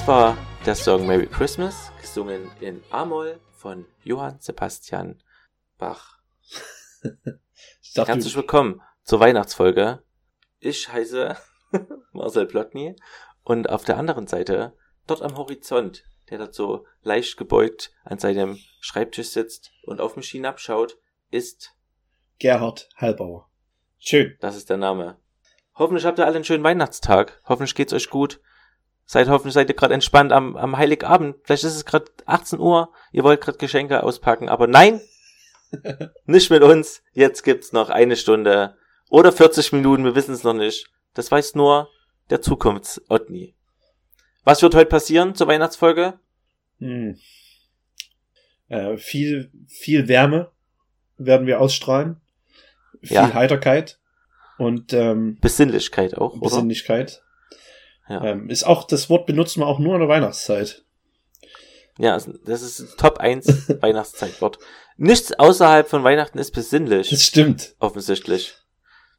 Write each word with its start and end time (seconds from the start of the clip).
Das 0.00 0.08
war 0.08 0.38
der 0.64 0.74
Song 0.76 1.06
Merry 1.06 1.26
Christmas, 1.26 1.92
gesungen 2.00 2.50
in 2.60 2.82
A-Moll 2.88 3.38
von 3.52 3.84
Johann 4.02 4.40
Sebastian 4.40 5.22
Bach. 5.76 6.20
dachte, 7.94 8.10
Herzlich 8.10 8.34
willkommen 8.34 8.80
zur 9.04 9.20
Weihnachtsfolge. 9.20 10.02
Ich 10.58 10.90
heiße 10.90 11.36
Marcel 12.12 12.46
Plotny 12.46 12.96
und 13.44 13.68
auf 13.68 13.84
der 13.84 13.98
anderen 13.98 14.26
Seite, 14.26 14.72
dort 15.06 15.20
am 15.20 15.36
Horizont, 15.36 16.02
der 16.30 16.38
dort 16.38 16.54
so 16.54 16.86
leicht 17.02 17.36
gebeugt 17.36 17.92
an 18.02 18.18
seinem 18.18 18.58
Schreibtisch 18.80 19.28
sitzt 19.28 19.70
und 19.82 20.00
auf 20.00 20.16
mich 20.16 20.30
hinabschaut, 20.30 20.96
ist, 21.30 21.76
Gerhard 22.38 22.88
Halbauer. 22.96 23.50
Schön. 23.98 24.34
das 24.40 24.56
ist 24.56 24.70
der 24.70 24.78
Name. 24.78 25.18
Hoffentlich 25.74 26.06
habt 26.06 26.18
ihr 26.18 26.24
alle 26.24 26.36
einen 26.36 26.44
schönen 26.44 26.64
Weihnachtstag. 26.64 27.42
Hoffentlich 27.44 27.74
geht's 27.74 27.92
euch 27.92 28.08
gut. 28.08 28.40
Seid 29.10 29.28
hoffentlich 29.28 29.54
seid 29.54 29.68
ihr 29.68 29.74
gerade 29.74 29.92
entspannt 29.92 30.30
am, 30.30 30.56
am 30.56 30.76
Heiligabend. 30.76 31.34
Vielleicht 31.42 31.64
ist 31.64 31.74
es 31.74 31.84
gerade 31.84 32.04
18 32.26 32.60
Uhr. 32.60 32.92
Ihr 33.10 33.24
wollt 33.24 33.40
gerade 33.40 33.58
Geschenke 33.58 34.04
auspacken, 34.04 34.48
aber 34.48 34.68
nein, 34.68 35.00
nicht 36.26 36.48
mit 36.48 36.62
uns. 36.62 37.02
Jetzt 37.12 37.42
gibt's 37.42 37.72
noch 37.72 37.90
eine 37.90 38.14
Stunde 38.14 38.76
oder 39.08 39.32
40 39.32 39.72
Minuten. 39.72 40.04
Wir 40.04 40.14
wissen 40.14 40.32
es 40.32 40.44
noch 40.44 40.52
nicht. 40.52 40.86
Das 41.14 41.28
weiß 41.28 41.56
nur 41.56 41.88
der 42.30 42.40
Zukunfts-Otni. 42.40 43.56
Was 44.44 44.62
wird 44.62 44.76
heute 44.76 44.88
passieren 44.88 45.34
zur 45.34 45.48
Weihnachtsfolge? 45.48 46.20
Hm. 46.78 47.18
Äh, 48.68 48.96
viel, 48.96 49.50
viel 49.66 50.06
Wärme 50.06 50.52
werden 51.18 51.48
wir 51.48 51.60
ausstrahlen. 51.60 52.20
Viel 53.02 53.16
Ja. 53.16 53.34
Heiterkeit 53.34 53.98
und 54.56 54.92
ähm, 54.92 55.36
Besinnlichkeit 55.40 56.16
auch, 56.16 56.36
oder? 56.36 56.44
Ja. 58.10 58.24
Ähm, 58.24 58.50
ist 58.50 58.64
auch, 58.64 58.84
das 58.86 59.08
Wort 59.08 59.26
benutzen 59.26 59.60
wir 59.60 59.66
auch 59.68 59.78
nur 59.78 59.94
in 59.94 60.00
der 60.00 60.08
Weihnachtszeit. 60.08 60.84
Ja, 61.98 62.18
das 62.44 62.62
ist 62.62 62.98
Top 62.98 63.18
1 63.18 63.68
Weihnachtszeitwort. 63.82 64.58
Nichts 64.96 65.32
außerhalb 65.38 65.88
von 65.88 66.02
Weihnachten 66.02 66.38
ist 66.38 66.50
besinnlich, 66.52 67.08
Das 67.10 67.22
stimmt. 67.22 67.74
offensichtlich. 67.78 68.54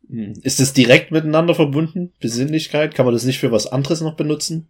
Hm. 0.09 0.33
Ist 0.43 0.59
es 0.59 0.73
direkt 0.73 1.11
miteinander 1.11 1.55
verbunden? 1.55 2.13
Besinnlichkeit? 2.19 2.93
Kann 2.93 3.05
man 3.05 3.13
das 3.13 3.23
nicht 3.23 3.39
für 3.39 3.51
was 3.51 3.65
anderes 3.67 4.01
noch 4.01 4.15
benutzen? 4.15 4.69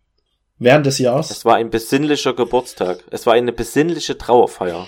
Während 0.60 0.86
des 0.86 1.00
Jahres? 1.00 1.32
Es 1.32 1.44
war 1.44 1.56
ein 1.56 1.72
besinnlicher 1.72 2.34
Geburtstag. 2.34 3.04
Es 3.10 3.26
war 3.26 3.34
eine 3.34 3.52
besinnliche 3.52 4.18
Trauerfeier. 4.18 4.88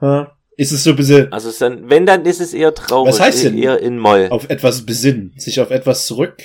Ja. 0.00 0.32
Ist 0.56 0.72
es 0.72 0.82
so 0.82 0.96
bisschen 0.96 1.32
Also 1.32 1.52
dann, 1.56 1.88
wenn, 1.88 2.04
dann 2.04 2.24
ist 2.26 2.40
es 2.40 2.52
eher 2.52 2.74
traurig. 2.74 3.12
Was 3.14 3.20
heißt 3.20 3.44
denn? 3.44 3.56
Eher 3.56 3.78
in 3.80 3.96
Moll. 3.98 4.26
auf 4.30 4.50
etwas 4.50 4.84
besinnen? 4.84 5.32
Sich 5.36 5.60
auf 5.60 5.70
etwas 5.70 6.06
zurück 6.06 6.42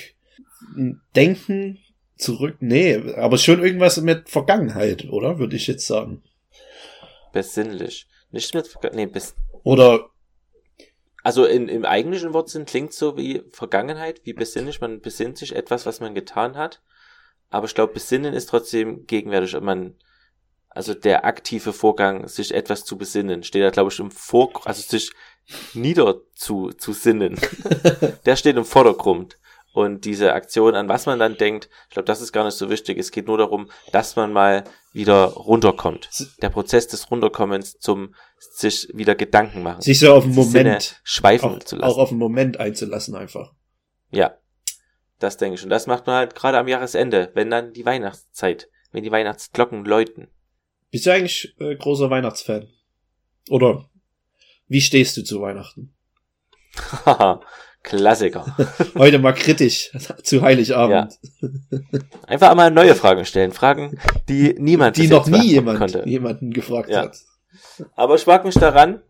denken? 1.16 1.78
Zurück? 2.16 2.56
Nee, 2.60 3.12
aber 3.16 3.38
schon 3.38 3.62
irgendwas 3.62 4.00
mit 4.00 4.28
Vergangenheit, 4.28 5.08
oder? 5.10 5.38
Würde 5.38 5.56
ich 5.56 5.66
jetzt 5.66 5.86
sagen. 5.86 6.22
Besinnlich. 7.32 8.06
Nicht 8.30 8.54
mit, 8.54 8.70
nee, 8.94 9.06
bis, 9.06 9.34
Oder 9.64 10.10
also 11.24 11.46
in, 11.46 11.68
im 11.68 11.86
eigentlichen 11.86 12.34
Wortsinn 12.34 12.66
klingt 12.66 12.92
so 12.92 13.16
wie 13.16 13.42
Vergangenheit, 13.50 14.20
wie 14.24 14.34
besinnlich. 14.34 14.82
Man 14.82 15.00
besinnt 15.00 15.38
sich 15.38 15.56
etwas, 15.56 15.86
was 15.86 16.00
man 16.00 16.14
getan 16.14 16.56
hat. 16.56 16.82
Aber 17.48 17.66
ich 17.66 17.74
glaube, 17.74 17.94
besinnen 17.94 18.34
ist 18.34 18.50
trotzdem 18.50 19.06
gegenwärtig. 19.06 19.58
Man, 19.58 19.94
also 20.68 20.92
der 20.92 21.24
aktive 21.24 21.72
Vorgang, 21.72 22.28
sich 22.28 22.52
etwas 22.52 22.84
zu 22.84 22.98
besinnen, 22.98 23.42
steht 23.42 23.62
da, 23.62 23.70
glaube 23.70 23.90
ich, 23.90 23.98
im 24.00 24.10
Vorgrund, 24.10 24.66
also 24.66 24.82
sich 24.82 25.12
nieder 25.72 26.20
zu, 26.34 26.72
zu 26.72 26.92
sinnen. 26.92 27.40
der 28.26 28.36
steht 28.36 28.56
im 28.56 28.66
Vordergrund. 28.66 29.38
Und 29.74 30.04
diese 30.04 30.34
Aktion, 30.34 30.76
an 30.76 30.88
was 30.88 31.04
man 31.06 31.18
dann 31.18 31.36
denkt, 31.36 31.68
ich 31.88 31.94
glaube, 31.94 32.06
das 32.06 32.20
ist 32.20 32.30
gar 32.30 32.44
nicht 32.44 32.56
so 32.56 32.70
wichtig. 32.70 32.96
Es 32.96 33.10
geht 33.10 33.26
nur 33.26 33.38
darum, 33.38 33.68
dass 33.90 34.14
man 34.14 34.32
mal 34.32 34.62
wieder 34.92 35.24
runterkommt. 35.24 36.08
Der 36.40 36.48
Prozess 36.48 36.86
des 36.86 37.10
Runterkommens 37.10 37.80
zum 37.80 38.14
sich 38.38 38.88
wieder 38.94 39.16
Gedanken 39.16 39.64
machen. 39.64 39.80
sich 39.80 39.98
so 39.98 40.14
auf 40.14 40.22
einen 40.22 40.32
die 40.32 40.44
Sinne 40.44 40.64
Moment, 40.64 41.00
schweifen 41.02 41.56
auch, 41.56 41.58
zu 41.58 41.74
auch 41.74 41.80
lassen. 41.80 42.00
auf 42.00 42.10
einen 42.10 42.20
Moment 42.20 42.60
einzulassen 42.60 43.16
einfach. 43.16 43.52
Ja, 44.12 44.38
das 45.18 45.38
denke 45.38 45.56
ich. 45.56 45.64
Und 45.64 45.70
das 45.70 45.88
macht 45.88 46.06
man 46.06 46.14
halt 46.14 46.36
gerade 46.36 46.56
am 46.58 46.68
Jahresende, 46.68 47.32
wenn 47.34 47.50
dann 47.50 47.72
die 47.72 47.84
Weihnachtszeit, 47.84 48.68
wenn 48.92 49.02
die 49.02 49.10
Weihnachtsglocken 49.10 49.84
läuten. 49.84 50.28
Bist 50.92 51.06
du 51.06 51.12
eigentlich 51.12 51.52
äh, 51.58 51.74
großer 51.74 52.10
Weihnachtsfan? 52.10 52.68
Oder 53.50 53.90
wie 54.68 54.80
stehst 54.80 55.16
du 55.16 55.24
zu 55.24 55.40
Weihnachten? 55.40 55.96
Klassiker. 57.84 58.56
Heute 58.96 59.18
mal 59.20 59.34
kritisch 59.34 59.92
zu 60.24 60.42
Heiligabend. 60.42 61.16
Einfach 62.26 62.50
einmal 62.50 62.70
neue 62.70 62.94
Fragen 62.96 63.24
stellen. 63.26 63.52
Fragen, 63.52 64.00
die 64.28 64.54
niemand 64.58 64.96
die 64.96 65.06
noch 65.06 65.26
nie 65.28 65.46
jemand, 65.52 65.78
konnte. 65.78 66.02
jemanden 66.06 66.50
gefragt 66.52 66.88
Ja. 66.88 67.02
hat. 67.02 67.16
Aber 67.94 68.14
ich 68.16 68.26
mag 68.26 68.44
mich 68.44 68.54
daran 68.54 69.02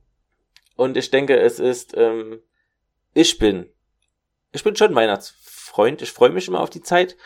und 0.76 0.96
ich 0.96 1.10
denke, 1.10 1.38
es 1.38 1.60
ist, 1.60 1.96
ähm, 1.96 2.40
ich 3.14 3.38
bin, 3.38 3.66
ich 4.52 4.64
bin 4.64 4.74
schon 4.76 4.94
Weihnachtsfreund. 4.94 6.02
Ich 6.02 6.10
freue 6.10 6.30
mich 6.30 6.48
immer 6.48 6.60
auf 6.60 6.70
die 6.70 6.82
Zeit. 6.82 7.16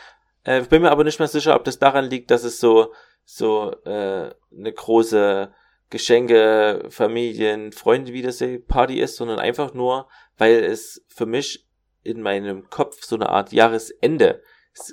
Äh, 0.45 0.63
bin 0.63 0.83
mir 0.83 0.91
aber 0.91 1.03
nicht 1.05 1.19
mehr 1.19 1.29
sicher, 1.29 1.57
ob 1.57 1.65
das 1.65 1.79
daran 1.79 2.05
liegt, 2.05 2.31
dass 2.31 2.45
es 2.45 2.61
so, 2.61 2.93
so 3.25 3.73
äh, 3.87 4.31
eine 4.55 4.73
große 4.75 5.51
Geschenke, 5.91 6.85
Familien, 6.91 7.73
Freunde 7.73 8.13
wieder 8.13 8.33
Party 8.69 9.01
ist, 9.01 9.17
sondern 9.17 9.39
einfach 9.39 9.73
nur, 9.73 10.09
weil 10.38 10.65
es 10.65 11.04
für 11.09 11.26
mich 11.26 11.66
in 12.03 12.22
meinem 12.22 12.71
Kopf 12.71 13.04
so 13.04 13.16
eine 13.16 13.28
Art 13.28 13.53
Jahresende 13.53 14.43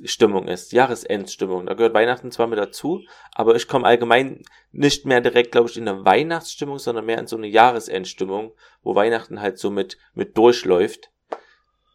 Stimmung 0.04 0.48
ist, 0.48 0.72
Jahresendstimmung. 0.72 1.66
Da 1.66 1.74
gehört 1.74 1.94
Weihnachten 1.94 2.32
zwar 2.32 2.48
mit 2.48 2.58
dazu, 2.58 3.02
aber 3.34 3.56
ich 3.56 3.68
komme 3.68 3.86
allgemein 3.86 4.44
nicht 4.72 5.06
mehr 5.06 5.22
direkt, 5.22 5.52
glaube 5.52 5.70
ich, 5.70 5.78
in 5.78 5.88
eine 5.88 6.04
Weihnachtsstimmung, 6.04 6.80
sondern 6.80 7.06
mehr 7.06 7.20
in 7.20 7.28
so 7.28 7.38
eine 7.38 7.48
Jahresendstimmung, 7.48 8.54
wo 8.82 8.96
Weihnachten 8.96 9.42
halt 9.42 9.60
so 9.60 9.70
mit, 9.70 9.98
mit 10.14 10.38
durchläuft. 10.38 11.12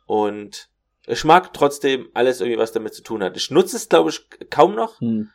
Und 0.06 0.68
ich 1.06 1.24
mag 1.24 1.52
trotzdem 1.52 2.08
alles 2.14 2.40
irgendwie, 2.40 2.58
was 2.58 2.72
damit 2.72 2.94
zu 2.94 3.02
tun 3.02 3.22
hat. 3.22 3.36
Ich 3.36 3.50
nutze 3.50 3.76
es, 3.76 3.88
glaube 3.88 4.10
ich, 4.10 4.28
kaum 4.50 4.74
noch. 4.74 5.00
Hm. 5.00 5.30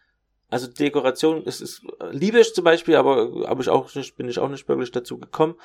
Also 0.50 0.68
Dekoration 0.68 1.44
ist, 1.44 1.62
ist 1.62 1.82
liebe 2.12 2.40
ich 2.40 2.54
zum 2.54 2.64
Beispiel, 2.64 2.96
aber 2.96 3.48
habe 3.48 3.62
ich 3.62 3.70
auch 3.70 3.94
nicht, 3.96 4.16
bin 4.16 4.30
ich 4.30 4.40
auch 4.40 4.50
nicht 4.50 4.68
wirklich 4.70 4.92
dazu 4.92 5.18
gekommen. 5.18 5.56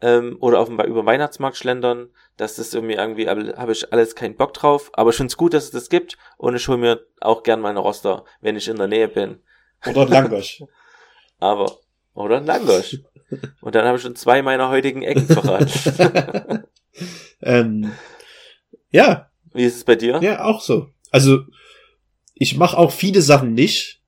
Ähm, 0.00 0.36
oder 0.40 0.60
auf 0.60 0.68
dem 0.68 0.78
über 0.80 1.02
den 1.02 1.06
Weihnachtsmarkt 1.06 1.56
schlendern. 1.56 2.10
Das 2.36 2.58
ist 2.58 2.74
irgendwie 2.74 2.94
irgendwie, 2.94 3.28
habe 3.28 3.72
ich 3.72 3.92
alles 3.92 4.14
keinen 4.14 4.36
Bock 4.36 4.54
drauf. 4.54 4.90
Aber 4.92 5.10
ich 5.10 5.16
finde 5.16 5.30
es 5.30 5.36
gut, 5.36 5.54
dass 5.54 5.64
es 5.64 5.70
das 5.72 5.88
gibt. 5.88 6.16
Und 6.36 6.54
ich 6.54 6.68
hole 6.68 6.78
mir 6.78 7.04
auch 7.20 7.42
gern 7.42 7.60
meine 7.60 7.80
Roster, 7.80 8.24
wenn 8.40 8.56
ich 8.56 8.68
in 8.68 8.76
der 8.76 8.86
Nähe 8.86 9.08
bin. 9.08 9.40
Oder 9.86 10.02
ein 10.02 10.08
Langosch. 10.08 10.62
Aber, 11.40 11.78
oder 12.14 12.38
ein 12.38 12.46
Langosch. 12.46 12.98
Und 13.60 13.74
dann 13.74 13.86
habe 13.86 13.96
ich 13.96 14.02
schon 14.02 14.16
zwei 14.16 14.42
meiner 14.42 14.70
heutigen 14.70 15.02
Ecken 15.02 15.26
verraten. 15.26 16.64
ähm, 17.42 17.92
ja, 18.90 19.30
Wie 19.52 19.64
ist 19.64 19.76
es 19.76 19.84
bei 19.84 19.96
dir? 19.96 20.18
ja, 20.22 20.44
auch 20.44 20.60
so. 20.60 20.88
Also, 21.10 21.40
ich 22.34 22.56
mache 22.56 22.78
auch 22.78 22.92
viele 22.92 23.22
Sachen 23.22 23.54
nicht 23.54 24.00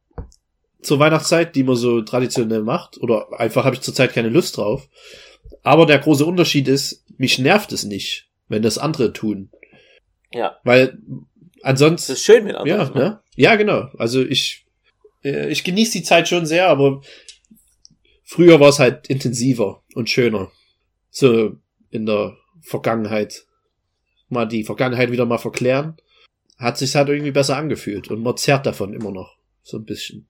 zur 0.83 0.99
Weihnachtszeit, 0.99 1.55
die 1.55 1.65
man 1.65 1.77
so 1.77 2.03
traditionell 2.03 2.63
macht. 2.63 2.99
Oder 2.99 3.29
einfach 3.39 3.65
habe 3.65 3.75
ich 3.75 3.83
zurzeit 3.83 4.13
keine 4.13 4.29
Lust 4.29 4.57
drauf. 4.57 4.89
Aber 5.62 5.87
der 5.87 5.99
große 5.99 6.25
Unterschied 6.25 6.69
ist, 6.69 7.05
mich 7.19 7.39
nervt 7.39 7.73
es 7.73 7.85
nicht, 7.85 8.29
wenn 8.49 8.62
das 8.62 8.79
andere 8.79 9.12
tun. 9.12 9.51
Ja. 10.33 10.59
Weil 10.65 10.99
ansonsten. 11.62 12.12
ist 12.12 12.25
schön 12.25 12.45
mit 12.45 12.55
Ja, 12.55 12.61
anderen. 12.61 12.93
ne? 12.95 13.21
ja, 13.37 13.57
genau. 13.57 13.89
Also 13.99 14.23
ich, 14.23 14.65
äh, 15.25 15.49
ich 15.51 15.65
genieße 15.65 15.93
die 15.99 16.03
Zeit 16.05 16.29
schon 16.29 16.47
sehr, 16.47 16.69
aber 16.69 17.03
früher 18.25 18.61
war 18.61 18.69
es 18.69 18.79
halt 18.79 19.09
intensiver 19.09 19.83
und 19.95 20.09
schöner. 20.09 20.51
So 21.11 21.57
in 21.91 22.07
der 22.07 22.37
Vergangenheit. 22.62 23.47
Mal 24.29 24.47
die 24.47 24.62
Vergangenheit 24.62 25.11
wieder 25.11 25.27
mal 25.27 25.39
verklären. 25.39 25.97
Hat 26.57 26.79
sich 26.79 26.95
halt 26.95 27.09
irgendwie 27.09 27.33
besser 27.33 27.57
angefühlt 27.57 28.09
und 28.09 28.23
man 28.23 28.37
zerrt 28.37 28.65
davon 28.65 28.95
immer 28.95 29.11
noch. 29.11 29.37
So 29.62 29.77
ein 29.79 29.85
bisschen. 29.85 30.29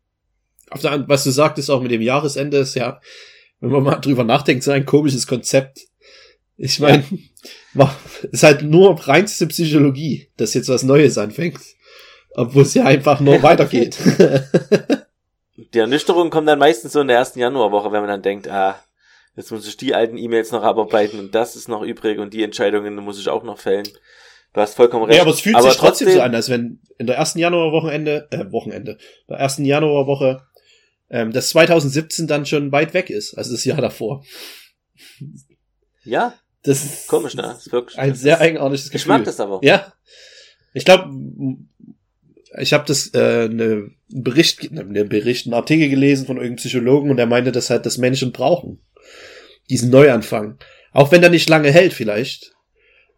Auf 0.71 0.81
der, 0.81 1.07
was 1.09 1.25
du 1.25 1.31
sagtest 1.31 1.71
auch 1.71 1.83
mit 1.83 1.91
dem 1.91 2.01
Jahresende 2.01 2.59
ist 2.59 2.77
ja, 2.77 3.01
wenn 3.61 3.71
man 3.71 3.83
mal 3.83 3.97
drüber 3.97 4.25
nachdenkt, 4.25 4.65
so 4.65 4.71
ein 4.71 4.87
komisches 4.87 5.27
Konzept. 5.27 5.81
Ich 6.57 6.81
meine, 6.81 7.05
ist 8.33 8.43
halt 8.43 8.63
nur 8.63 8.99
reinste 9.07 9.47
Psychologie, 9.47 10.29
dass 10.37 10.55
jetzt 10.55 10.69
was 10.69 10.83
Neues 10.83 11.19
anfängt. 11.19 11.61
Obwohl 12.35 12.63
es 12.63 12.75
ja 12.75 12.85
einfach 12.85 13.21
nur 13.21 13.43
weitergeht. 13.43 13.99
Die 15.75 15.79
Ernüchterung 15.79 16.31
kommt 16.31 16.49
dann 16.49 16.59
meistens 16.59 16.93
so 16.93 17.01
in 17.01 17.09
der 17.09 17.19
ersten 17.19 17.39
Januarwoche, 17.39 17.93
wenn 17.93 18.01
man 18.01 18.09
dann 18.09 18.23
denkt, 18.23 18.49
ah, 18.49 18.81
jetzt 19.37 19.51
muss 19.51 19.67
ich 19.69 19.77
die 19.77 19.95
alten 19.95 20.17
E-Mails 20.17 20.53
noch 20.53 20.63
abarbeiten 20.63 21.19
und 21.19 21.35
das 21.35 21.55
ist 21.55 21.69
noch 21.69 21.83
übrig 21.83 22.19
und 22.19 22.33
die 22.33 22.43
Entscheidungen 22.43 22.95
muss 22.97 23.21
ich 23.21 23.29
auch 23.29 23.43
noch 23.43 23.59
fällen. 23.59 23.87
Du 24.53 24.61
hast 24.61 24.75
vollkommen 24.75 25.05
recht. 25.05 25.17
ja, 25.17 25.23
aber 25.23 25.31
es 25.31 25.41
fühlt 25.41 25.61
sich 25.63 25.77
trotzdem 25.77 26.11
so 26.11 26.21
an, 26.21 26.35
als 26.35 26.49
wenn 26.49 26.81
in 26.99 27.07
der 27.07 27.17
ersten 27.17 27.39
Januarwochenende, 27.39 28.27
äh, 28.31 28.51
Wochenende, 28.51 28.99
der 29.29 29.37
ersten 29.37 29.65
Januarwoche, 29.65 30.43
ähm, 31.11 31.33
das 31.33 31.51
2017 31.51 32.27
dann 32.27 32.47
schon 32.47 32.73
weit 32.73 32.95
weg 32.95 33.11
ist, 33.11 33.35
also 33.35 33.53
das 33.53 33.65
Jahr 33.65 33.81
davor. 33.81 34.25
Ja, 36.05 36.35
Das 36.63 36.85
ist 36.85 37.09
Komisch, 37.09 37.35
ne? 37.35 37.43
Das 37.43 37.67
ist 37.67 37.73
wirklich, 37.73 37.99
ein 37.99 38.15
sehr 38.15 38.41
eigenartiges 38.41 38.91
Gefühl. 38.91 39.01
Ich 39.01 39.07
mag 39.07 39.25
das 39.25 39.41
aber. 39.41 39.61
Ja. 39.63 39.93
Ich 40.73 40.85
glaube, 40.85 41.11
ich 42.59 42.73
habe 42.73 42.85
das 42.87 43.09
äh, 43.09 43.49
ne 43.49 43.91
Bericht, 44.09 44.71
ne 44.71 45.05
Bericht, 45.05 45.47
einen 45.47 45.55
Artikel 45.55 45.89
gelesen 45.89 46.27
von 46.27 46.37
irgendeinem 46.37 46.57
Psychologen 46.57 47.11
und 47.11 47.17
der 47.17 47.27
meinte, 47.27 47.53
dass 47.53 47.71
halt 47.71 47.87
das 47.87 47.99
Menschen 47.99 48.33
brauchen. 48.33 48.81
Diesen 49.69 49.91
Neuanfang. 49.91 50.59
Auch 50.93 51.13
wenn 51.13 51.21
der 51.21 51.31
nicht 51.31 51.49
lange 51.49 51.71
hält 51.71 51.93
vielleicht. 51.93 52.53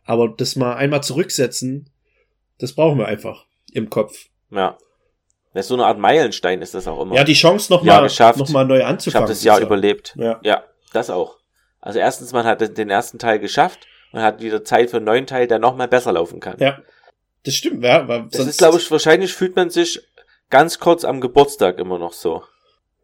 Aber 0.05 0.29
das 0.29 0.57
mal 0.57 0.75
einmal 0.75 1.03
zurücksetzen, 1.03 1.91
das 2.59 2.73
brauchen 2.73 2.99
wir 2.99 3.07
einfach 3.07 3.47
im 3.73 3.89
Kopf. 3.89 4.27
Ja. 4.51 4.77
Das 5.55 5.65
ist 5.67 5.69
so 5.69 5.75
eine 5.75 5.85
Art 5.87 5.99
Meilenstein 5.99 6.63
ist 6.63 6.75
das 6.75 6.89
auch 6.89 7.01
immer. 7.03 7.15
Ja, 7.15 7.25
die 7.25 7.35
Chance 7.35 7.69
Ja, 7.73 7.77
nochmal 7.77 8.03
geschafft. 8.05 8.39
noch 8.39 8.49
mal 8.49 8.65
neu 8.65 8.79
ich 8.79 8.85
anzufangen. 8.85 9.25
habe 9.25 9.33
das 9.33 9.45
Jahr 9.45 9.59
ja- 9.61 9.67
überlebt. 9.67 10.15
Ja. 10.17 10.41
Ja, 10.43 10.65
das 10.93 11.11
auch. 11.11 11.37
Also 11.81 11.99
erstens, 11.99 12.33
man 12.33 12.45
hat 12.45 12.61
den 12.79 12.91
ersten 12.91 13.19
Teil 13.19 13.39
geschafft 13.39 13.81
und 14.13 14.21
hat 14.23 14.41
wieder 14.41 14.65
Zeit 14.65 14.91
für 14.91 14.97
einen 14.99 15.07
neuen 15.07 15.27
Teil, 15.27 15.47
der 15.47 15.59
noch 15.59 15.77
mal 15.77 15.89
besser 15.89 16.13
laufen 16.13 16.41
kann. 16.41 16.57
Ja. 16.59 16.79
Das 17.45 17.55
stimmt, 17.55 17.85
ja. 17.85 18.07
Weil 18.09 18.29
Das 18.31 18.47
ist, 18.47 18.59
glaube 18.59 18.79
ich, 18.79 18.91
wahrscheinlich 18.91 19.35
fühlt 19.35 19.57
man 19.57 19.69
sich 19.69 20.01
ganz 20.49 20.79
kurz 20.79 21.05
am 21.05 21.21
Geburtstag 21.21 21.79
immer 21.79 21.99
noch 21.99 22.13
so. 22.13 22.45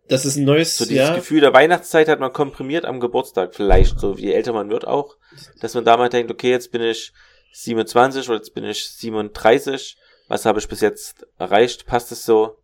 das 0.08 0.24
ist 0.24 0.36
ein 0.36 0.44
neues, 0.44 0.76
So 0.78 0.84
dieses 0.86 1.08
ja. 1.08 1.14
Gefühl 1.14 1.40
der 1.42 1.52
Weihnachtszeit 1.52 2.08
hat 2.08 2.18
man 2.20 2.32
komprimiert 2.32 2.86
am 2.86 2.98
Geburtstag 3.00 3.54
vielleicht, 3.54 3.98
so 4.00 4.14
je 4.14 4.32
älter 4.32 4.52
man 4.54 4.70
wird 4.70 4.86
auch, 4.86 5.16
dass 5.60 5.74
man 5.74 5.84
da 5.84 5.96
mal 5.98 6.08
denkt, 6.08 6.30
okay, 6.30 6.50
jetzt 6.50 6.72
bin 6.72 6.80
ich 6.82 7.12
27 7.52 8.26
oder 8.28 8.38
jetzt 8.38 8.54
bin 8.54 8.64
ich 8.64 8.88
37, 8.92 9.96
was 10.28 10.44
habe 10.46 10.58
ich 10.58 10.68
bis 10.68 10.80
jetzt 10.80 11.26
erreicht, 11.38 11.86
passt 11.86 12.12
es 12.12 12.24
so? 12.24 12.56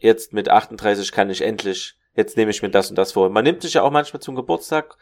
Jetzt 0.00 0.32
mit 0.32 0.48
38 0.48 1.12
kann 1.12 1.30
ich 1.30 1.42
endlich, 1.42 1.94
jetzt 2.16 2.36
nehme 2.36 2.50
ich 2.50 2.62
mir 2.62 2.70
das 2.70 2.90
und 2.90 2.96
das 2.96 3.12
vor. 3.12 3.30
Man 3.30 3.44
nimmt 3.44 3.62
sich 3.62 3.74
ja 3.74 3.82
auch 3.82 3.90
manchmal 3.92 4.20
zum 4.20 4.34
Geburtstag 4.34 4.96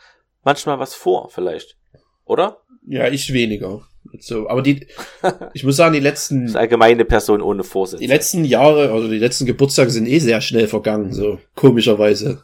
manchmal 0.44 0.78
was 0.78 0.94
vor, 0.94 1.30
vielleicht. 1.30 1.76
Oder? 2.24 2.60
Ja, 2.86 3.08
ich 3.08 3.32
weniger. 3.32 3.82
So, 4.18 4.48
aber 4.48 4.62
die, 4.62 4.86
ich 5.54 5.64
muss 5.64 5.76
sagen, 5.76 5.94
die 5.94 6.00
letzten, 6.00 6.46
Das 6.46 6.56
allgemeine 6.56 7.04
Person 7.04 7.40
ohne 7.42 7.64
Vorsitz. 7.64 8.00
die 8.00 8.06
letzten 8.06 8.44
Jahre, 8.44 8.92
also 8.92 9.08
die 9.08 9.18
letzten 9.18 9.46
Geburtstage 9.46 9.90
sind 9.90 10.06
eh 10.06 10.18
sehr 10.18 10.40
schnell 10.40 10.68
vergangen, 10.68 11.12
so 11.12 11.38
komischerweise. 11.54 12.42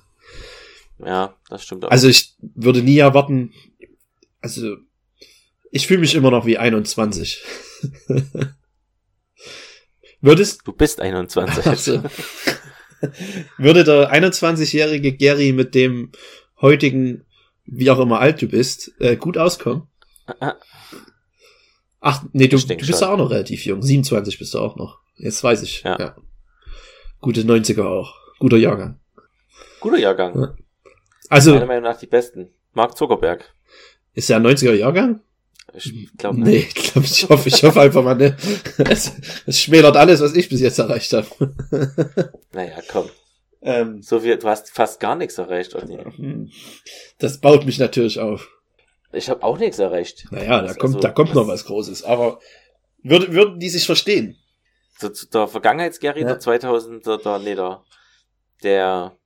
Ja, 1.04 1.34
das 1.50 1.62
stimmt 1.64 1.84
auch. 1.84 1.90
Also 1.90 2.08
ich 2.08 2.36
würde 2.40 2.82
nie 2.82 2.98
erwarten, 2.98 3.52
also 4.40 4.76
ich 5.70 5.86
fühle 5.86 6.00
mich 6.00 6.14
immer 6.14 6.30
noch 6.30 6.46
wie 6.46 6.58
21. 6.58 7.42
Würdest 10.26 10.62
du 10.64 10.72
bist 10.72 11.00
21. 11.00 11.66
also, 11.66 12.02
würde 13.58 13.84
der 13.84 14.12
21-jährige 14.12 15.12
Gary 15.12 15.52
mit 15.52 15.76
dem 15.76 16.10
heutigen, 16.60 17.24
wie 17.64 17.88
auch 17.92 18.00
immer 18.00 18.18
alt 18.18 18.42
du 18.42 18.48
bist, 18.48 18.90
äh, 18.98 19.14
gut 19.14 19.38
auskommen? 19.38 19.86
Ach, 22.00 22.24
nee, 22.32 22.48
du, 22.48 22.58
du 22.58 22.74
bist 22.74 23.00
ja 23.00 23.08
auch 23.08 23.16
noch 23.16 23.30
relativ 23.30 23.64
jung. 23.66 23.82
27 23.82 24.36
bist 24.40 24.52
du 24.52 24.58
auch 24.58 24.74
noch. 24.74 24.98
Jetzt 25.14 25.44
weiß 25.44 25.62
ich. 25.62 25.84
Ja. 25.84 26.16
Gute 27.20 27.42
90er 27.42 27.84
auch. 27.84 28.16
Guter 28.40 28.56
Jahrgang. 28.56 28.98
Guter 29.78 29.98
Jahrgang. 29.98 30.34
Ja. 30.36 30.54
Also, 31.28 31.54
Meiner 31.54 31.66
Meinung 31.66 31.84
nach 31.84 31.98
die 31.98 32.06
besten. 32.06 32.48
Mark 32.72 32.96
Zuckerberg. 32.96 33.54
ist 34.14 34.28
er 34.28 34.38
ein 34.38 34.46
90er 34.46 34.72
Jahrgang? 34.74 35.20
Ich 35.76 36.16
glaube 36.16 36.40
Nee, 36.40 36.56
ich, 36.58 36.74
glaub, 36.74 37.04
ich 37.04 37.28
hoffe, 37.28 37.48
ich 37.48 37.62
hoffe 37.62 37.80
einfach 37.80 38.02
mal, 38.02 38.14
ne. 38.14 38.36
Es, 38.78 39.12
es 39.46 39.60
schmälert 39.60 39.96
alles, 39.96 40.20
was 40.20 40.34
ich 40.34 40.48
bis 40.48 40.60
jetzt 40.60 40.78
erreicht 40.78 41.12
habe. 41.12 41.26
Naja, 42.52 42.78
komm. 42.88 43.08
ähm, 43.62 44.02
So 44.02 44.20
viel, 44.20 44.36
du 44.38 44.48
hast 44.48 44.70
fast 44.70 45.00
gar 45.00 45.14
nichts 45.16 45.36
erreicht, 45.38 45.74
Otni. 45.74 45.98
hm. 45.98 46.50
das 47.18 47.38
baut 47.38 47.66
mich 47.66 47.78
natürlich 47.78 48.18
auf. 48.20 48.48
Ich 49.12 49.28
habe 49.30 49.42
auch 49.42 49.58
nichts 49.58 49.78
erreicht. 49.78 50.26
Naja, 50.30 50.60
da 50.62 50.66
Also, 50.68 50.78
kommt, 50.80 51.04
da 51.04 51.10
kommt 51.10 51.34
noch 51.34 51.46
was 51.48 51.64
Großes. 51.64 52.02
Aber 52.04 52.38
würde, 53.02 53.32
würden 53.32 53.58
die 53.60 53.68
sich 53.70 53.86
verstehen? 53.86 54.36
So, 54.98 55.08
zu 55.10 55.28
der 55.28 55.46
Vergangenheits-Gary, 55.46 56.20
Ja. 56.22 56.26
der 56.28 56.40
2000, 56.40 57.06
der, 57.06 57.18
der, 57.18 57.38
nee, 57.38 57.54
der, 57.54 57.82
der 58.62 59.16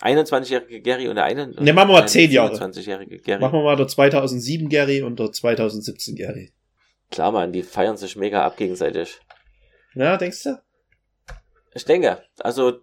21-jährige 0.00 0.80
Gary 0.80 1.08
und 1.08 1.16
der 1.16 1.24
eine, 1.24 1.48
Ne, 1.48 1.72
machen 1.72 1.88
wir 1.88 2.00
mal 2.00 2.08
10 2.08 2.30
Jahre. 2.30 2.54
20-jährige 2.56 3.18
Gary. 3.18 3.40
Machen 3.40 3.58
wir 3.60 3.64
mal 3.64 3.76
der 3.76 3.88
2007 3.88 4.68
Gary 4.68 5.02
und 5.02 5.18
der 5.18 5.32
2017 5.32 6.16
Gary. 6.16 6.52
Klar, 7.10 7.32
man, 7.32 7.52
die 7.52 7.62
feiern 7.62 7.96
sich 7.96 8.16
mega 8.16 8.44
ab 8.44 8.56
gegenseitig. 8.56 9.20
Ja, 9.94 10.16
denkst 10.16 10.42
du? 10.42 10.60
Ich 11.74 11.84
denke, 11.84 12.22
also, 12.38 12.80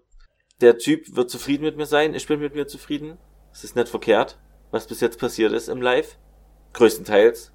der 0.61 0.77
Typ 0.77 1.15
wird 1.15 1.29
zufrieden 1.29 1.63
mit 1.63 1.75
mir 1.77 1.85
sein, 1.85 2.13
ich 2.13 2.27
bin 2.27 2.39
mit 2.39 2.55
mir 2.55 2.67
zufrieden. 2.67 3.17
Es 3.51 3.63
ist 3.63 3.75
nicht 3.75 3.89
verkehrt, 3.89 4.39
was 4.71 4.87
bis 4.87 5.01
jetzt 5.01 5.19
passiert 5.19 5.51
ist 5.51 5.67
im 5.67 5.81
Live. 5.81 6.17
Größtenteils. 6.73 7.51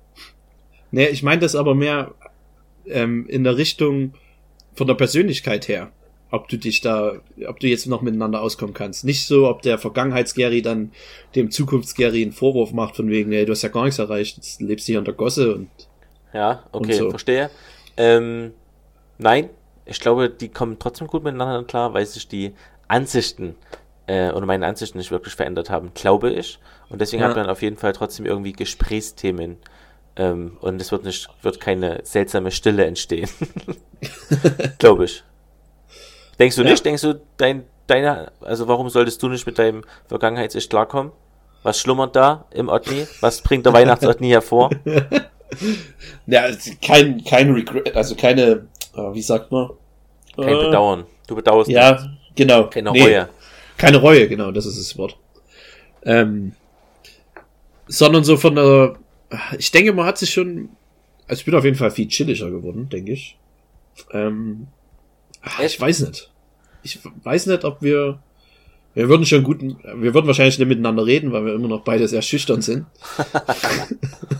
Nee, 0.90 1.06
ich 1.06 1.22
meine 1.22 1.40
das 1.40 1.54
aber 1.54 1.74
mehr 1.74 2.14
ähm, 2.84 3.26
in 3.28 3.44
der 3.44 3.56
Richtung 3.56 4.14
von 4.74 4.86
der 4.86 4.94
Persönlichkeit 4.94 5.68
her. 5.68 5.92
Ob 6.36 6.48
du 6.48 6.58
dich 6.58 6.80
da, 6.80 7.14
ob 7.48 7.60
du 7.60 7.66
jetzt 7.66 7.86
noch 7.86 8.02
miteinander 8.02 8.40
auskommen 8.42 8.74
kannst. 8.74 9.04
Nicht 9.04 9.26
so, 9.26 9.48
ob 9.48 9.62
der 9.62 9.78
Vergangenheits-Gary 9.78 10.60
dann 10.62 10.92
dem 11.34 11.50
Zukunfts-Gary 11.50 12.22
einen 12.22 12.32
Vorwurf 12.32 12.72
macht, 12.72 12.96
von 12.96 13.08
wegen, 13.10 13.32
ey, 13.32 13.44
du 13.46 13.52
hast 13.52 13.62
ja 13.62 13.68
gar 13.70 13.84
nichts 13.84 13.98
erreicht, 13.98 14.36
jetzt 14.36 14.60
lebst 14.60 14.86
du 14.86 14.92
hier 14.92 14.98
an 14.98 15.04
der 15.06 15.14
Gosse 15.14 15.54
und 15.54 15.70
Ja, 16.32 16.62
okay, 16.72 16.92
Und 16.92 16.92
so. 17.04 17.10
verstehe. 17.10 17.50
Ähm, 17.96 18.52
nein, 19.18 19.48
ich 19.86 20.00
glaube, 20.00 20.28
die 20.28 20.48
kommen 20.48 20.78
trotzdem 20.78 21.06
gut 21.06 21.24
miteinander 21.24 21.64
klar, 21.64 21.94
weil 21.94 22.04
sich 22.06 22.28
die 22.28 22.52
Ansichten 22.88 23.54
äh, 24.06 24.30
oder 24.30 24.46
meine 24.46 24.66
Ansichten 24.66 24.98
nicht 24.98 25.10
wirklich 25.10 25.34
verändert 25.34 25.70
haben, 25.70 25.92
glaube 25.94 26.30
ich. 26.30 26.58
Und 26.90 27.00
deswegen 27.00 27.22
Ja. 27.22 27.28
hat 27.30 27.36
man 27.36 27.48
auf 27.48 27.62
jeden 27.62 27.76
Fall 27.76 27.92
trotzdem 27.92 28.26
irgendwie 28.26 28.52
Gesprächsthemen. 28.52 29.56
Ähm, 30.18 30.56
und 30.60 30.80
es 30.80 30.92
wird 30.92 31.04
nicht, 31.04 31.28
wird 31.42 31.60
keine 31.60 32.00
seltsame 32.04 32.50
Stille 32.50 32.84
entstehen. 32.84 33.28
glaube 34.78 35.04
ich. 35.04 35.22
Denkst 36.38 36.56
du 36.56 36.62
Ja. 36.62 36.70
nicht? 36.70 36.84
Denkst 36.84 37.02
du, 37.02 37.20
dein, 37.36 37.64
deine, 37.86 38.32
also 38.40 38.68
warum 38.68 38.88
solltest 38.90 39.22
du 39.22 39.28
nicht 39.28 39.46
mit 39.46 39.58
deinem 39.58 39.82
Vergangenheits-Ich 40.08 40.68
klarkommen? 40.68 41.12
Was 41.62 41.80
schlummert 41.80 42.14
da 42.14 42.44
im 42.52 42.68
Otni? 42.68 43.06
Was 43.20 43.40
bringt 43.42 43.66
der 43.66 43.72
Weihnachts-Otni 43.72 44.28
hervor? 44.28 44.70
ja, 46.26 46.48
kein, 46.82 47.24
kein 47.24 47.50
Regret, 47.52 47.94
also 47.96 48.14
keine, 48.14 48.66
äh, 48.94 49.14
wie 49.14 49.22
sagt 49.22 49.50
man? 49.50 49.70
Kein 50.36 50.48
Äh, 50.48 50.64
Bedauern. 50.66 51.04
Du 51.26 51.34
bedauerst 51.34 51.68
nicht. 51.68 51.76
Ja, 51.76 51.98
genau. 52.34 52.68
Keine 52.68 52.92
Nee, 52.92 53.02
Reue. 53.02 53.28
Keine 53.76 53.96
Reue, 53.98 54.28
genau, 54.28 54.50
das 54.52 54.66
ist 54.66 54.78
das 54.78 54.96
Wort. 54.98 55.16
Ähm, 56.04 56.52
sondern 57.88 58.24
so 58.24 58.36
von 58.36 58.54
der, 58.54 58.96
ich 59.58 59.70
denke, 59.70 59.92
man 59.92 60.06
hat 60.06 60.18
sich 60.18 60.30
schon, 60.30 60.68
also 61.26 61.40
ich 61.40 61.44
bin 61.44 61.54
auf 61.54 61.64
jeden 61.64 61.76
Fall 61.76 61.90
viel 61.90 62.08
chilliger 62.08 62.50
geworden, 62.50 62.88
denke 62.88 63.12
ich. 63.12 63.36
Ähm, 64.12 64.68
ach, 65.46 65.60
ich 65.60 65.80
weiß 65.80 66.00
nicht. 66.00 66.30
Ich 66.82 66.98
weiß 67.24 67.46
nicht, 67.46 67.64
ob 67.64 67.82
wir, 67.82 68.18
wir 68.94 69.08
würden 69.08 69.26
schon 69.26 69.42
gut, 69.42 69.60
wir 69.62 70.14
würden 70.14 70.26
wahrscheinlich 70.26 70.58
nicht 70.58 70.68
miteinander 70.68 71.06
reden, 71.06 71.32
weil 71.32 71.44
wir 71.44 71.54
immer 71.54 71.68
noch 71.68 71.82
beide 71.82 72.06
sehr 72.08 72.22
schüchtern 72.22 72.62
sind. 72.62 72.86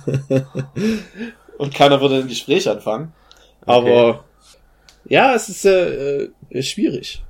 Und 1.59 1.75
keiner 1.75 2.01
würde 2.01 2.17
ein 2.17 2.29
Gespräch 2.29 2.69
anfangen. 2.69 3.13
Aber 3.63 4.25
ja, 5.09 5.35
es 5.35 5.49
ist 5.49 5.65
äh, 5.65 6.29
äh, 6.51 6.63
schwierig. 6.63 7.23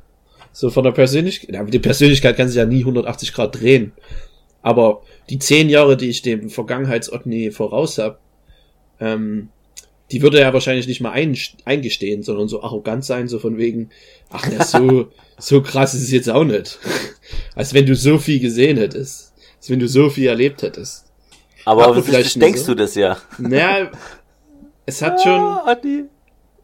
So 0.52 0.70
von 0.70 0.84
der 0.84 0.92
Persönlichkeit, 0.92 1.54
ja, 1.54 1.62
die 1.64 1.78
Persönlichkeit 1.78 2.36
kann 2.36 2.48
sich 2.48 2.56
ja 2.56 2.64
nie 2.64 2.80
180 2.80 3.32
Grad 3.32 3.60
drehen. 3.60 3.92
Aber 4.62 5.02
die 5.30 5.38
zehn 5.38 5.68
Jahre, 5.68 5.96
die 5.96 6.08
ich 6.08 6.22
dem 6.22 6.50
Vergangenheits-Otni 6.50 7.50
voraus 7.50 7.98
hab, 7.98 8.20
ähm, 9.00 9.50
die 10.12 10.22
würde 10.22 10.40
er 10.40 10.52
wahrscheinlich 10.52 10.86
nicht 10.86 11.00
mal 11.00 11.10
ein, 11.12 11.36
eingestehen, 11.64 12.22
sondern 12.22 12.48
so 12.48 12.62
arrogant 12.62 13.04
sein, 13.04 13.28
so 13.28 13.38
von 13.38 13.58
wegen, 13.58 13.90
ach 14.30 14.50
ja, 14.50 14.64
so, 14.64 15.08
so 15.38 15.62
krass 15.62 15.94
ist 15.94 16.02
es 16.02 16.10
jetzt 16.10 16.30
auch 16.30 16.44
nicht. 16.44 16.78
Als 17.54 17.74
wenn 17.74 17.86
du 17.86 17.96
so 17.96 18.18
viel 18.18 18.38
gesehen 18.38 18.76
hättest. 18.76 19.32
Als 19.56 19.70
wenn 19.70 19.80
du 19.80 19.88
so 19.88 20.10
viel 20.10 20.28
erlebt 20.28 20.62
hättest. 20.62 21.06
Aber 21.64 22.00
vielleicht 22.02 22.40
denkst 22.40 22.60
so. 22.60 22.72
du 22.72 22.76
das 22.76 22.94
ja. 22.94 23.18
Naja, 23.38 23.90
es 24.84 25.02
hat 25.02 25.20
schon, 25.20 25.40
Ah, 25.40 25.64
Adi. 25.66 26.04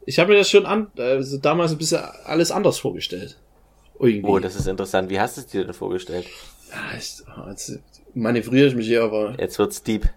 ich 0.07 0.19
habe 0.21 0.33
mir 0.33 0.39
das 0.39 0.49
schon 0.49 0.65
an, 0.65 0.87
also 0.97 1.39
damals 1.39 1.73
ein 1.73 1.79
bisschen 1.79 2.01
alles 2.25 2.53
anders 2.53 2.79
vorgestellt. 2.79 3.37
Irgendwie. 3.99 4.31
Oh, 4.31 4.39
das 4.39 4.55
ist 4.55 4.69
interessant. 4.69 5.11
Wie 5.11 5.19
hast 5.19 5.37
du 5.37 5.41
es 5.41 5.49
dir 5.49 5.65
denn 5.65 5.75
vorgestellt? 5.75 6.27
Ja, 6.71 6.97
ich, 6.97 7.17
oh, 7.37 7.49
jetzt 7.51 7.81
manövriere 8.15 8.69
ich 8.69 8.75
mich 8.75 8.87
hier 8.87 9.03
aber 9.03 9.35
Jetzt 9.39 9.59
wird's 9.59 9.83
deep. 9.83 10.09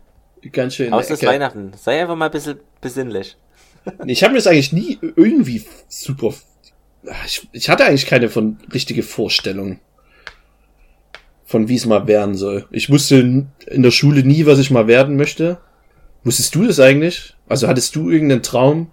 Ganz 0.52 0.76
schön. 0.76 0.94
ist 0.94 1.12
Ecke. 1.12 1.28
Weihnachten. 1.28 1.72
Sei 1.78 2.02
einfach 2.02 2.16
mal 2.16 2.26
ein 2.26 2.32
bisschen 2.32 2.60
besinnlich. 2.82 3.38
Ich 4.06 4.24
habe 4.24 4.34
mir 4.34 4.40
das 4.40 4.48
eigentlich 4.48 4.74
nie 4.74 4.98
irgendwie 5.16 5.64
super. 5.88 6.34
Ich, 7.26 7.48
ich 7.52 7.70
hatte 7.70 7.86
eigentlich 7.86 8.08
keine 8.08 8.30
von 8.30 8.58
richtige 8.74 9.04
Vorstellung 9.04 9.80
von 11.46 11.70
wie 11.70 11.76
es 11.76 11.86
mal 11.86 12.08
werden 12.08 12.36
soll. 12.36 12.66
Ich 12.72 12.90
wusste 12.90 13.18
in 13.18 13.48
in 13.68 13.84
der 13.84 13.92
Schule 13.92 14.24
nie, 14.24 14.46
was 14.46 14.60
ich 14.60 14.72
mal 14.72 14.88
werden 14.88 15.16
möchte. 15.16 15.60
Wusstest 16.24 16.56
du 16.56 16.66
das 16.66 16.80
eigentlich? 16.80 17.36
Also 17.48 17.68
hattest 17.68 17.96
du 17.96 18.10
irgendeinen 18.10 18.42
Traum? 18.42 18.92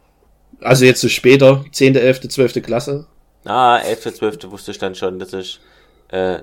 Also 0.61 0.85
jetzt 0.85 1.01
so 1.01 1.09
später, 1.09 1.65
10., 1.73 1.97
11., 1.97 2.29
12. 2.29 2.63
Klasse? 2.63 3.07
Ah, 3.45 3.79
11. 3.79 4.15
12. 4.15 4.51
wusste 4.51 4.71
ich 4.71 4.79
dann 4.79 4.95
schon, 4.95 5.19
dass 5.19 5.33
ich 5.33 5.59
äh, 6.11 6.41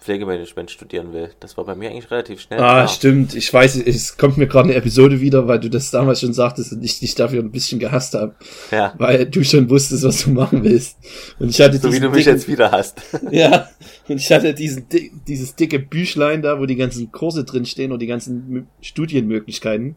Pflegemanagement 0.00 0.70
studieren 0.70 1.12
will. 1.12 1.30
Das 1.40 1.56
war 1.56 1.64
bei 1.64 1.74
mir 1.74 1.90
eigentlich 1.90 2.10
relativ 2.10 2.40
schnell. 2.40 2.58
Ah, 2.58 2.72
klar. 2.84 2.88
stimmt. 2.88 3.34
Ich 3.34 3.52
weiß, 3.52 3.76
es 3.76 4.16
kommt 4.16 4.38
mir 4.38 4.46
gerade 4.46 4.68
eine 4.70 4.74
Episode 4.76 5.20
wieder, 5.20 5.46
weil 5.46 5.60
du 5.60 5.68
das 5.68 5.90
damals 5.90 6.20
schon 6.20 6.32
sagtest 6.32 6.72
und 6.72 6.82
ich 6.82 6.98
dich 7.00 7.14
dafür 7.14 7.42
ein 7.42 7.50
bisschen 7.50 7.78
gehasst 7.78 8.14
habe, 8.14 8.34
Ja, 8.70 8.94
weil 8.98 9.26
du 9.26 9.44
schon 9.44 9.68
wusstest, 9.68 10.02
was 10.04 10.24
du 10.24 10.30
machen 10.30 10.64
willst. 10.64 10.96
Und 11.38 11.50
ich 11.50 11.60
hatte 11.60 11.76
so 11.78 11.92
wie 11.92 12.00
du 12.00 12.08
mich 12.08 12.24
dicken- 12.24 12.36
jetzt 12.38 12.48
wieder 12.48 12.70
hast. 12.72 13.02
Ja, 13.30 13.68
und 14.08 14.16
ich 14.16 14.30
hatte 14.32 14.54
diesen, 14.54 14.88
di- 14.88 15.12
dieses 15.28 15.54
dicke 15.54 15.78
Büchlein 15.78 16.42
da, 16.42 16.58
wo 16.58 16.66
die 16.66 16.76
ganzen 16.76 17.12
Kurse 17.12 17.44
drinstehen 17.44 17.92
und 17.92 18.00
die 18.00 18.06
ganzen 18.06 18.50
Mö- 18.50 18.84
Studienmöglichkeiten. 18.84 19.96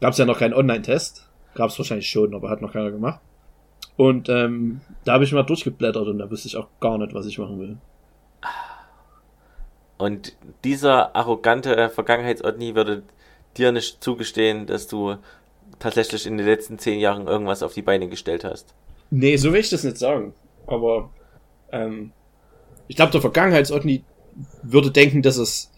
Gab's 0.00 0.18
ja 0.18 0.26
noch 0.26 0.38
keinen 0.38 0.54
Online-Test. 0.54 1.26
Gab's 1.54 1.78
wahrscheinlich 1.78 2.10
schon, 2.10 2.34
aber 2.34 2.50
hat 2.50 2.60
noch 2.60 2.72
keiner 2.72 2.90
gemacht. 2.90 3.20
Und 3.96 4.28
ähm, 4.28 4.80
da 5.04 5.12
habe 5.14 5.24
ich 5.24 5.32
mal 5.32 5.44
durchgeblättert 5.44 6.06
und 6.08 6.18
da 6.18 6.30
wusste 6.30 6.48
ich 6.48 6.56
auch 6.56 6.66
gar 6.80 6.98
nicht, 6.98 7.14
was 7.14 7.26
ich 7.26 7.38
machen 7.38 7.58
will. 7.60 7.76
Und 10.04 10.36
dieser 10.64 11.16
arrogante 11.16 11.88
Vergangenheitsordni 11.88 12.74
würde 12.74 13.04
dir 13.56 13.72
nicht 13.72 14.04
zugestehen, 14.04 14.66
dass 14.66 14.86
du 14.86 15.16
tatsächlich 15.78 16.26
in 16.26 16.36
den 16.36 16.46
letzten 16.46 16.78
zehn 16.78 17.00
Jahren 17.00 17.26
irgendwas 17.26 17.62
auf 17.62 17.72
die 17.72 17.80
Beine 17.80 18.06
gestellt 18.08 18.44
hast. 18.44 18.74
Nee, 19.08 19.38
so 19.38 19.50
will 19.50 19.60
ich 19.60 19.70
das 19.70 19.82
nicht 19.82 19.96
sagen. 19.96 20.34
Aber 20.66 21.08
ähm, 21.72 22.12
ich 22.86 22.96
glaube, 22.96 23.12
der 23.12 23.22
Vergangenheitsordni 23.22 24.04
würde 24.62 24.90
denken, 24.90 25.22
dass 25.22 25.38
es, 25.38 25.70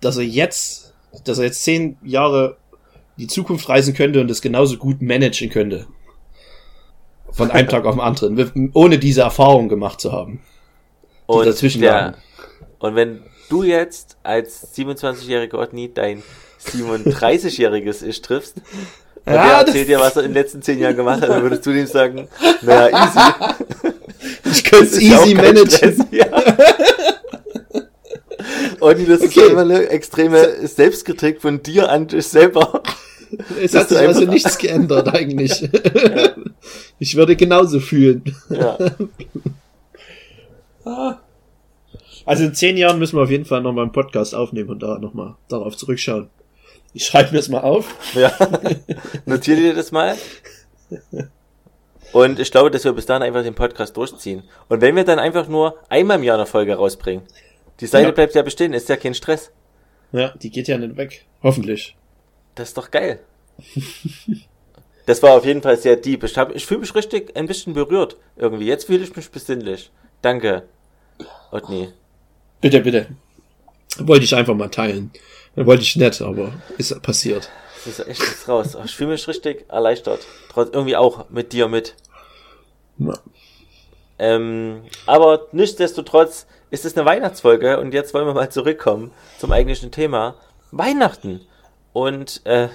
dass 0.00 0.16
er 0.16 0.22
jetzt, 0.22 0.94
dass 1.24 1.38
er 1.38 1.46
jetzt 1.46 1.64
zehn 1.64 1.98
Jahre 2.04 2.56
die 3.16 3.26
Zukunft 3.26 3.68
reisen 3.68 3.94
könnte 3.94 4.20
und 4.20 4.30
es 4.30 4.42
genauso 4.42 4.76
gut 4.76 5.02
managen 5.02 5.50
könnte. 5.50 5.88
Von 7.32 7.50
einem 7.50 7.66
Tag 7.66 7.84
auf 7.84 7.96
den 7.96 8.00
anderen, 8.00 8.70
ohne 8.74 9.00
diese 9.00 9.22
Erfahrung 9.22 9.68
gemacht 9.68 10.00
zu 10.00 10.12
haben. 10.12 10.40
Und, 11.26 11.46
dazwischen 11.46 11.80
der, 11.80 12.14
und 12.78 12.94
wenn 12.94 13.22
du 13.50 13.62
jetzt 13.62 14.16
als 14.22 14.74
27-jähriger 14.74 15.58
Otni 15.58 15.92
dein 15.92 16.22
37-jähriges 16.66 18.02
Ich 18.06 18.22
triffst, 18.22 18.56
und 19.26 19.34
Ja, 19.34 19.44
der 19.44 19.52
erzählt 19.66 19.88
dir, 19.88 20.00
was 20.00 20.16
er 20.16 20.22
in 20.22 20.30
den 20.30 20.34
letzten 20.42 20.62
zehn 20.62 20.78
Jahren 20.78 20.96
gemacht 20.96 21.20
hat, 21.20 21.28
dann 21.28 21.42
würdest 21.42 21.66
du 21.66 21.72
dem 21.72 21.86
sagen, 21.86 22.28
naja, 22.62 22.88
easy. 23.04 23.20
Ich 24.44 24.64
könnte 24.64 24.84
es 24.86 24.92
ist 24.94 25.02
ja 25.02 25.22
easy 25.22 25.34
managen. 25.34 25.68
Stress, 25.70 25.98
ja. 26.10 26.26
Und 28.80 29.08
das 29.08 29.20
ist 29.20 29.36
Okay. 29.36 29.48
einfach 29.50 29.60
eine 29.62 29.88
extreme 29.88 30.66
Selbstkritik 30.66 31.40
von 31.40 31.62
dir 31.62 31.90
an 31.90 32.06
dich 32.06 32.26
selber. 32.26 32.82
Es 33.62 33.74
hat 33.74 33.88
sich 33.90 33.98
also 33.98 34.24
nichts 34.26 34.58
geändert 34.58 35.08
eigentlich. 35.14 35.68
Ich 36.98 37.16
würde 37.16 37.36
genauso 37.36 37.80
fühlen. 37.80 38.24
Ja. 38.50 38.76
Also 42.26 42.44
in 42.44 42.54
zehn 42.54 42.76
Jahren 42.76 42.98
müssen 42.98 43.16
wir 43.16 43.22
auf 43.22 43.30
jeden 43.30 43.44
Fall 43.44 43.60
nochmal 43.62 43.84
einen 43.84 43.92
Podcast 43.92 44.34
aufnehmen 44.34 44.70
und 44.70 44.82
da 44.82 44.98
nochmal 44.98 45.34
darauf 45.48 45.76
zurückschauen. 45.76 46.28
Ich 46.92 47.06
schreibe 47.06 47.30
mir 47.30 47.38
das 47.38 47.48
mal 47.48 47.60
auf. 47.60 47.94
Ja. 48.14 48.32
Notier 49.26 49.56
dir 49.56 49.74
das 49.74 49.92
mal. 49.92 50.16
Und 52.12 52.40
ich 52.40 52.50
glaube, 52.50 52.70
dass 52.70 52.84
wir 52.84 52.92
bis 52.92 53.06
dahin 53.06 53.22
einfach 53.22 53.42
den 53.42 53.54
Podcast 53.54 53.96
durchziehen. 53.96 54.42
Und 54.68 54.80
wenn 54.80 54.96
wir 54.96 55.04
dann 55.04 55.18
einfach 55.20 55.46
nur 55.48 55.76
einmal 55.88 56.18
im 56.18 56.24
Jahr 56.24 56.36
eine 56.36 56.46
Folge 56.46 56.74
rausbringen, 56.74 57.24
die 57.78 57.86
Seite 57.86 58.06
Ja. 58.08 58.10
bleibt 58.12 58.34
ja 58.34 58.42
bestehen, 58.42 58.72
ist 58.72 58.88
ja 58.88 58.96
kein 58.96 59.14
Stress. 59.14 59.52
Ja, 60.12 60.34
die 60.42 60.50
geht 60.50 60.66
ja 60.66 60.76
nicht 60.76 60.96
weg. 60.96 61.24
Hoffentlich. 61.42 61.96
Das 62.56 62.68
ist 62.68 62.76
doch 62.78 62.90
geil. 62.90 63.20
Das 65.06 65.22
war 65.24 65.32
auf 65.32 65.44
jeden 65.44 65.60
Fall 65.62 65.76
sehr 65.76 65.96
deep. 65.96 66.22
Ich, 66.22 66.36
hab- 66.38 66.54
ich 66.54 66.64
fühle 66.66 66.80
mich 66.80 66.94
richtig 66.94 67.34
ein 67.36 67.46
bisschen 67.46 67.72
berührt 67.72 68.16
irgendwie. 68.36 68.66
Jetzt 68.66 68.84
fühle 68.84 69.02
ich 69.02 69.16
mich 69.16 69.28
besinnlich. 69.30 69.90
Danke. 70.22 70.62
Otni. 71.50 71.88
Bitte, 72.60 72.80
bitte. 72.80 73.06
Wollte 73.98 74.24
ich 74.24 74.34
einfach 74.34 74.54
mal 74.54 74.68
teilen. 74.68 75.10
Wollte 75.56 75.82
ich 75.82 75.96
nicht, 75.96 76.22
aber 76.22 76.52
ist 76.78 77.00
passiert. 77.02 77.50
Das 77.84 77.98
ist 77.98 78.06
echt 78.06 78.20
jetzt 78.20 78.48
raus. 78.48 78.76
Ich 78.84 78.94
fühle 78.94 79.10
mich 79.10 79.26
richtig 79.26 79.64
erleichtert. 79.68 80.20
Trotz 80.50 80.70
irgendwie 80.72 80.96
auch 80.96 81.30
mit 81.30 81.52
dir 81.52 81.68
mit. 81.68 81.94
Ja. 82.98 83.14
Ähm, 84.18 84.82
aber 85.06 85.46
nichtsdestotrotz 85.52 86.46
ist 86.70 86.84
es 86.84 86.96
eine 86.96 87.06
Weihnachtsfolge 87.06 87.80
und 87.80 87.94
jetzt 87.94 88.12
wollen 88.12 88.26
wir 88.26 88.34
mal 88.34 88.50
zurückkommen 88.50 89.12
zum 89.38 89.50
eigentlichen 89.50 89.90
Thema. 89.90 90.34
Weihnachten. 90.70 91.40
Und 91.92 92.42
äh, 92.44 92.68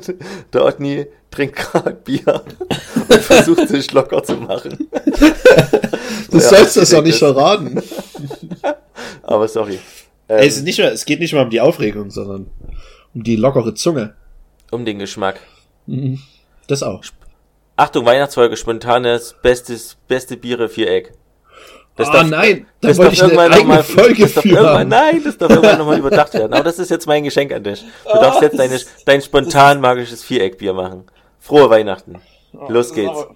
der 0.52 0.64
Otni 0.64 1.06
trinkt 1.30 1.56
gerade 1.56 1.94
Bier 1.94 2.44
und 3.08 3.20
versucht 3.20 3.68
sich 3.68 3.90
locker 3.92 4.22
zu 4.22 4.36
machen. 4.36 4.88
Du 6.30 6.38
Ja, 6.38 6.42
sollst 6.48 6.76
das 6.76 6.90
doch 6.90 7.02
nicht 7.02 7.18
verraten. 7.18 7.82
Aber 9.22 9.48
sorry. 9.48 9.78
Ey, 10.28 10.46
es, 10.46 10.54
ist 10.54 10.58
Ähm, 10.60 10.64
nicht 10.64 10.78
mehr, 10.78 10.92
es 10.92 11.04
geht 11.04 11.20
nicht 11.20 11.32
mehr 11.32 11.42
um 11.42 11.50
die 11.50 11.60
Aufregung, 11.60 12.10
sondern 12.10 12.50
um 13.14 13.22
die 13.22 13.36
lockere 13.36 13.74
Zunge. 13.74 14.14
um 14.70 14.84
den 14.84 14.98
Geschmack. 15.00 15.40
Mhm. 15.86 16.20
Das 16.68 16.82
auch. 16.82 17.02
Achtung, 17.76 18.04
Weihnachtsfolge, 18.04 18.56
spontanes, 18.56 19.34
bestes, 19.42 19.96
beste 20.06 20.36
Biere, 20.36 20.68
Viereck. 20.68 21.12
Das 21.96 22.08
Ah 22.08 22.12
darf- 22.12 22.28
nein, 22.30 22.66
da 22.80 22.88
das 22.88 22.98
wollte 22.98 23.10
darf 23.10 23.12
ich 23.14 23.22
eine 23.24 23.32
irgendwann 23.32 23.58
noch 23.58 23.66
mal- 23.66 23.82
Folge 23.82 24.22
das 24.22 24.34
darf 24.34 24.44
irgendwann. 24.44 24.88
Nein, 24.88 25.22
das 25.24 25.36
darf 25.38 25.50
irgendwann 25.50 25.78
nochmal 25.78 25.98
überdacht 26.04 26.32
werden. 26.34 26.52
Aber 26.54 26.62
das 26.62 26.78
ist 26.78 26.90
jetzt 26.90 27.06
mein 27.06 27.24
Geschenk 27.24 27.52
an 27.52 27.64
dich. 27.64 27.84
Du 28.04 28.10
Ah, 28.10 28.20
darfst 28.20 28.42
jetzt 28.42 28.58
deine, 28.58 28.78
dein 29.06 29.20
spontan 29.22 29.80
magisches 29.80 30.22
Viereckbier 30.22 30.72
machen. 30.72 31.04
Frohe 31.40 31.68
Weihnachten. 31.68 32.16
Los 32.52 32.68
Das 32.68 32.86
ist 32.88 32.94
geht's. 32.94 33.10
aber- 33.10 33.34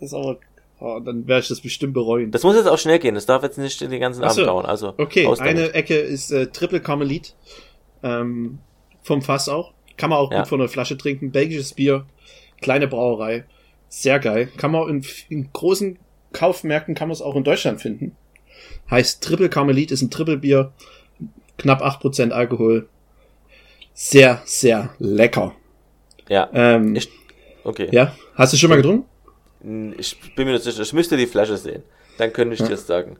Das 0.00 0.08
ist 0.08 0.14
aber, 0.14 0.36
oh, 0.84 1.00
dann 1.00 1.26
werde 1.26 1.42
ich 1.42 1.48
das 1.48 1.60
bestimmt 1.60 1.94
bereuen. 1.94 2.30
Das 2.30 2.42
muss 2.42 2.54
jetzt 2.56 2.66
auch 2.68 2.78
schnell 2.78 2.98
gehen. 2.98 3.14
Das 3.14 3.26
darf 3.26 3.42
jetzt 3.42 3.58
nicht 3.58 3.80
den 3.80 4.00
ganzen 4.00 4.22
Ach 4.24 4.30
so. 4.30 4.42
Abend 4.42 4.48
dauern. 4.52 4.66
Also, 4.66 4.94
Okay, 4.98 5.26
eine 5.40 5.72
Ecke 5.74 5.96
ist 5.98 6.30
äh, 6.30 6.46
Triple 6.48 6.80
Carmelit. 6.80 7.34
Ähm, 8.02 8.58
vom 9.02 9.22
Fass 9.22 9.48
auch. 9.48 9.72
Kann 9.96 10.10
man 10.10 10.18
auch 10.18 10.30
Ja. 10.30 10.38
gut 10.40 10.48
von 10.48 10.58
der 10.60 10.68
Flasche 10.68 10.96
trinken. 10.98 11.30
Belgisches 11.30 11.72
Bier. 11.74 12.06
Kleine 12.60 12.86
Brauerei. 12.88 13.44
Sehr 13.88 14.18
geil. 14.18 14.48
Kann 14.56 14.70
man 14.72 14.88
in, 14.88 15.04
in 15.28 15.48
großen 15.52 15.98
Kaufmärkten 16.32 16.94
kann 16.94 17.08
man 17.08 17.12
es 17.14 17.22
auch 17.22 17.36
in 17.36 17.44
Deutschland 17.44 17.80
finden. 17.80 18.16
Heißt 18.90 19.22
Triple 19.22 19.48
Carmelit 19.48 19.90
ist 19.92 20.02
ein 20.02 20.10
Triple 20.10 20.36
Bier. 20.38 20.72
Knapp 21.58 21.82
8% 21.82 22.30
Alkohol. 22.30 22.88
Sehr, 23.92 24.42
sehr 24.44 24.90
lecker. 24.98 25.54
Ja, 26.28 26.48
Ähm, 26.52 26.96
Ich- 26.96 27.08
okay. 27.62 27.88
ja, 27.92 28.14
hast 28.34 28.52
du 28.52 28.56
schon 28.56 28.70
mal 28.70 28.76
getrunken? 28.76 29.06
Ich 29.96 30.34
bin 30.34 30.46
mir 30.46 30.52
nicht 30.52 30.64
sicher. 30.64 30.82
Ich 30.82 30.92
müsste 30.92 31.16
die 31.16 31.26
Flasche 31.26 31.56
sehen. 31.56 31.82
Dann 32.18 32.32
könnte 32.32 32.54
ich 32.54 32.60
dir 32.62 32.68
das 32.68 32.86
sagen. 32.86 33.16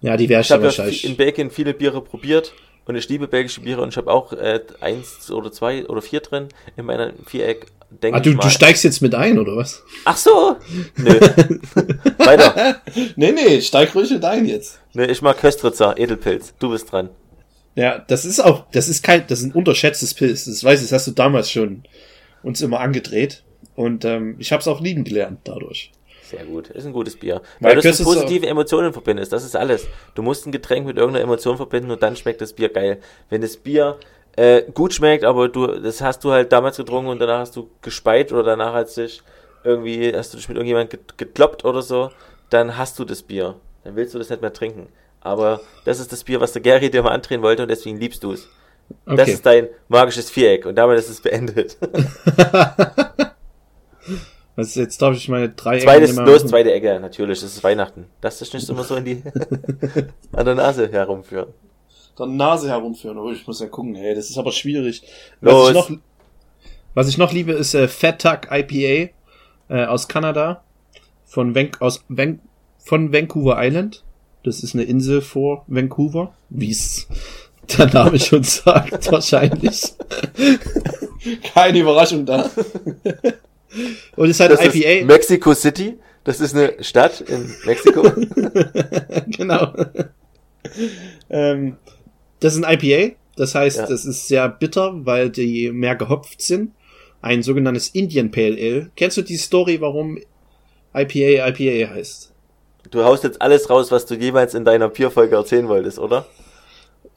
Ja, 0.00 0.16
die 0.16 0.28
werde 0.28 0.40
ich 0.40 0.46
Ich 0.46 0.48
dann 0.48 0.56
habe 0.56 0.64
ja 0.64 0.68
wahrscheinlich. 0.68 1.04
in 1.04 1.16
Belgien 1.16 1.50
viele 1.50 1.74
Biere 1.74 2.00
probiert 2.02 2.54
und 2.86 2.96
ich 2.96 3.08
liebe 3.08 3.28
belgische 3.28 3.60
Biere 3.60 3.82
und 3.82 3.90
ich 3.90 3.96
habe 3.98 4.10
auch 4.10 4.32
äh, 4.32 4.60
eins 4.80 5.30
oder 5.30 5.52
zwei 5.52 5.86
oder 5.86 6.00
vier 6.00 6.20
drin 6.20 6.48
in 6.76 6.86
meiner 6.86 7.12
Viereck. 7.26 7.66
Denk 7.90 8.14
Ah, 8.16 8.20
du, 8.20 8.30
ich 8.30 8.38
du 8.38 8.48
steigst 8.48 8.84
jetzt 8.84 9.02
mit 9.02 9.14
ein, 9.14 9.38
oder 9.38 9.56
was? 9.56 9.82
Ach 10.04 10.16
so! 10.16 10.56
Nö. 10.96 11.20
Weiter. 12.18 12.80
Nee, 13.16 13.32
nee, 13.32 13.60
steig 13.60 13.94
ruhig 13.94 14.10
mit 14.10 14.24
ein 14.24 14.46
jetzt. 14.46 14.80
Nö, 14.94 15.04
ich 15.04 15.20
mag 15.22 15.38
Köstritzer, 15.38 15.98
Edelpilz. 15.98 16.54
Du 16.58 16.70
bist 16.70 16.90
dran. 16.90 17.10
Ja, 17.74 17.98
das 17.98 18.24
ist 18.24 18.40
auch, 18.40 18.64
das 18.72 18.88
ist 18.88 19.02
kein, 19.02 19.26
das 19.26 19.40
ist 19.40 19.46
ein 19.46 19.52
unterschätztes 19.52 20.14
Pilz. 20.14 20.44
Das 20.44 20.62
weiß 20.64 20.80
ich, 20.82 20.88
das 20.88 20.92
hast 21.00 21.06
du 21.08 21.10
damals 21.12 21.50
schon 21.50 21.82
uns 22.42 22.60
immer 22.62 22.80
angedreht. 22.80 23.42
Und 23.80 24.04
ähm, 24.04 24.36
ich 24.38 24.52
habe 24.52 24.60
es 24.60 24.68
auch 24.68 24.82
lieben 24.82 25.04
gelernt 25.04 25.40
dadurch. 25.44 25.90
Sehr 26.22 26.44
gut. 26.44 26.68
Ist 26.68 26.84
ein 26.84 26.92
gutes 26.92 27.16
Bier. 27.16 27.40
Weil 27.60 27.76
Weil, 27.76 27.80
du 27.80 27.88
es 27.88 27.98
mit 27.98 28.06
positive 28.06 28.46
Emotionen 28.46 28.92
verbindest. 28.92 29.32
Das 29.32 29.42
ist 29.42 29.56
alles. 29.56 29.88
Du 30.14 30.20
musst 30.20 30.46
ein 30.46 30.52
Getränk 30.52 30.86
mit 30.86 30.98
irgendeiner 30.98 31.24
Emotion 31.24 31.56
verbinden 31.56 31.90
und 31.90 32.02
dann 32.02 32.14
schmeckt 32.14 32.42
das 32.42 32.52
Bier 32.52 32.68
geil. 32.68 32.98
Wenn 33.30 33.40
das 33.40 33.56
Bier 33.56 33.96
äh, 34.36 34.64
gut 34.74 34.92
schmeckt, 34.92 35.24
aber 35.24 35.48
du, 35.48 35.66
das 35.66 36.02
hast 36.02 36.22
du 36.24 36.30
halt 36.30 36.52
damals 36.52 36.76
getrunken 36.76 37.08
und 37.08 37.20
danach 37.20 37.38
hast 37.38 37.56
du 37.56 37.70
gespeit 37.80 38.32
oder 38.32 38.42
danach 38.42 38.74
hast 38.74 38.98
du 38.98 39.00
dich 39.02 39.22
irgendwie, 39.64 40.14
hast 40.14 40.34
du 40.34 40.36
dich 40.36 40.46
mit 40.50 40.58
irgendjemandem 40.58 41.00
gekloppt 41.16 41.64
oder 41.64 41.80
so, 41.80 42.10
dann 42.50 42.76
hast 42.76 42.98
du 42.98 43.06
das 43.06 43.22
Bier. 43.22 43.54
Dann 43.84 43.96
willst 43.96 44.12
du 44.12 44.18
das 44.18 44.28
nicht 44.28 44.42
mehr 44.42 44.52
trinken. 44.52 44.88
Aber 45.22 45.62
das 45.86 46.00
ist 46.00 46.12
das 46.12 46.22
Bier, 46.24 46.38
was 46.42 46.52
der 46.52 46.60
Gary 46.60 46.90
dir 46.90 47.02
mal 47.02 47.12
andrehen 47.12 47.40
wollte 47.40 47.62
und 47.62 47.70
deswegen 47.70 47.96
liebst 47.98 48.22
du 48.22 48.32
es. 48.32 48.46
Das 49.06 49.20
Okay. 49.20 49.32
ist 49.32 49.46
dein 49.46 49.68
magisches 49.88 50.30
Viereck 50.30 50.66
und 50.66 50.74
damit 50.76 50.98
ist 50.98 51.08
es 51.08 51.22
beendet. 51.22 51.78
Was, 54.56 54.74
jetzt 54.74 55.00
darf 55.00 55.16
ich 55.16 55.28
meine 55.28 55.50
drei 55.50 55.78
Zweites, 55.78 56.16
los, 56.16 56.26
machen. 56.26 56.48
zweite 56.48 56.72
Ecke, 56.72 56.98
natürlich, 57.00 57.40
das 57.40 57.54
ist 57.54 57.64
Weihnachten. 57.64 58.06
Lass 58.20 58.38
dich 58.38 58.52
nicht 58.52 58.68
immer 58.68 58.84
so 58.84 58.96
in 58.96 59.04
die, 59.04 59.22
an 60.32 60.44
der 60.44 60.54
Nase 60.54 60.90
herumführen. 60.90 61.48
der 62.18 62.26
Nase 62.26 62.68
herumführen. 62.68 63.18
Oh, 63.18 63.30
ich 63.30 63.46
muss 63.46 63.60
ja 63.60 63.68
gucken, 63.68 63.94
ey, 63.94 64.14
das 64.14 64.28
ist 64.28 64.38
aber 64.38 64.52
schwierig. 64.52 65.02
Los. 65.40 65.54
Was 65.54 65.68
ich 65.68 65.74
noch, 65.90 65.98
was 66.94 67.08
ich 67.08 67.18
noch 67.18 67.32
liebe, 67.32 67.52
ist 67.52 67.74
äh, 67.74 67.88
Fat 67.88 68.20
Tuck 68.20 68.48
IPA 68.50 69.12
äh, 69.68 69.86
aus 69.86 70.08
Kanada. 70.08 70.62
Von, 71.24 71.54
Van 71.54 71.70
aus 71.78 72.04
Van 72.08 72.40
von 72.78 73.12
Vancouver 73.12 73.56
Island. 73.58 74.02
Das 74.42 74.62
ist 74.62 74.74
eine 74.74 74.84
Insel 74.84 75.20
vor 75.20 75.64
Vancouver. 75.68 76.34
Wie 76.48 76.70
es 76.70 77.06
der 77.78 77.86
Name 77.86 78.18
schon 78.18 78.42
sagt, 78.42 79.12
wahrscheinlich. 79.12 79.94
Keine 81.54 81.78
Überraschung 81.78 82.26
da. 82.26 82.50
Und 84.16 84.30
es 84.30 84.40
hat 84.40 84.50
Das 84.50 84.60
IPA. 84.64 85.00
ist 85.00 85.06
Mexico 85.06 85.54
City, 85.54 85.98
das 86.24 86.40
ist 86.40 86.54
eine 86.54 86.82
Stadt 86.82 87.20
in 87.22 87.54
Mexiko. 87.64 88.02
genau. 89.28 89.72
ähm, 91.30 91.76
das 92.40 92.54
ist 92.56 92.64
ein 92.64 92.78
IPA. 92.80 93.14
Das 93.36 93.54
heißt, 93.54 93.78
Ja. 93.78 93.86
das 93.86 94.04
ist 94.04 94.28
sehr 94.28 94.48
bitter, 94.48 94.92
weil 95.06 95.30
die 95.30 95.70
mehr 95.70 95.96
gehopft 95.96 96.42
sind. 96.42 96.72
Ein 97.22 97.42
sogenanntes 97.42 97.88
Indian 97.88 98.30
Pale 98.30 98.56
Ale. 98.56 98.90
Kennst 98.96 99.16
du 99.16 99.22
die 99.22 99.36
Story, 99.36 99.80
warum 99.80 100.18
IPA 100.94 101.48
IPA 101.48 101.90
heißt? 101.94 102.32
Du 102.90 103.04
haust 103.04 103.24
jetzt 103.24 103.40
alles 103.40 103.68
raus, 103.70 103.90
was 103.90 104.06
du 104.06 104.14
jemals 104.14 104.54
in 104.54 104.64
deiner 104.64 104.88
Bierfolge 104.88 105.36
erzählen 105.36 105.68
wolltest, 105.68 105.98
oder? 105.98 106.26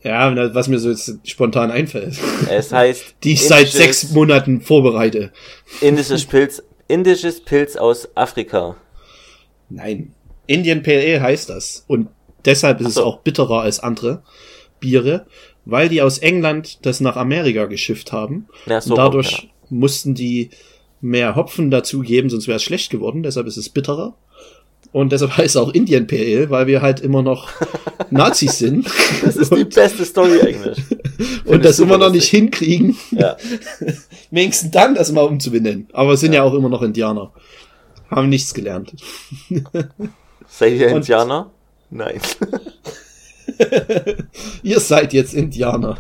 Ja, 0.03 0.53
was 0.53 0.67
mir 0.67 0.79
so 0.79 0.89
jetzt 0.89 1.19
spontan 1.23 1.71
einfällt. 1.71 2.15
Es 2.49 2.71
heißt 2.71 3.15
Die 3.23 3.33
ich 3.33 3.47
seit 3.47 3.69
sechs 3.69 4.11
Monaten 4.11 4.61
vorbereite. 4.61 5.31
indisches 5.81 6.25
Pilz, 6.25 6.61
indisches 6.87 7.39
Pilz 7.41 7.75
aus 7.77 8.09
Afrika. 8.15 8.75
Nein. 9.69 10.13
Indian 10.45 10.83
Pale 10.83 10.99
Ale 10.99 11.21
heißt 11.21 11.49
das. 11.49 11.85
Und 11.87 12.09
deshalb 12.45 12.81
ist 12.81 12.85
Ach 12.85 12.89
es 12.89 12.95
so. 12.95 13.05
auch 13.05 13.19
bitterer 13.21 13.61
als 13.61 13.79
andere 13.79 14.23
Biere, 14.81 15.25
weil 15.65 15.87
die 15.87 16.01
aus 16.01 16.17
England 16.17 16.85
das 16.85 16.99
nach 16.99 17.15
Amerika 17.15 17.65
geschifft 17.65 18.11
haben. 18.11 18.47
Ja, 18.65 18.81
so 18.81 18.91
und 18.91 18.97
dadurch 18.97 19.43
rum, 19.43 19.79
mussten 19.79 20.13
die 20.13 20.49
mehr 20.99 21.35
Hopfen 21.35 21.71
dazugeben, 21.71 22.29
sonst 22.29 22.47
wäre 22.47 22.57
es 22.57 22.63
schlecht 22.63 22.89
geworden. 22.91 23.23
Deshalb 23.23 23.47
ist 23.47 23.57
es 23.57 23.69
bitterer. 23.69 24.15
Und 24.93 25.11
deshalb 25.11 25.31
heißt 25.37 25.55
es 25.55 25.57
auch 25.57 25.73
Indian 25.73 26.07
Pale 26.07 26.21
Ale, 26.21 26.49
weil 26.49 26.67
wir 26.67 26.81
halt 26.81 27.01
immer 27.01 27.21
noch 27.21 27.49
Nazis 28.09 28.59
sind 28.59 28.87
Das 29.23 29.35
ist 29.35 29.53
die 29.53 29.65
beste 29.65 30.05
Story 30.05 30.39
eigentlich. 30.41 30.77
und 31.45 31.65
das 31.65 31.79
immer 31.79 31.97
noch 31.97 32.11
nicht 32.11 32.29
hinkriegen, 32.29 32.95
Ja. 33.11 33.35
wenigstens 34.31 34.71
dann 34.71 34.95
das 34.95 35.11
mal 35.11 35.21
umzubenennen. 35.23 35.87
Aber 35.93 36.13
es 36.13 36.21
sind 36.21 36.31
ja. 36.33 36.43
auch 36.43 36.53
immer 36.53 36.69
noch 36.69 36.81
Indianer. 36.83 37.33
Haben 38.09 38.29
nichts 38.29 38.53
gelernt. 38.53 38.93
Seid 40.47 40.73
ihr 40.73 40.87
Und- 40.89 40.97
Indianer? 40.97 41.51
Nein. 41.89 42.19
Ihr 44.63 44.79
seid 44.79 45.13
jetzt 45.13 45.33
Indianer. 45.33 45.97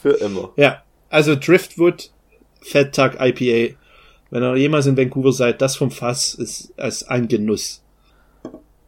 Für 0.00 0.10
immer. 0.12 0.50
Ja, 0.56 0.82
also 1.10 1.34
Driftwood 1.36 2.10
Fat 2.60 2.94
Tag 2.94 3.16
IPA. 3.20 3.74
Wenn 4.32 4.42
ihr 4.42 4.56
jemals 4.56 4.86
in 4.86 4.96
Vancouver 4.96 5.30
seid, 5.30 5.60
das 5.60 5.76
vom 5.76 5.90
Fass 5.90 6.32
ist 6.32 6.72
als 6.78 7.06
ein 7.06 7.28
Genuss. 7.28 7.82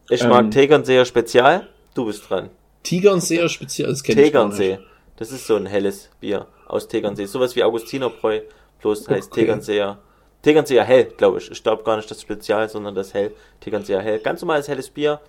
Ich 0.09 0.23
Ähm. 0.23 0.29
mag 0.29 0.49
Tegernseer 0.49 1.05
Spezial. 1.05 1.67
Du 1.93 2.05
bist 2.05 2.27
dran. 2.27 2.49
Tegernseer 2.81 3.47
speziell, 3.47 3.89
das 3.89 4.01
kenn 4.01 4.17
ich. 4.17 4.25
Tegernsee. 4.25 4.79
Das 5.17 5.31
ist 5.31 5.45
so 5.45 5.55
ein 5.55 5.67
helles 5.67 6.09
Bier 6.19 6.47
aus 6.67 6.87
Tegernsee. 6.87 7.25
Sowas 7.25 7.55
wie 7.55 7.63
Augustinerbräu, 7.63 8.41
bloß 8.81 9.07
heißt 9.07 9.31
Okay. 9.31 9.41
Tegernseer. 9.41 9.99
Tegernseer 10.41 10.83
hell, 10.83 11.05
glaube 11.15 11.37
ich. 11.37 11.51
Ich 11.51 11.61
glaube 11.61 11.83
gar 11.83 11.95
nicht 11.97 12.09
das 12.09 12.21
Spezial, 12.23 12.67
sondern 12.67 12.95
das 12.95 13.13
hell. 13.13 13.31
Tegernseer 13.59 14.01
hell. 14.01 14.19
Ganz 14.19 14.41
normales 14.41 14.67
helles 14.67 14.89
Bier 14.89 15.21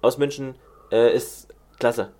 aus 0.00 0.16
München 0.16 0.54
äh, 0.90 1.14
ist 1.14 1.48
klasse. 1.78 2.12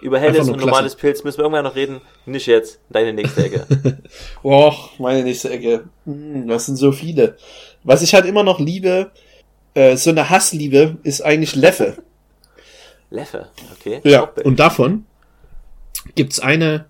Über 0.00 0.20
helles 0.20 0.48
und 0.48 0.60
normales 0.60 0.94
Pilz 0.94 1.24
müssen 1.24 1.38
wir 1.38 1.44
irgendwann 1.44 1.64
noch 1.64 1.74
reden. 1.74 2.00
Nicht 2.24 2.46
jetzt. 2.46 2.80
Deine 2.88 3.12
nächste 3.12 3.44
Ecke. 3.44 3.66
Och, 4.44 4.98
meine 4.98 5.24
nächste 5.24 5.50
Ecke. 5.50 5.84
Hm, 6.04 6.46
das 6.46 6.66
sind 6.66 6.76
so 6.76 6.92
viele. 6.92 7.36
Was 7.82 8.02
ich 8.02 8.14
halt 8.14 8.26
immer 8.26 8.44
noch 8.44 8.60
liebe, 8.60 9.10
äh, 9.74 9.96
so 9.96 10.10
eine 10.10 10.30
Hassliebe, 10.30 10.98
ist 11.02 11.22
eigentlich 11.22 11.56
Leffe. 11.56 11.96
Leffe. 13.10 13.48
Okay. 13.78 14.00
Ja, 14.04 14.30
und 14.44 14.60
davon 14.60 15.06
gibt's 16.14 16.38
eine, 16.38 16.86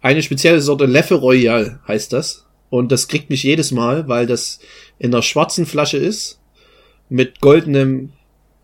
eine 0.00 0.22
spezielle 0.22 0.60
Sorte 0.60 0.86
Leffe 0.86 1.14
Royal, 1.14 1.80
heißt 1.86 2.12
das. 2.12 2.46
Und 2.70 2.90
das 2.90 3.06
kriegt 3.06 3.30
mich 3.30 3.42
jedes 3.42 3.70
Mal, 3.70 4.08
weil 4.08 4.26
das 4.26 4.58
in 4.98 5.14
einer 5.14 5.22
schwarzen 5.22 5.66
Flasche 5.66 5.98
ist, 5.98 6.40
mit 7.08 7.40
goldenem 7.40 8.14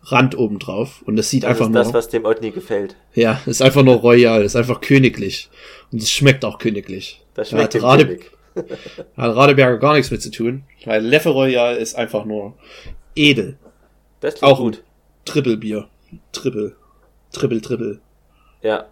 Rand 0.03 0.37
oben 0.37 0.59
drauf. 0.59 1.01
Und 1.05 1.15
das 1.15 1.29
sieht 1.29 1.43
das 1.43 1.51
einfach 1.51 1.65
ist 1.65 1.71
nur, 1.71 1.83
das, 1.83 1.93
was 1.93 2.07
dem 2.07 2.25
Otni 2.25 2.51
gefällt. 2.51 2.95
ja, 3.13 3.41
ist 3.45 3.61
einfach 3.61 3.83
nur 3.83 3.95
royal, 3.95 4.43
ist 4.43 4.55
einfach 4.55 4.81
königlich. 4.81 5.49
Und 5.91 6.01
es 6.01 6.11
schmeckt 6.11 6.45
auch 6.45 6.57
königlich. 6.57 7.23
Das 7.33 7.49
Da 7.49 7.57
schmeckt 7.57 7.75
hat 7.75 7.83
Rade, 7.83 8.19
hat 8.55 9.35
Radeberger 9.35 9.77
gar 9.77 9.93
nichts 9.93 10.11
mit 10.11 10.21
zu 10.21 10.31
tun, 10.31 10.63
weil 10.85 11.03
Leffe 11.05 11.29
Royal 11.29 11.75
ist 11.75 11.95
einfach 11.95 12.25
nur 12.25 12.53
edel. 13.15 13.57
Das 14.19 14.35
klingt 14.35 14.51
Auch 14.51 14.59
gut. 14.59 14.83
Trippelbier. 15.25 15.87
Trippel. 16.31 16.75
Trippel, 17.31 17.61
Trippel. 17.61 18.01
Ja. 18.61 18.85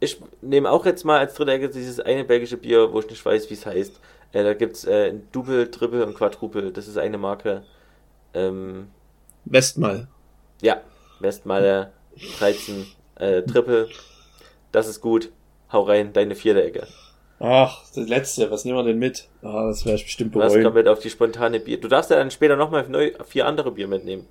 Ich 0.00 0.20
nehme 0.42 0.70
auch 0.70 0.86
jetzt 0.86 1.04
mal 1.04 1.18
als 1.18 1.34
dritte 1.34 1.52
Ecke 1.52 1.68
dieses 1.70 1.98
eine 1.98 2.24
belgische 2.24 2.56
Bier, 2.56 2.92
wo 2.92 3.00
ich 3.00 3.10
nicht 3.10 3.24
weiß, 3.24 3.50
wie 3.50 3.54
es 3.54 3.66
heißt. 3.66 4.00
Äh, 4.32 4.44
da 4.44 4.54
gibt's 4.54 4.84
äh, 4.84 5.10
ein 5.10 5.26
Double, 5.32 5.70
Triple 5.70 6.06
und 6.06 6.14
Quadruple. 6.14 6.70
Das 6.70 6.86
ist 6.86 6.98
eine 6.98 7.18
Marke. 7.18 7.64
Ähm, 8.32 8.88
Westmal. 9.44 10.06
Ja, 10.60 10.80
Westmaler 11.20 11.92
13 12.38 12.86
äh, 13.16 13.42
Triple. 13.42 13.88
Das 14.72 14.88
ist 14.88 15.00
gut. 15.00 15.30
Hau 15.72 15.82
rein, 15.82 16.12
deine 16.12 16.34
vierte 16.34 16.62
Ecke. 16.62 16.86
Ach, 17.40 17.82
das 17.94 18.08
letzte, 18.08 18.50
was 18.50 18.64
nehmen 18.64 18.78
wir 18.78 18.84
denn 18.84 18.98
mit? 18.98 19.28
Ah, 19.42 19.66
das 19.68 19.86
ich 19.86 20.04
bestimmt 20.04 20.34
Was 20.34 20.52
bereuen. 20.52 20.64
kommt 20.64 20.74
mit 20.76 20.88
auf 20.88 20.98
die 20.98 21.10
spontane 21.10 21.60
Bier? 21.60 21.80
Du 21.80 21.86
darfst 21.88 22.10
ja 22.10 22.16
dann 22.16 22.30
später 22.30 22.56
nochmal 22.56 22.88
neu 22.88 23.12
vier 23.26 23.46
andere 23.46 23.70
Bier 23.70 23.86
mitnehmen. 23.86 24.26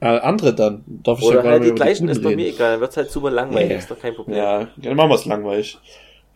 Äh, 0.00 0.06
andere 0.18 0.54
dann. 0.54 0.82
Darf 0.86 1.18
ich 1.20 1.26
ja 1.26 1.30
Oder 1.32 1.42
gar 1.42 1.52
halt 1.52 1.64
die 1.64 1.72
gleichen, 1.72 2.06
guten 2.06 2.18
ist 2.18 2.24
bei 2.24 2.34
mir 2.34 2.48
egal. 2.48 2.72
Dann 2.72 2.80
wird's 2.80 2.96
halt 2.96 3.10
super 3.10 3.30
langweilig, 3.30 3.68
Nee. 3.68 3.76
ist 3.76 3.90
doch 3.90 3.98
kein 4.00 4.14
Problem. 4.14 4.36
Ja, 4.36 4.66
dann 4.78 4.96
machen 4.96 5.10
wir 5.10 5.14
es 5.14 5.26
langweilig. 5.26 5.78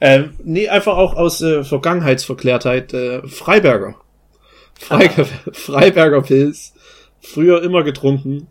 Ähm, 0.00 0.34
nee, 0.44 0.68
einfach 0.68 0.96
auch 0.98 1.14
aus 1.16 1.40
äh, 1.40 1.64
Vergangenheitsverklärtheit. 1.64 2.92
Äh, 2.92 3.26
Freiberger. 3.26 3.96
Freiger, 4.78 5.24
Freiberger 5.52 6.22
Pilz. 6.22 6.74
Früher 7.20 7.62
immer 7.62 7.82
getrunken. 7.82 8.48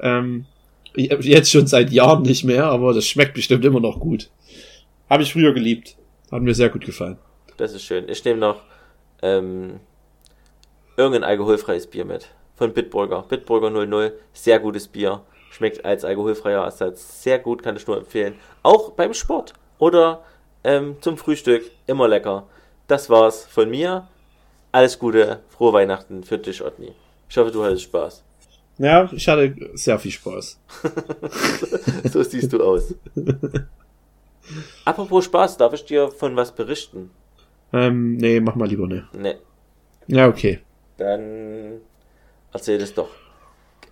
Ähm, 0.00 0.46
jetzt 0.94 1.50
schon 1.50 1.66
seit 1.66 1.90
Jahren 1.90 2.22
nicht 2.22 2.44
mehr, 2.44 2.64
aber 2.64 2.92
das 2.92 3.06
schmeckt 3.06 3.34
bestimmt 3.34 3.64
immer 3.64 3.80
noch 3.80 4.00
gut. 4.00 4.30
Habe 5.08 5.22
ich 5.22 5.32
früher 5.32 5.52
geliebt. 5.52 5.96
Hat 6.30 6.42
mir 6.42 6.54
sehr 6.54 6.68
gut 6.68 6.84
gefallen. 6.84 7.18
Das 7.56 7.72
ist 7.72 7.82
schön. 7.82 8.08
Ich 8.08 8.24
nehme 8.24 8.38
noch 8.38 8.62
ähm, 9.22 9.80
irgendein 10.96 11.24
alkoholfreies 11.24 11.88
Bier 11.88 12.04
mit. 12.04 12.28
Von 12.56 12.72
Bitburger. 12.72 13.24
Bitburger 13.28 13.70
00. 13.70 14.12
Sehr 14.32 14.58
gutes 14.60 14.88
Bier. 14.88 15.22
Schmeckt 15.50 15.84
als 15.84 16.04
alkoholfreier 16.04 16.62
Ersatz 16.62 17.22
sehr 17.22 17.40
gut, 17.40 17.62
kann 17.62 17.76
ich 17.76 17.86
nur 17.86 17.98
empfehlen. 17.98 18.34
Auch 18.62 18.92
beim 18.92 19.14
Sport 19.14 19.54
oder 19.78 20.22
ähm, 20.62 20.96
zum 21.00 21.16
Frühstück. 21.18 21.70
Immer 21.86 22.06
lecker. 22.06 22.46
Das 22.86 23.10
war's 23.10 23.46
von 23.46 23.68
mir. 23.68 24.06
Alles 24.72 24.98
Gute. 24.98 25.40
Frohe 25.48 25.72
Weihnachten 25.72 26.22
für 26.22 26.38
dich, 26.38 26.62
Otni. 26.62 26.92
Ich 27.28 27.36
hoffe, 27.36 27.50
du 27.50 27.64
hattest 27.64 27.82
Spaß. 27.82 28.22
Ja, 28.80 29.10
ich 29.12 29.28
hatte 29.28 29.54
sehr 29.74 29.98
viel 29.98 30.10
Spaß. 30.10 30.58
so 32.10 32.22
siehst 32.22 32.50
du 32.50 32.62
aus. 32.64 32.94
Apropos 34.86 35.26
Spaß, 35.26 35.58
darf 35.58 35.74
ich 35.74 35.84
dir 35.84 36.08
von 36.08 36.34
was 36.34 36.54
berichten? 36.54 37.10
Ähm, 37.74 38.16
nee, 38.16 38.40
mach 38.40 38.54
mal 38.54 38.66
lieber 38.66 38.86
ne. 38.86 39.06
Ne. 39.12 39.36
Ja, 40.06 40.28
okay. 40.28 40.60
Dann 40.96 41.82
erzähl 42.54 42.80
es 42.80 42.94
doch. 42.94 43.10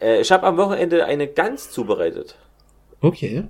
Äh, 0.01 0.23
ich 0.23 0.33
habe 0.33 0.47
am 0.47 0.57
Wochenende 0.57 1.05
eine 1.05 1.29
Gans 1.29 1.71
zubereitet. 1.71 2.39
Okay. 3.03 3.45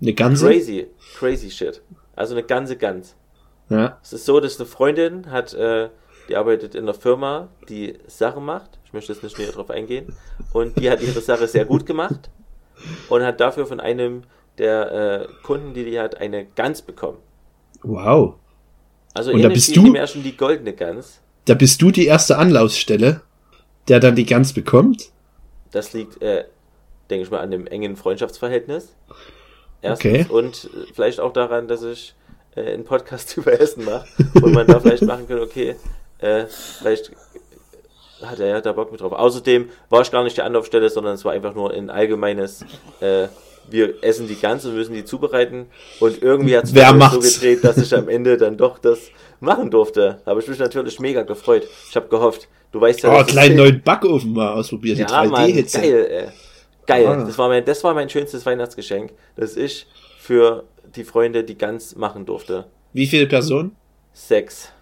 Eine 0.00 0.14
ganze? 0.14 0.46
Crazy, 0.46 0.86
crazy 1.18 1.50
shit. 1.50 1.82
Also 2.14 2.34
eine 2.36 2.44
ganze 2.44 2.76
Gans. 2.76 3.16
Ja. 3.68 3.98
Es 4.00 4.12
ist 4.12 4.24
so, 4.24 4.38
dass 4.38 4.60
eine 4.60 4.66
Freundin 4.66 5.28
hat, 5.28 5.54
äh, 5.54 5.88
die 6.28 6.36
arbeitet 6.36 6.76
in 6.76 6.84
einer 6.84 6.94
Firma, 6.94 7.48
die 7.68 7.98
Sachen 8.06 8.44
macht. 8.44 8.78
Ich 8.86 8.92
möchte 8.92 9.12
jetzt 9.12 9.22
nicht 9.22 9.38
näher 9.38 9.52
drauf 9.52 9.70
eingehen. 9.70 10.14
Und 10.52 10.78
die 10.78 10.90
hat 10.90 11.02
ihre 11.02 11.20
Sache 11.20 11.46
sehr 11.48 11.64
gut 11.64 11.84
gemacht 11.86 12.30
und 13.08 13.22
hat 13.22 13.40
dafür 13.40 13.66
von 13.66 13.80
einem 13.80 14.22
der 14.58 14.92
äh, 15.22 15.28
Kunden, 15.42 15.74
die 15.74 15.84
die 15.84 16.00
hat, 16.00 16.18
eine 16.20 16.46
Gans 16.46 16.80
bekommen. 16.82 17.18
Wow. 17.82 18.34
Also 19.12 19.32
Und 19.32 19.42
da 19.42 19.48
bist 19.48 19.76
du- 19.76 19.84
die 19.84 19.90
Märchen 19.90 20.22
die 20.22 20.36
goldene 20.36 20.72
Gans. 20.72 21.20
Da 21.44 21.54
bist 21.54 21.80
du 21.82 21.90
die 21.90 22.06
erste 22.06 22.38
Anlaufstelle, 22.38 23.20
der 23.88 24.00
dann 24.00 24.16
die 24.16 24.24
Gans 24.26 24.52
bekommt? 24.52 25.10
Das 25.72 25.92
liegt, 25.92 26.20
äh, 26.22 26.44
denke 27.10 27.24
ich 27.24 27.30
mal, 27.30 27.40
an 27.40 27.50
dem 27.50 27.66
engen 27.66 27.96
Freundschaftsverhältnis. 27.96 28.94
Erstens. 29.82 30.10
Okay. 30.14 30.26
Und 30.28 30.70
äh, 30.74 30.92
vielleicht 30.94 31.20
auch 31.20 31.32
daran, 31.32 31.68
dass 31.68 31.82
ich 31.82 32.14
äh, 32.56 32.72
einen 32.72 32.84
Podcast 32.84 33.36
über 33.36 33.58
Essen 33.60 33.84
mache. 33.84 34.06
Und 34.42 34.52
man 34.54 34.66
da 34.66 34.80
vielleicht 34.80 35.02
machen 35.04 35.28
kann, 35.28 35.40
okay, 35.40 35.76
äh, 36.18 36.46
vielleicht 36.46 37.12
hat 38.22 38.40
er 38.40 38.46
ja 38.48 38.60
da 38.60 38.72
Bock 38.72 38.92
mit 38.92 39.00
drauf. 39.00 39.12
Außerdem 39.12 39.68
war 39.90 40.02
ich 40.02 40.10
gar 40.10 40.24
nicht 40.24 40.36
die 40.36 40.42
Anlaufstelle, 40.42 40.88
sondern 40.88 41.14
es 41.14 41.24
war 41.24 41.32
einfach 41.32 41.54
nur 41.54 41.72
ein 41.72 41.90
allgemeines, 41.90 42.62
äh, 43.00 43.28
wir 43.68 44.02
essen 44.02 44.28
die 44.28 44.36
Gans 44.36 44.64
und 44.64 44.74
müssen 44.74 44.94
die 44.94 45.04
zubereiten. 45.04 45.66
Und 46.00 46.22
irgendwie 46.22 46.56
hat 46.56 46.64
es 46.64 46.70
so 46.70 47.20
gedreht, 47.20 47.64
dass 47.64 47.76
ich 47.78 47.94
am 47.94 48.08
Ende 48.08 48.36
dann 48.36 48.56
doch 48.56 48.78
das 48.78 49.00
machen 49.40 49.70
durfte. 49.70 50.20
Da 50.24 50.30
habe 50.30 50.40
ich 50.40 50.48
mich 50.48 50.58
natürlich 50.58 50.98
mega 51.00 51.22
gefreut. 51.22 51.66
Ich 51.90 51.96
habe 51.96 52.08
gehofft, 52.08 52.48
du 52.72 52.80
weißt 52.80 53.02
ja, 53.02 53.20
Oh, 53.20 53.24
kleinen 53.24 53.56
neuen 53.56 53.82
Backofen 53.82 54.32
mal 54.32 54.52
ausprobiert, 54.54 54.98
die 54.98 55.02
Ja, 55.02 55.24
Mann, 55.24 55.50
3D-Hitze. 55.50 55.80
geil, 55.80 56.06
ey. 56.10 56.28
Geil. 56.86 57.06
Ah. 57.06 57.24
Das, 57.24 57.36
war 57.36 57.48
mein, 57.48 57.64
das 57.64 57.82
war 57.82 57.94
mein 57.94 58.08
schönstes 58.08 58.46
Weihnachtsgeschenk, 58.46 59.12
dass 59.34 59.56
ich 59.56 59.86
für 60.18 60.64
die 60.94 61.04
Freunde 61.04 61.42
die 61.44 61.58
Gans 61.58 61.96
machen 61.96 62.24
durfte. 62.24 62.66
Wie 62.92 63.06
viele 63.06 63.26
Personen? 63.26 63.74
Sechs. 64.12 64.72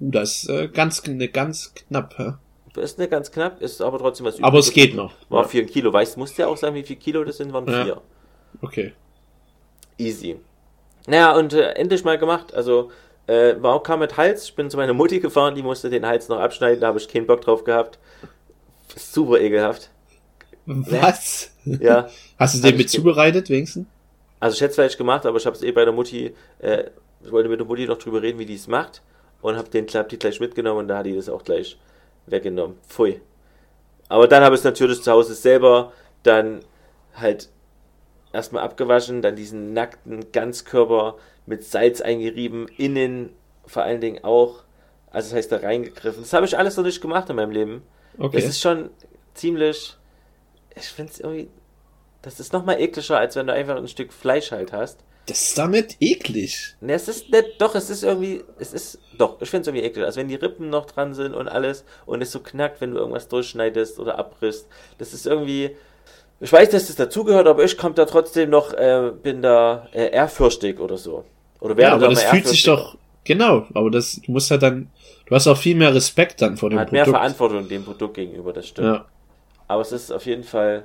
Uh, 0.00 0.10
das 0.10 0.44
ist 0.44 0.48
äh, 0.48 0.68
ganz, 0.68 1.04
ne, 1.06 1.28
ganz 1.28 1.72
knapp. 1.74 2.14
Hä? 2.18 2.32
Das 2.74 2.84
ist 2.84 2.98
nicht 2.98 3.10
ganz 3.10 3.30
knapp, 3.30 3.60
ist 3.62 3.80
aber 3.80 3.98
trotzdem 3.98 4.26
was 4.26 4.42
Aber 4.42 4.58
es 4.58 4.68
übrig 4.68 4.74
geht 4.86 4.94
noch. 4.96 5.12
War 5.28 5.42
Ja. 5.42 5.48
vier 5.48 5.64
Kilo. 5.66 5.92
Weißt 5.92 6.16
du, 6.16 6.20
musst 6.20 6.36
ja 6.38 6.46
auch 6.48 6.56
sagen, 6.56 6.74
wie 6.74 6.82
viel 6.82 6.96
Kilo 6.96 7.22
das 7.24 7.36
sind, 7.36 7.52
waren 7.52 7.68
Ja. 7.68 7.84
vier. 7.84 8.02
Okay. 8.62 8.92
Easy. 9.98 10.40
Naja, 11.06 11.36
und 11.36 11.52
äh, 11.52 11.72
endlich 11.74 12.02
mal 12.04 12.18
gemacht. 12.18 12.52
Also, 12.54 12.90
äh, 13.26 13.54
war 13.60 13.74
auch 13.74 13.82
kam 13.82 14.00
mit 14.00 14.16
Hals. 14.16 14.44
Ich 14.44 14.54
bin 14.56 14.70
zu 14.70 14.76
meiner 14.76 14.92
Mutti 14.94 15.20
gefahren, 15.20 15.54
die 15.54 15.62
musste 15.62 15.88
den 15.90 16.04
Hals 16.06 16.28
noch 16.28 16.38
abschneiden, 16.40 16.80
da 16.80 16.88
habe 16.88 16.98
ich 16.98 17.08
keinen 17.08 17.26
Bock 17.26 17.42
drauf 17.42 17.62
gehabt. 17.64 17.98
Super 18.96 19.40
ekelhaft. 19.40 19.90
Was? 20.66 21.50
Ja. 21.64 22.08
Hast 22.38 22.56
du 22.56 22.62
den 22.62 22.76
mit 22.76 22.90
zubereitet, 22.90 23.50
wenigstens? 23.50 23.86
Also 24.40 24.54
ich 24.56 24.60
hätte 24.60 24.70
es 24.70 24.74
vielleicht 24.76 24.98
gemacht, 24.98 25.24
aber 25.26 25.36
ich 25.38 25.46
habe 25.46 25.56
es 25.56 25.62
eh 25.62 25.72
bei 25.72 25.84
der 25.84 25.92
Mutti, 25.94 26.34
äh, 26.58 26.84
ich 27.24 27.30
wollte 27.32 27.48
mit 27.48 27.60
der 27.60 27.66
Mutti 27.66 27.86
noch 27.86 27.98
drüber 27.98 28.20
reden, 28.22 28.38
wie 28.38 28.46
die 28.46 28.54
es 28.54 28.66
macht. 28.66 29.00
Und 29.44 29.58
habe 29.58 29.68
den 29.68 29.84
Klapp 29.84 30.08
die 30.08 30.18
gleich 30.18 30.40
mitgenommen 30.40 30.78
und 30.78 30.88
da 30.88 30.96
hat 30.96 31.04
die 31.04 31.14
das 31.14 31.28
auch 31.28 31.44
gleich 31.44 31.76
weggenommen. 32.24 32.78
Pfui. 32.88 33.20
Aber 34.08 34.26
dann 34.26 34.42
habe 34.42 34.54
ich 34.54 34.60
es 34.60 34.64
natürlich 34.64 35.02
zu 35.02 35.12
Hause 35.12 35.34
selber 35.34 35.92
dann 36.22 36.60
halt 37.14 37.50
erstmal 38.32 38.62
abgewaschen, 38.62 39.20
dann 39.20 39.36
diesen 39.36 39.74
nackten 39.74 40.32
Ganzkörper 40.32 41.18
mit 41.44 41.62
Salz 41.62 42.00
eingerieben, 42.00 42.68
innen 42.78 43.36
vor 43.66 43.82
allen 43.82 44.00
Dingen 44.00 44.24
auch. 44.24 44.62
Also 45.10 45.28
das 45.28 45.36
heißt 45.36 45.52
da 45.52 45.58
reingegriffen. 45.58 46.22
Das 46.22 46.32
habe 46.32 46.46
ich 46.46 46.56
alles 46.56 46.78
noch 46.78 46.84
nicht 46.84 47.02
gemacht 47.02 47.28
in 47.28 47.36
meinem 47.36 47.50
Leben. 47.50 47.82
Okay. 48.18 48.38
Das 48.38 48.46
ist 48.46 48.62
schon 48.62 48.88
ziemlich. 49.34 49.94
Ich 50.74 50.88
finde 50.88 51.12
es 51.12 51.20
irgendwie. 51.20 51.50
Das 52.22 52.40
ist 52.40 52.54
noch 52.54 52.64
mal 52.64 52.80
ekliger, 52.80 53.18
als 53.18 53.36
wenn 53.36 53.46
du 53.46 53.52
einfach 53.52 53.76
ein 53.76 53.88
Stück 53.88 54.10
Fleisch 54.10 54.52
halt 54.52 54.72
hast. 54.72 55.04
Das 55.26 55.42
ist 55.42 55.58
damit 55.58 55.96
eklig. 56.00 56.76
Ne, 56.80 56.92
es 56.92 57.08
ist 57.08 57.30
nicht, 57.30 57.58
doch, 57.58 57.74
es 57.74 57.88
ist 57.88 58.04
irgendwie, 58.04 58.42
es 58.58 58.74
ist, 58.74 58.98
doch, 59.16 59.40
ich 59.40 59.48
finde 59.48 59.62
es 59.62 59.68
irgendwie 59.68 59.86
eklig. 59.86 60.04
Also 60.04 60.20
wenn 60.20 60.28
die 60.28 60.34
Rippen 60.34 60.68
noch 60.68 60.84
dran 60.84 61.14
sind 61.14 61.34
und 61.34 61.48
alles 61.48 61.84
und 62.04 62.20
es 62.20 62.30
so 62.30 62.40
knackt, 62.40 62.80
wenn 62.80 62.92
du 62.92 62.98
irgendwas 62.98 63.28
durchschneidest 63.28 63.98
oder 63.98 64.18
abbrichst. 64.18 64.66
Das 64.98 65.14
ist 65.14 65.26
irgendwie, 65.26 65.70
ich 66.40 66.52
weiß, 66.52 66.68
dass 66.70 66.88
das 66.88 66.96
dazugehört, 66.96 67.46
aber 67.46 67.64
ich 67.64 67.78
komme 67.78 67.94
da 67.94 68.04
trotzdem 68.04 68.50
noch, 68.50 68.74
äh, 68.74 69.12
bin 69.22 69.40
da 69.40 69.88
äh, 69.92 70.10
ehrfürchtig 70.10 70.78
oder 70.78 70.98
so. 70.98 71.24
Oder 71.60 71.76
werde 71.76 71.82
Ja, 71.82 71.94
aber 71.94 72.08
da 72.08 72.10
das 72.10 72.24
fühlt 72.24 72.46
sich 72.46 72.62
doch, 72.64 72.98
genau, 73.24 73.66
aber 73.72 73.90
das, 73.90 74.20
du 74.26 74.30
musst 74.30 74.50
halt 74.50 74.62
dann, 74.62 74.90
du 75.24 75.34
hast 75.34 75.46
auch 75.46 75.56
viel 75.56 75.74
mehr 75.74 75.94
Respekt 75.94 76.42
dann 76.42 76.58
vor 76.58 76.68
dem 76.68 76.76
Man 76.76 76.86
hat 76.86 76.92
mehr 76.92 77.04
Produkt. 77.04 77.18
Verantwortung 77.18 77.68
dem 77.68 77.84
Produkt 77.84 78.14
gegenüber, 78.14 78.52
das 78.52 78.68
stimmt. 78.68 78.88
Ja. 78.88 79.06
Aber 79.68 79.80
es 79.80 79.92
ist 79.92 80.12
auf 80.12 80.26
jeden 80.26 80.44
Fall 80.44 80.84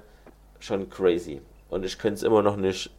schon 0.60 0.90
crazy. 0.90 1.42
Und 1.70 1.86
ich 1.86 1.98
könnte 1.98 2.16
es 2.16 2.24
immer 2.24 2.42
noch 2.42 2.56
nicht 2.56 2.90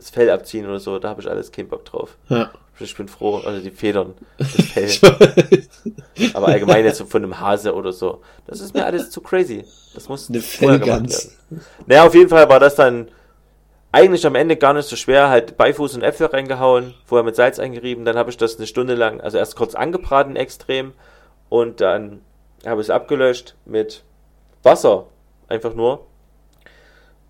das 0.00 0.10
Fell 0.10 0.30
abziehen 0.30 0.66
oder 0.66 0.80
so, 0.80 0.98
da 0.98 1.10
habe 1.10 1.20
ich 1.20 1.28
alles 1.28 1.52
keinen 1.52 1.68
Bock 1.68 1.84
drauf. 1.84 2.16
Ja. 2.28 2.50
Ich 2.82 2.96
bin 2.96 3.08
froh, 3.08 3.42
also 3.44 3.60
die 3.60 3.70
Federn, 3.70 4.14
das 4.38 4.48
Fell. 4.48 5.20
Aber 6.32 6.48
allgemein 6.48 6.82
jetzt 6.82 6.96
so 6.96 7.04
von 7.04 7.22
einem 7.22 7.38
Hase 7.38 7.74
oder 7.74 7.92
so. 7.92 8.22
Das 8.46 8.60
ist 8.60 8.72
mir 8.72 8.86
alles 8.86 9.10
zu 9.10 9.20
crazy. 9.20 9.66
Das 9.92 10.08
muss 10.08 10.30
Eine 10.30 10.40
vorher 10.40 10.78
gemacht 10.78 11.00
Fellgans. 11.00 11.36
werden. 11.50 11.64
Naja, 11.86 12.06
auf 12.06 12.14
jeden 12.14 12.30
Fall 12.30 12.48
war 12.48 12.58
das 12.58 12.76
dann 12.76 13.10
eigentlich 13.92 14.26
am 14.26 14.34
Ende 14.34 14.56
gar 14.56 14.72
nicht 14.72 14.88
so 14.88 14.96
schwer. 14.96 15.28
Halt 15.28 15.58
Beifuß 15.58 15.94
und 15.94 16.02
Äpfel 16.02 16.28
reingehauen, 16.28 16.94
vorher 17.04 17.24
mit 17.24 17.36
Salz 17.36 17.58
eingerieben. 17.58 18.06
Dann 18.06 18.16
habe 18.16 18.30
ich 18.30 18.38
das 18.38 18.56
eine 18.56 18.66
Stunde 18.66 18.94
lang, 18.94 19.20
also 19.20 19.36
erst 19.36 19.56
kurz 19.56 19.74
angebraten 19.74 20.36
extrem. 20.36 20.94
Und 21.50 21.82
dann 21.82 22.22
habe 22.64 22.80
ich 22.80 22.86
es 22.86 22.90
abgelöscht 22.90 23.56
mit 23.66 24.04
Wasser. 24.62 25.04
Einfach 25.48 25.74
nur. 25.74 26.06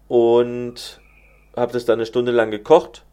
Und 0.07 1.00
habe 1.57 1.73
das 1.73 1.85
dann 1.85 1.99
eine 1.99 2.07
Stunde 2.07 2.33
lang 2.33 2.51
gekocht. 2.51 3.05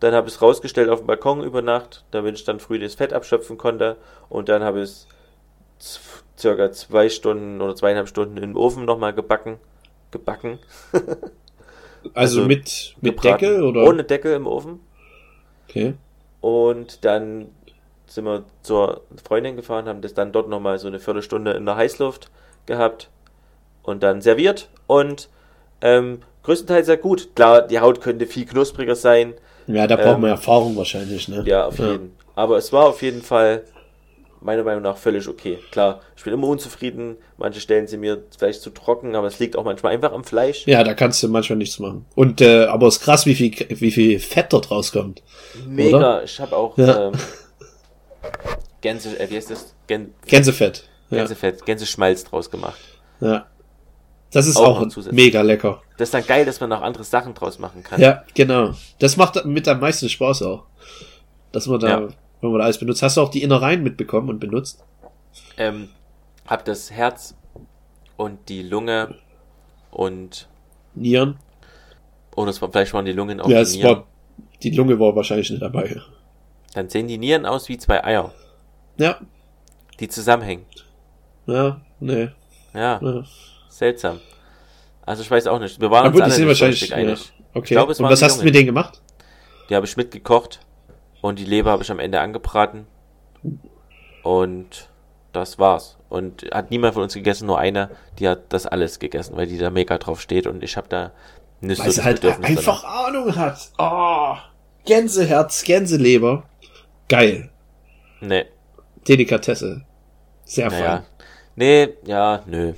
Dann 0.00 0.14
habe 0.14 0.28
ich 0.28 0.34
es 0.34 0.42
rausgestellt 0.42 0.88
auf 0.88 1.00
dem 1.00 1.06
Balkon 1.06 1.44
über 1.44 1.62
Nacht, 1.62 2.04
damit 2.10 2.34
ich 2.34 2.44
dann 2.44 2.58
früh 2.60 2.78
das 2.78 2.94
Fett 2.94 3.12
abschöpfen 3.12 3.56
konnte. 3.56 3.96
Und 4.28 4.48
dann 4.48 4.62
habe 4.62 4.82
ich 4.82 4.90
es 5.78 6.00
circa 6.36 6.72
zwei 6.72 7.08
Stunden 7.08 7.60
oder 7.60 7.76
zweieinhalb 7.76 8.08
Stunden 8.08 8.36
im 8.36 8.56
Ofen 8.56 8.84
nochmal 8.84 9.12
gebacken. 9.12 9.58
Gebacken. 10.10 10.58
Also, 12.14 12.40
Also 12.40 12.48
mit, 12.48 12.96
mit 13.00 13.16
gebraten. 13.16 13.38
Deckel 13.38 13.62
oder? 13.62 13.84
Ohne 13.84 14.02
Deckel 14.02 14.34
im 14.34 14.48
Ofen. 14.48 14.80
Okay. 15.68 15.94
Und 16.40 17.04
dann 17.04 17.46
sind 18.06 18.24
wir 18.24 18.44
zur 18.62 19.02
Freundin 19.24 19.56
gefahren, 19.56 19.86
haben 19.86 20.02
das 20.02 20.12
dann 20.12 20.32
dort 20.32 20.48
nochmal 20.48 20.78
so 20.78 20.88
eine 20.88 20.98
Viertelstunde 20.98 21.52
in 21.52 21.64
der 21.64 21.76
Heißluft 21.76 22.30
gehabt 22.66 23.08
und 23.82 24.02
dann 24.02 24.20
serviert. 24.20 24.68
Und 24.86 25.28
ähm, 25.80 26.22
größtenteils 26.42 26.86
sehr 26.86 26.96
gut. 26.96 27.34
Klar, 27.34 27.62
die 27.62 27.80
Haut 27.80 28.00
könnte 28.00 28.26
viel 28.26 28.46
knuspriger 28.46 28.94
sein. 28.96 29.34
Ja, 29.66 29.86
da 29.86 29.96
braucht 29.96 30.16
Ähm, 30.16 30.20
man 30.22 30.30
Erfahrung 30.30 30.76
wahrscheinlich, 30.76 31.28
ne? 31.28 31.42
Ja, 31.46 31.66
auf 31.66 31.78
jeden. 31.78 32.16
Aber 32.34 32.56
es 32.56 32.72
war 32.72 32.86
auf 32.86 33.02
jeden 33.02 33.22
Fall 33.22 33.62
meiner 34.40 34.64
Meinung 34.64 34.82
nach 34.82 34.96
völlig 34.96 35.28
okay. 35.28 35.60
Klar, 35.70 36.00
ich 36.16 36.24
bin 36.24 36.32
immer 36.32 36.48
unzufrieden. 36.48 37.16
Manche 37.36 37.60
Stellen 37.60 37.86
sind 37.86 38.00
mir 38.00 38.24
vielleicht 38.36 38.60
zu 38.60 38.70
trocken, 38.70 39.14
aber 39.14 39.28
es 39.28 39.38
liegt 39.38 39.54
auch 39.56 39.62
manchmal 39.62 39.92
einfach 39.94 40.12
am 40.12 40.24
Fleisch. 40.24 40.66
Ja, 40.66 40.82
da 40.82 40.94
kannst 40.94 41.22
du 41.22 41.28
manchmal 41.28 41.58
nichts 41.58 41.78
machen. 41.78 42.06
Und 42.16 42.40
äh, 42.40 42.64
aber 42.64 42.88
es 42.88 42.96
ist 42.96 43.04
krass, 43.04 43.24
wie 43.26 43.36
viel, 43.36 43.54
wie 43.68 43.92
viel 43.92 44.18
Fett 44.18 44.52
dort 44.52 44.70
rauskommt. 44.72 45.22
Mega. 45.68 45.96
Oder? 45.96 46.24
Ich 46.24 46.40
habe 46.40 46.56
auch 46.56 46.76
Ja. 46.76 47.08
ähm, 47.08 47.12
Gänse, 48.80 49.18
äh, 49.18 49.30
wie 49.30 49.36
heißt 49.36 49.50
das? 49.50 49.74
Gän 49.86 50.12
Gänsefett. 50.26 50.88
Ja. 51.10 51.18
Gänsefett, 51.18 51.64
Gänseschmalz 51.64 52.24
draus 52.24 52.50
gemacht. 52.50 52.80
ja. 53.20 53.46
Das 54.32 54.46
ist 54.46 54.56
Auch 54.56 54.80
auch, 54.80 55.12
mega 55.12 55.42
lecker. 55.42 55.82
Das 55.98 56.08
ist 56.08 56.14
dann 56.14 56.24
geil, 56.26 56.44
dass 56.46 56.58
man 56.60 56.70
noch 56.70 56.80
andere 56.80 57.04
Sachen 57.04 57.34
draus 57.34 57.58
machen 57.58 57.82
kann. 57.82 58.00
Ja, 58.00 58.24
genau. 58.34 58.72
Das 58.98 59.16
macht 59.18 59.44
mit 59.44 59.68
am 59.68 59.78
meisten 59.80 60.08
Spaß 60.08 60.42
auch. 60.42 60.64
Dass 61.52 61.66
man 61.66 61.78
da, 61.80 61.88
Ja. 61.88 62.08
wenn 62.40 62.50
man 62.50 62.58
da 62.60 62.64
alles 62.64 62.78
benutzt. 62.78 63.02
Hast 63.02 63.18
du 63.18 63.20
auch 63.20 63.28
die 63.30 63.42
Innereien 63.42 63.82
mitbekommen 63.82 64.30
und 64.30 64.40
benutzt? 64.40 64.82
Ähm, 65.58 65.90
hab 66.46 66.64
das 66.64 66.90
Herz 66.90 67.34
und 68.16 68.48
die 68.48 68.62
Lunge 68.62 69.16
und 69.90 70.48
Nieren? 70.94 71.36
oh, 72.34 72.46
das 72.46 72.62
war 72.62 72.70
vielleicht 72.72 72.94
waren 72.94 73.04
die 73.04 73.12
Lungen 73.12 73.40
auch 73.40 73.48
ja, 73.48 73.58
die 73.58 73.62
es 73.62 73.74
Nieren. 73.76 73.96
war, 73.96 74.06
die 74.62 74.70
Lunge 74.70 74.98
war 74.98 75.14
wahrscheinlich 75.14 75.50
nicht 75.50 75.60
dabei. 75.62 76.00
Dann 76.72 76.88
sehen 76.88 77.06
die 77.06 77.18
Nieren 77.18 77.44
aus 77.44 77.68
wie 77.68 77.76
zwei 77.76 78.02
Eier, 78.02 78.32
Ja, 78.96 79.18
die 80.00 80.08
zusammenhängen. 80.08 80.64
ja, 81.46 81.82
nee. 82.00 82.30
Ja, 82.72 82.98
Ja. 83.02 83.24
Seltsam. 83.78 84.20
Also 85.04 85.22
ich 85.22 85.30
weiß 85.30 85.46
auch 85.48 85.58
nicht. 85.58 85.80
Wir 85.80 85.90
waren 85.90 86.06
Aber 86.06 86.14
uns 86.14 86.24
gut, 86.24 86.32
die 86.32 86.40
alle 86.40 86.48
wahrscheinlich, 86.48 86.88
ja. 86.88 86.96
einig. 86.96 87.32
Okay. 87.54 87.74
glaube, 87.74 87.92
es 87.92 88.00
und 88.00 88.08
was 88.08 88.22
hast 88.22 88.40
du 88.40 88.44
mit 88.44 88.54
denen 88.54 88.66
gemacht? 88.66 89.02
Die 89.68 89.74
habe 89.74 89.86
ich 89.86 89.96
mitgekocht 89.96 90.60
und 91.20 91.38
die 91.38 91.44
Leber 91.44 91.70
habe 91.70 91.82
ich 91.82 91.90
am 91.90 91.98
Ende 91.98 92.20
angebraten. 92.20 92.86
Und 94.22 94.88
das 95.32 95.58
war's. 95.58 95.98
Und 96.08 96.46
hat 96.52 96.70
niemand 96.70 96.94
von 96.94 97.02
uns 97.02 97.14
gegessen, 97.14 97.46
nur 97.46 97.58
einer, 97.58 97.90
die 98.18 98.28
hat 98.28 98.52
das 98.52 98.66
alles 98.66 98.98
gegessen, 98.98 99.36
weil 99.36 99.46
die 99.46 99.58
da 99.58 99.70
mega 99.70 99.98
drauf 99.98 100.20
steht 100.20 100.46
und 100.46 100.62
ich 100.62 100.76
habe 100.76 100.88
da 100.88 101.12
nicht 101.60 101.80
Weil 101.80 101.86
so 101.86 101.92
sie 101.92 102.04
halt 102.04 102.20
Bedürfnis 102.20 102.58
einfach 102.58 102.84
Ahnung 102.84 103.34
hat. 103.34 103.70
Oh, 103.78 104.36
Gänseherz, 104.84 105.62
Gänseleber. 105.64 106.44
Geil. 107.08 107.50
danach. 108.20 108.28
Nee, 108.28 108.44
Delikatesse. 109.08 109.84
Sehr 110.44 110.70
naja. 110.70 110.96
fein. 110.96 111.04
Nee, 111.56 111.88
ja, 112.04 112.42
nö. 112.46 112.74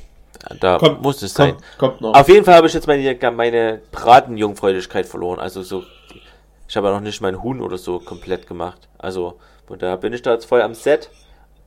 Da 0.60 0.78
Kommt, 0.78 1.02
muss 1.02 1.22
es 1.22 1.32
sein. 1.34 1.52
kommt, 1.52 1.78
kommt 1.78 2.00
noch. 2.00 2.14
Auf 2.14 2.28
jeden 2.28 2.44
Fall 2.44 2.54
habe 2.54 2.66
ich 2.66 2.74
jetzt 2.74 2.86
meine, 2.86 3.16
meine 3.32 3.80
Bratenjungfräulichkeit 3.92 5.06
verloren. 5.06 5.38
Also 5.40 5.62
so, 5.62 5.84
ich 6.68 6.76
habe 6.76 6.88
ja 6.88 6.94
noch 6.94 7.00
nicht 7.00 7.20
mein 7.20 7.42
Huhn 7.42 7.60
oder 7.60 7.78
so 7.78 7.98
komplett 7.98 8.46
gemacht. 8.46 8.88
Also, 8.98 9.38
von 9.66 9.78
daher 9.78 9.96
bin 9.96 10.12
ich 10.12 10.22
da 10.22 10.32
jetzt 10.32 10.44
voll 10.44 10.62
am 10.62 10.74
Set. 10.74 11.10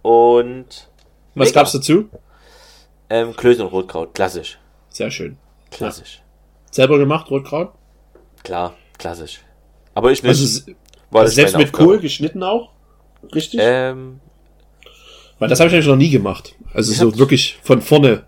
Und 0.02 0.90
Was 1.36 1.50
mega. 1.50 1.60
gab's 1.62 1.72
dazu? 1.72 2.10
ähm, 3.10 3.36
Klöße 3.36 3.64
und 3.64 3.72
Rotkraut, 3.72 4.14
klassisch. 4.14 4.60
Sehr 4.90 5.12
schön. 5.12 5.38
Klassisch. 5.72 6.22
Selber 6.72 6.98
gemacht, 6.98 7.30
Rotkraut? 7.32 7.72
Klar, 8.44 8.76
klassisch. 8.98 9.42
Aber 9.94 10.12
ich 10.12 10.22
nicht. 10.22 10.30
Also, 10.30 10.72
war 11.10 11.22
also 11.22 11.34
selbst 11.34 11.58
mit 11.58 11.68
Aufgabe. 11.68 11.84
Kohl 11.86 12.00
geschnitten 12.00 12.44
auch? 12.44 12.72
Richtig? 13.34 13.60
Ähm, 13.64 14.20
Weil 15.40 15.50
das 15.50 15.60
habe 15.60 15.70
ich 15.70 15.74
eigentlich 15.74 15.88
noch 15.88 15.96
nie 15.96 16.10
gemacht. 16.10 16.56
Also 16.74 16.94
so 16.94 17.18
wirklich 17.18 17.60
von 17.64 17.82
vorne. 17.82 18.26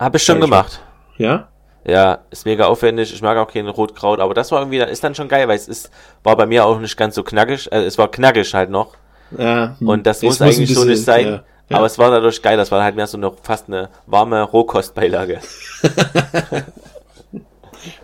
Habe 0.00 0.16
ich 0.16 0.22
schon 0.24 0.36
ich 0.38 0.42
gemacht. 0.42 0.80
Ja? 1.18 1.48
Ja, 1.84 2.18
ist 2.30 2.44
mega 2.44 2.66
aufwendig. 2.66 3.12
Ich 3.14 3.22
mag 3.22 3.38
auch 3.38 3.50
kein 3.50 3.68
Rotkraut, 3.68 4.20
aber 4.20 4.34
das 4.34 4.50
war 4.52 4.60
irgendwie, 4.60 4.78
ist 4.78 5.02
dann 5.02 5.14
schon 5.14 5.28
geil, 5.28 5.48
weil 5.48 5.56
es 5.56 5.68
ist, 5.68 5.90
war 6.22 6.36
bei 6.36 6.46
mir 6.46 6.64
auch 6.66 6.78
nicht 6.78 6.96
ganz 6.96 7.14
so 7.14 7.22
knackig. 7.22 7.70
Äh, 7.72 7.84
es 7.84 7.96
war 7.96 8.10
knackig 8.10 8.52
halt 8.52 8.70
noch. 8.70 8.94
Ja, 9.36 9.76
hm. 9.78 9.88
Und 9.88 10.06
das 10.06 10.18
Es 10.18 10.22
muss 10.24 10.42
ein 10.42 10.48
eigentlich 10.48 10.74
so 10.74 10.84
nicht 10.84 11.04
sein. 11.04 11.26
Ja, 11.26 11.44
ja. 11.68 11.76
Aber 11.76 11.86
es 11.86 11.98
war 11.98 12.10
dadurch 12.10 12.42
geil. 12.42 12.56
Das 12.56 12.70
war 12.70 12.82
halt 12.82 12.96
mehr 12.96 13.06
so 13.06 13.16
eine, 13.16 13.32
fast 13.42 13.68
eine 13.68 13.88
warme 14.06 14.42
Rohkostbeilage. 14.42 15.40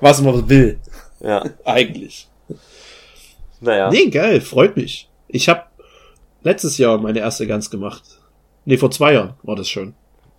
Was 0.00 0.22
man 0.22 0.48
will, 0.48 0.78
Ja, 1.20 1.44
eigentlich. 1.64 2.28
naja. 3.60 3.90
Nee, 3.90 4.08
geil, 4.08 4.40
freut 4.40 4.76
mich. 4.76 5.08
Ich 5.28 5.48
habe 5.48 5.64
letztes 6.42 6.78
Jahr 6.78 6.96
meine 6.98 7.18
erste 7.18 7.46
Gans 7.46 7.70
gemacht. 7.70 8.02
Nee, 8.64 8.78
vor 8.78 8.90
zwei 8.90 9.12
Jahren 9.12 9.34
war 9.42 9.56
das 9.56 9.68
schon. 9.68 9.94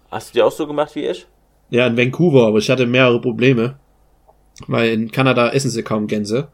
Hast 0.10 0.30
du 0.30 0.34
die 0.34 0.42
auch 0.42 0.52
so 0.52 0.66
gemacht 0.66 0.96
wie 0.96 1.06
ich? 1.06 1.28
Ja, 1.70 1.86
in 1.88 1.98
Vancouver, 1.98 2.48
aber 2.48 2.60
ich 2.60 2.70
hatte 2.70 2.86
mehrere 2.86 3.20
Probleme. 3.22 3.78
Weil 4.68 4.92
in 4.92 5.12
Kanada 5.12 5.50
essen 5.50 5.70
sie 5.70 5.84
kaum 5.84 6.08
Gänse. 6.08 6.48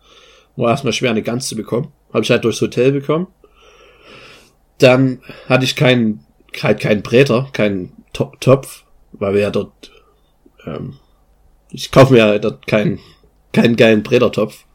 War 0.55 0.71
erstmal 0.71 0.93
schwer, 0.93 1.11
eine 1.11 1.21
Gans 1.21 1.47
zu 1.47 1.55
bekommen. 1.55 1.89
Habe 2.13 2.23
ich 2.23 2.31
halt 2.31 2.43
durchs 2.43 2.61
Hotel 2.61 2.91
bekommen. 2.91 3.27
Dann 4.77 5.21
hatte 5.47 5.65
ich 5.65 5.75
keinen, 5.75 6.25
halt 6.61 6.79
keinen 6.79 7.01
Bräter, 7.01 7.47
keinen 7.53 7.93
To- 8.11 8.33
Topf, 8.39 8.83
weil 9.13 9.33
wir 9.33 9.41
ja 9.41 9.51
dort, 9.51 9.91
ähm, 10.65 10.95
ich 11.71 11.91
kaufe 11.91 12.13
mir 12.13 12.19
ja 12.19 12.39
dort 12.39 12.67
keinen 12.67 12.99
keinen 13.53 13.75
geilen 13.75 14.03
Brettertopf. 14.03 14.65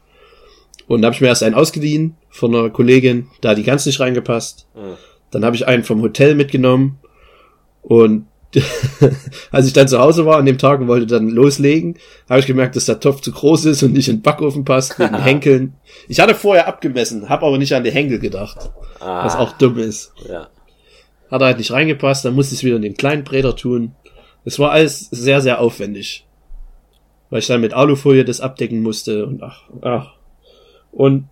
Und 0.87 1.05
habe 1.05 1.13
ich 1.13 1.21
mir 1.21 1.27
erst 1.27 1.43
einen 1.43 1.53
ausgeliehen 1.55 2.15
von 2.29 2.55
einer 2.55 2.69
Kollegin, 2.69 3.27
da 3.41 3.49
hat 3.49 3.57
die 3.57 3.63
ganz 3.63 3.85
nicht 3.85 3.99
reingepasst. 3.99 4.67
Mhm. 4.75 4.95
Dann 5.31 5.45
habe 5.45 5.55
ich 5.55 5.67
einen 5.67 5.83
vom 5.83 6.01
Hotel 6.01 6.33
mitgenommen 6.33 6.97
und 7.83 8.25
als 9.51 9.67
ich 9.67 9.73
dann 9.73 9.87
zu 9.87 9.99
Hause 9.99 10.25
war 10.25 10.37
an 10.37 10.45
dem 10.45 10.57
Tag 10.57 10.79
und 10.79 10.87
wollte 10.87 11.05
dann 11.05 11.29
loslegen, 11.29 11.97
habe 12.29 12.39
ich 12.39 12.47
gemerkt, 12.47 12.75
dass 12.75 12.85
der 12.85 12.99
Topf 12.99 13.21
zu 13.21 13.31
groß 13.31 13.65
ist 13.65 13.83
und 13.83 13.93
nicht 13.93 14.07
in 14.07 14.17
den 14.17 14.21
Backofen 14.21 14.65
passt, 14.65 14.97
wegen 14.97 15.15
Henkeln. 15.23 15.73
Ich 16.07 16.19
hatte 16.19 16.33
vorher 16.35 16.67
abgemessen, 16.67 17.29
habe 17.29 17.45
aber 17.45 17.57
nicht 17.57 17.75
an 17.75 17.83
die 17.83 17.91
Henkel 17.91 18.19
gedacht, 18.19 18.71
Ah, 18.99 19.25
was 19.25 19.35
auch 19.35 19.53
dumm 19.53 19.77
ist. 19.77 20.13
Ja. 20.27 20.47
Hat 21.31 21.41
halt 21.41 21.57
nicht 21.57 21.71
reingepasst, 21.71 22.25
dann 22.25 22.33
musste 22.35 22.53
ich 22.53 22.59
es 22.59 22.63
wieder 22.63 22.75
in 22.75 22.81
den 22.81 22.97
kleinen 22.97 23.23
Bräder 23.23 23.55
tun. 23.55 23.93
Es 24.45 24.57
war 24.57 24.71
alles 24.71 25.09
sehr, 25.11 25.41
sehr 25.41 25.59
aufwendig. 25.61 26.25
Weil 27.29 27.39
ich 27.39 27.47
dann 27.47 27.61
mit 27.61 27.73
Alufolie 27.73 28.25
das 28.25 28.41
abdecken 28.41 28.81
musste 28.81 29.25
und 29.25 29.43
ach, 29.43 29.61
ach. 29.81 30.13
Und 30.91 31.25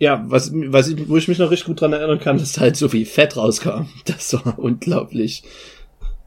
ja, 0.00 0.24
was, 0.26 0.50
was 0.52 0.88
ich, 0.88 1.08
wo 1.08 1.16
ich 1.16 1.28
mich 1.28 1.38
noch 1.38 1.52
richtig 1.52 1.68
gut 1.68 1.80
dran 1.80 1.92
erinnern 1.92 2.18
kann, 2.18 2.38
dass 2.38 2.54
da 2.54 2.62
halt 2.62 2.76
so 2.76 2.88
viel 2.88 3.06
Fett 3.06 3.36
rauskam. 3.36 3.86
Das 4.04 4.34
war 4.34 4.58
unglaublich, 4.58 5.44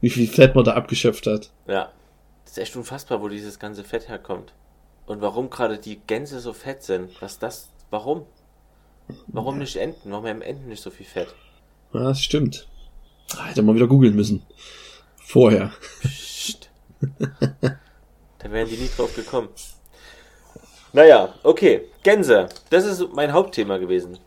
wie 0.06 0.10
viel 0.10 0.28
Fett 0.28 0.54
man 0.54 0.64
da 0.64 0.74
abgeschöpft 0.74 1.26
hat. 1.26 1.50
Ja. 1.66 1.90
Das 2.44 2.52
ist 2.52 2.58
echt 2.58 2.76
unfassbar, 2.76 3.20
wo 3.20 3.28
dieses 3.28 3.58
ganze 3.58 3.82
Fett 3.82 4.08
herkommt. 4.08 4.52
Und 5.06 5.20
warum 5.20 5.50
gerade 5.50 5.78
die 5.78 5.98
Gänse 6.06 6.38
so 6.38 6.52
fett 6.52 6.84
sind. 6.84 7.10
Was 7.20 7.40
das, 7.40 7.70
warum? 7.90 8.24
Warum 9.26 9.58
nicht 9.58 9.74
Enten? 9.74 10.12
Warum 10.12 10.26
haben 10.26 10.42
Enten 10.42 10.68
nicht 10.68 10.80
so 10.80 10.90
viel 10.90 11.06
Fett? 11.06 11.34
Ja, 11.92 12.04
das 12.04 12.22
stimmt. 12.22 12.68
Ah, 13.36 13.46
Hätte 13.46 13.62
man 13.62 13.74
wieder 13.74 13.88
googeln 13.88 14.14
müssen. 14.14 14.44
Vorher. 15.16 15.72
Psst. 16.02 16.70
da 17.00 18.52
wären 18.52 18.68
die 18.68 18.76
nie 18.76 18.90
drauf 18.96 19.12
gekommen. 19.16 19.48
Naja, 20.92 21.34
okay. 21.42 21.88
Gänse. 22.04 22.48
Das 22.70 22.84
ist 22.84 23.12
mein 23.12 23.32
Hauptthema 23.32 23.78
gewesen. 23.78 24.18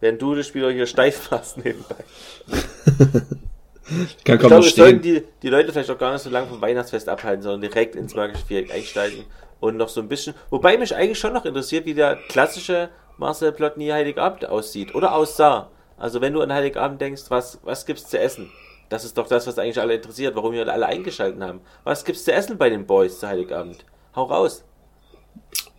Während 0.00 0.22
du 0.22 0.34
das 0.34 0.46
Spiel 0.46 0.72
hier 0.72 0.86
steif 0.86 1.30
machst 1.30 1.58
nebenbei. 1.58 2.02
Kann 3.88 4.06
Ich 4.06 4.24
kaum 4.24 4.38
glaube, 4.38 4.54
noch 4.56 4.64
es 4.66 4.74
sollten 4.74 5.00
die, 5.00 5.24
die 5.42 5.48
Leute 5.48 5.72
vielleicht 5.72 5.90
auch 5.90 5.98
gar 5.98 6.12
nicht 6.12 6.22
so 6.22 6.30
lange 6.30 6.46
vom 6.46 6.60
Weihnachtsfest 6.60 7.08
abhalten, 7.08 7.42
sondern 7.42 7.62
direkt 7.62 7.96
ins 7.96 8.14
magische 8.14 8.44
Viereck 8.44 8.72
einsteigen 8.72 9.24
und 9.60 9.76
noch 9.76 9.88
so 9.88 10.00
ein 10.00 10.08
bisschen. 10.08 10.34
Wobei 10.50 10.76
mich 10.76 10.94
eigentlich 10.94 11.18
schon 11.18 11.32
noch 11.32 11.44
interessiert, 11.44 11.86
wie 11.86 11.94
der 11.94 12.16
klassische 12.28 12.90
Marcel 13.16 13.52
Plotny 13.52 13.88
Heiligabend 13.88 14.46
aussieht 14.48 14.94
oder 14.94 15.14
aussah. 15.14 15.70
Also 15.96 16.20
wenn 16.20 16.32
du 16.32 16.40
an 16.40 16.52
Heiligabend 16.52 17.00
denkst, 17.00 17.22
was, 17.28 17.58
was 17.62 17.86
gibt's 17.86 18.08
zu 18.08 18.18
essen? 18.18 18.50
Das 18.88 19.04
ist 19.04 19.18
doch 19.18 19.28
das, 19.28 19.46
was 19.46 19.58
eigentlich 19.58 19.80
alle 19.80 19.94
interessiert, 19.94 20.34
warum 20.34 20.52
wir 20.52 20.66
alle 20.66 20.86
eingeschaltet 20.86 21.40
haben. 21.42 21.60
Was 21.84 22.04
gibt's 22.04 22.24
zu 22.24 22.32
essen 22.32 22.56
bei 22.56 22.70
den 22.70 22.86
Boys 22.86 23.18
zu 23.18 23.28
Heiligabend? 23.28 23.84
Hau 24.14 24.24
raus. 24.24 24.64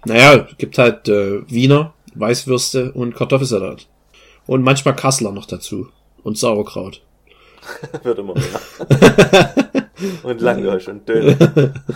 Naja, 0.06 0.48
gibt 0.58 0.78
halt 0.78 1.08
äh, 1.08 1.42
Wiener, 1.50 1.94
Weißwürste 2.16 2.92
und 2.92 3.16
Kartoffelsalat. 3.16 3.88
Und 4.46 4.64
manchmal 4.64 4.96
Kassler 4.96 5.32
noch 5.32 5.46
dazu. 5.46 5.90
Und 6.24 6.38
Sauerkraut. 6.38 7.02
Wird 8.04 8.20
immer 8.20 8.34
mehr. 8.34 9.54
und 10.24 10.42
Langosch 10.42 10.88
und 10.88 11.08
Döner 11.08 11.38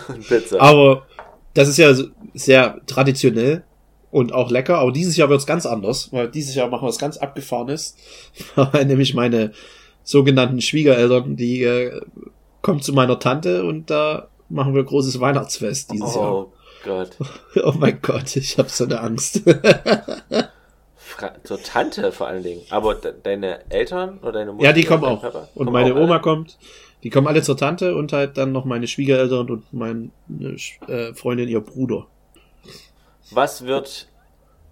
und 0.10 0.28
Pizza. 0.28 0.62
Aber 0.62 1.06
das 1.54 1.68
ist 1.68 1.78
ja 1.78 1.94
sehr 2.34 2.82
traditionell 2.86 3.64
und 4.12 4.34
auch 4.34 4.52
lecker. 4.52 4.80
Aber 4.80 4.92
dieses 4.92 5.18
Jahr 5.18 5.30
wird's 5.30 5.46
ganz 5.46 5.66
anders, 5.66 6.12
weil 6.12 6.30
dieses 6.30 6.56
Jahr 6.56 6.70
machen 6.70 6.84
wir 6.84 6.90
was 6.90 7.00
ganz 7.00 7.18
Abgefahrenes. 7.18 7.96
Nämlich 8.74 9.14
meine 9.14 9.52
sogenannten 10.04 10.62
Schwiegereltern, 10.62 11.36
die 11.36 11.64
äh, 11.64 12.02
kommen 12.62 12.82
zu 12.82 12.94
meiner 12.94 13.20
Tante 13.20 13.64
und 13.64 13.90
da 13.90 14.28
machen 14.50 14.76
wir 14.76 14.84
großes 14.84 15.20
Weihnachtsfest 15.20 15.92
dieses 15.92 16.16
oh 16.16 16.52
Gott. 16.84 17.18
Jahr. 17.56 17.68
Oh 17.68 17.74
mein 17.78 18.00
Gott, 18.02 18.36
ich 18.36 18.58
habe 18.58 18.70
so 18.70 18.84
eine 18.84 19.00
Angst. 19.00 19.42
Zur 21.44 21.62
Tante 21.62 22.12
vor 22.12 22.28
allen 22.28 22.44
Dingen. 22.44 22.62
Aber 22.70 22.96
de 22.96 23.14
deine 23.22 23.60
Eltern 23.70 24.20
oder 24.20 24.32
deine 24.34 24.54
Mutter? 24.54 24.66
ja, 24.66 24.74
die 24.74 24.84
kommen 24.84 25.04
auch. 25.06 25.22
Papa? 25.22 25.48
Und 25.56 25.66
Kommen 25.66 25.74
meine 25.74 25.92
auch 25.94 25.96
alle? 25.98 26.06
Oma 26.06 26.20
kommt. 26.20 26.58
Die 27.04 27.10
kommen 27.10 27.28
alle 27.28 27.42
zur 27.42 27.58
Tante 27.58 27.96
und 27.96 28.14
halt 28.14 28.38
dann 28.38 28.52
noch 28.54 28.64
meine 28.66 28.88
Schwiegereltern 28.88 29.50
und 29.50 29.74
meine 29.74 30.10
äh, 30.88 31.14
Freundin, 31.14 31.50
ihr 31.50 31.60
Bruder. 31.62 32.08
Was 33.32 33.66
wird 33.66 34.08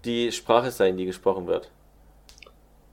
die 0.06 0.32
Sprache 0.32 0.72
sein, 0.72 0.98
die 0.98 1.06
gesprochen 1.06 1.48
wird? 1.48 1.70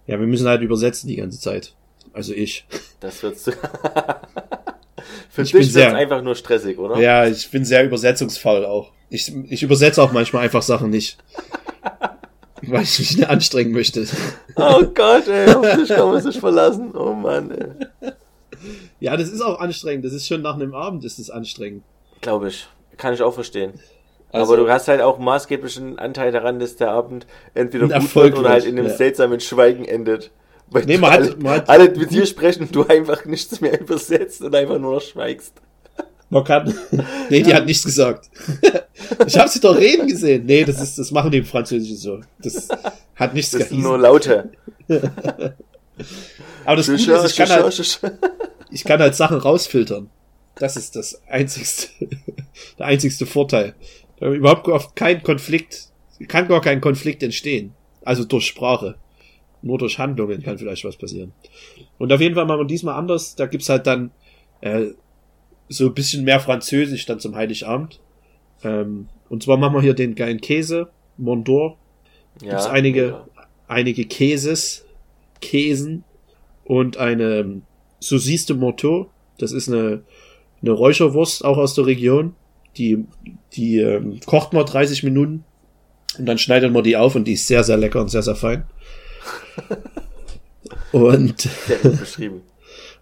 Ja, 0.06 0.18
wir 0.18 0.26
müssen 0.26 0.48
halt 0.48 0.62
übersetzen 0.62 1.08
die 1.08 1.16
ganze 1.16 1.38
Zeit. 1.40 1.74
Also 2.12 2.32
ich. 2.32 2.66
Das 3.00 3.22
wird 3.22 3.38
zu. 3.38 3.52
Für 5.30 5.42
Ich 5.42 5.52
bin 5.52 5.60
dich 5.62 5.72
sehr- 5.72 5.86
wird 5.88 5.96
einfach 5.96 6.22
nur 6.22 6.34
stressig, 6.34 6.78
oder? 6.78 6.98
Ja, 6.98 7.26
ich 7.26 7.50
bin 7.50 7.64
sehr 7.64 7.84
übersetzungsfaul 7.84 8.64
auch. 8.64 8.90
Ich, 9.10 9.32
ich 9.48 9.62
übersetze 9.62 10.02
auch 10.02 10.10
manchmal 10.12 10.42
einfach 10.44 10.62
Sachen 10.62 10.90
nicht. 10.90 11.16
Weil 12.70 12.82
ich 12.82 12.98
mich 12.98 13.16
nicht 13.16 13.28
anstrengen 13.28 13.72
möchte. 13.72 14.06
Oh 14.56 14.82
Gott, 14.94 15.28
ey, 15.28 15.52
auf 15.54 15.76
dich 15.76 15.88
kann 15.88 16.10
man 16.10 16.22
sich 16.22 16.38
verlassen. 16.38 16.92
Oh 16.94 17.12
Mann, 17.12 17.50
ey. 17.50 18.10
Ja, 19.00 19.16
das 19.16 19.28
ist 19.28 19.40
auch 19.40 19.60
anstrengend. 19.60 20.04
Das 20.04 20.12
ist 20.12 20.26
schon 20.26 20.42
nach 20.42 20.54
einem 20.54 20.74
Abend 20.74 21.04
ist 21.04 21.18
es 21.18 21.30
anstrengend. 21.30 21.82
Glaube 22.20 22.48
ich. 22.48 22.66
Kann 22.96 23.14
ich 23.14 23.22
auch 23.22 23.34
verstehen. 23.34 23.74
Also- 24.32 24.52
Aber 24.54 24.62
du 24.62 24.70
hast 24.70 24.88
halt 24.88 25.00
auch 25.00 25.18
maßgeblichen 25.18 25.98
Anteil 25.98 26.32
daran, 26.32 26.58
dass 26.58 26.76
der 26.76 26.90
Abend 26.90 27.26
entweder 27.54 27.84
gut 27.86 27.94
Erfolg 27.94 28.32
wird 28.32 28.38
oder 28.40 28.50
halt 28.50 28.64
in 28.64 28.78
einem 28.78 28.88
ja. 28.88 28.94
seltsamen 28.94 29.40
Schweigen 29.40 29.84
endet. 29.84 30.30
Weil 30.70 30.84
Nee, 30.84 30.96
du 30.96 31.00
man 31.00 31.10
hat- 31.12 31.20
alle, 31.20 31.36
man 31.36 31.52
hat- 31.54 31.68
alle 31.70 31.90
mit 31.90 32.10
dir 32.10 32.26
sprechen 32.26 32.62
und 32.64 32.74
du 32.74 32.84
einfach 32.86 33.24
nichts 33.24 33.60
mehr 33.60 33.80
übersetzt 33.80 34.42
und 34.42 34.54
einfach 34.54 34.78
nur 34.78 34.94
noch 34.94 35.00
schweigst. 35.02 35.54
Man 36.30 36.44
kann. 36.44 36.74
Nee, 37.30 37.42
die 37.42 37.54
hat 37.54 37.66
nichts 37.66 37.84
gesagt. 37.84 38.30
Ich 39.26 39.38
habe 39.38 39.48
sie 39.48 39.60
doch 39.60 39.76
reden 39.76 40.06
gesehen. 40.06 40.44
Nee, 40.44 40.64
das 40.64 40.80
ist, 40.80 40.98
das 40.98 41.10
machen 41.10 41.30
die 41.30 41.38
im 41.38 41.44
Französischen 41.44 41.96
so. 41.96 42.20
Das 42.40 42.68
hat 43.14 43.32
nichts 43.32 43.52
Das 43.52 43.60
sind 43.60 43.68
geheißen. 43.70 43.82
nur 43.82 43.98
Laute. 43.98 44.50
Aber 46.64 46.76
das 46.76 46.86
Gute 46.86 47.12
ist, 47.12 47.30
ich 47.30 47.36
kann, 47.36 47.48
halt, 47.48 48.00
ich 48.70 48.84
kann 48.84 49.00
halt 49.00 49.14
Sachen 49.14 49.38
rausfiltern. 49.38 50.10
Das 50.56 50.76
ist 50.76 50.96
das 50.96 51.22
einzigste, 51.28 51.88
der 52.78 52.86
einzigste 52.86 53.24
Vorteil. 53.26 53.74
Da 54.20 54.30
überhaupt 54.32 54.68
oft 54.68 54.94
kein 54.96 55.22
Konflikt, 55.22 55.88
kann 56.26 56.48
gar 56.48 56.60
kein 56.60 56.80
Konflikt 56.80 57.22
entstehen. 57.22 57.72
Also 58.04 58.24
durch 58.24 58.46
Sprache. 58.46 58.96
Nur 59.62 59.78
durch 59.78 59.98
Handlungen 59.98 60.42
kann 60.42 60.58
vielleicht 60.58 60.84
was 60.84 60.96
passieren. 60.96 61.32
Und 61.98 62.12
auf 62.12 62.20
jeden 62.20 62.34
Fall 62.34 62.46
machen 62.46 62.60
wir 62.60 62.66
diesmal 62.66 62.94
anders. 62.94 63.34
Da 63.34 63.46
gibt's 63.46 63.68
halt 63.68 63.86
dann 63.86 64.10
äh, 64.60 64.88
so 65.68 65.86
ein 65.86 65.94
bisschen 65.94 66.24
mehr 66.24 66.40
Französisch 66.40 67.06
dann 67.06 67.20
zum 67.20 67.34
Heiligabend. 67.34 68.00
Ähm, 68.62 69.08
und 69.28 69.42
zwar 69.42 69.56
machen 69.56 69.74
wir 69.74 69.82
hier 69.82 69.94
den 69.94 70.14
geilen 70.14 70.40
Käse, 70.40 70.88
Mondor, 71.16 71.76
Ja, 72.40 72.50
gibt's 72.50 72.66
einige, 72.66 73.06
ja. 73.08 73.26
einige 73.66 74.04
Käses, 74.04 74.86
Käsen 75.40 76.04
und 76.64 76.96
eine 76.96 77.38
ähm, 77.38 77.62
Saucisse 78.00 78.46
de 78.48 78.56
Morteau. 78.56 79.10
Das 79.38 79.52
ist 79.52 79.68
eine, 79.68 80.02
eine 80.62 80.70
Räucherwurst, 80.72 81.44
auch 81.44 81.58
aus 81.58 81.74
der 81.74 81.86
Region. 81.86 82.34
Die, 82.76 83.04
die 83.54 83.78
ähm, 83.78 84.20
kocht 84.24 84.52
man 84.52 84.64
30 84.64 85.02
Minuten 85.02 85.44
und 86.18 86.26
dann 86.26 86.38
schneidet 86.38 86.72
man 86.72 86.84
die 86.84 86.96
auf 86.96 87.14
und 87.14 87.24
die 87.24 87.32
ist 87.34 87.46
sehr, 87.46 87.64
sehr 87.64 87.76
lecker 87.76 88.00
und 88.00 88.08
sehr, 88.08 88.22
sehr 88.22 88.36
fein. 88.36 88.64
und, 90.92 91.40
Sehr 91.40 91.78
gut 91.78 91.98
beschrieben. 92.00 92.42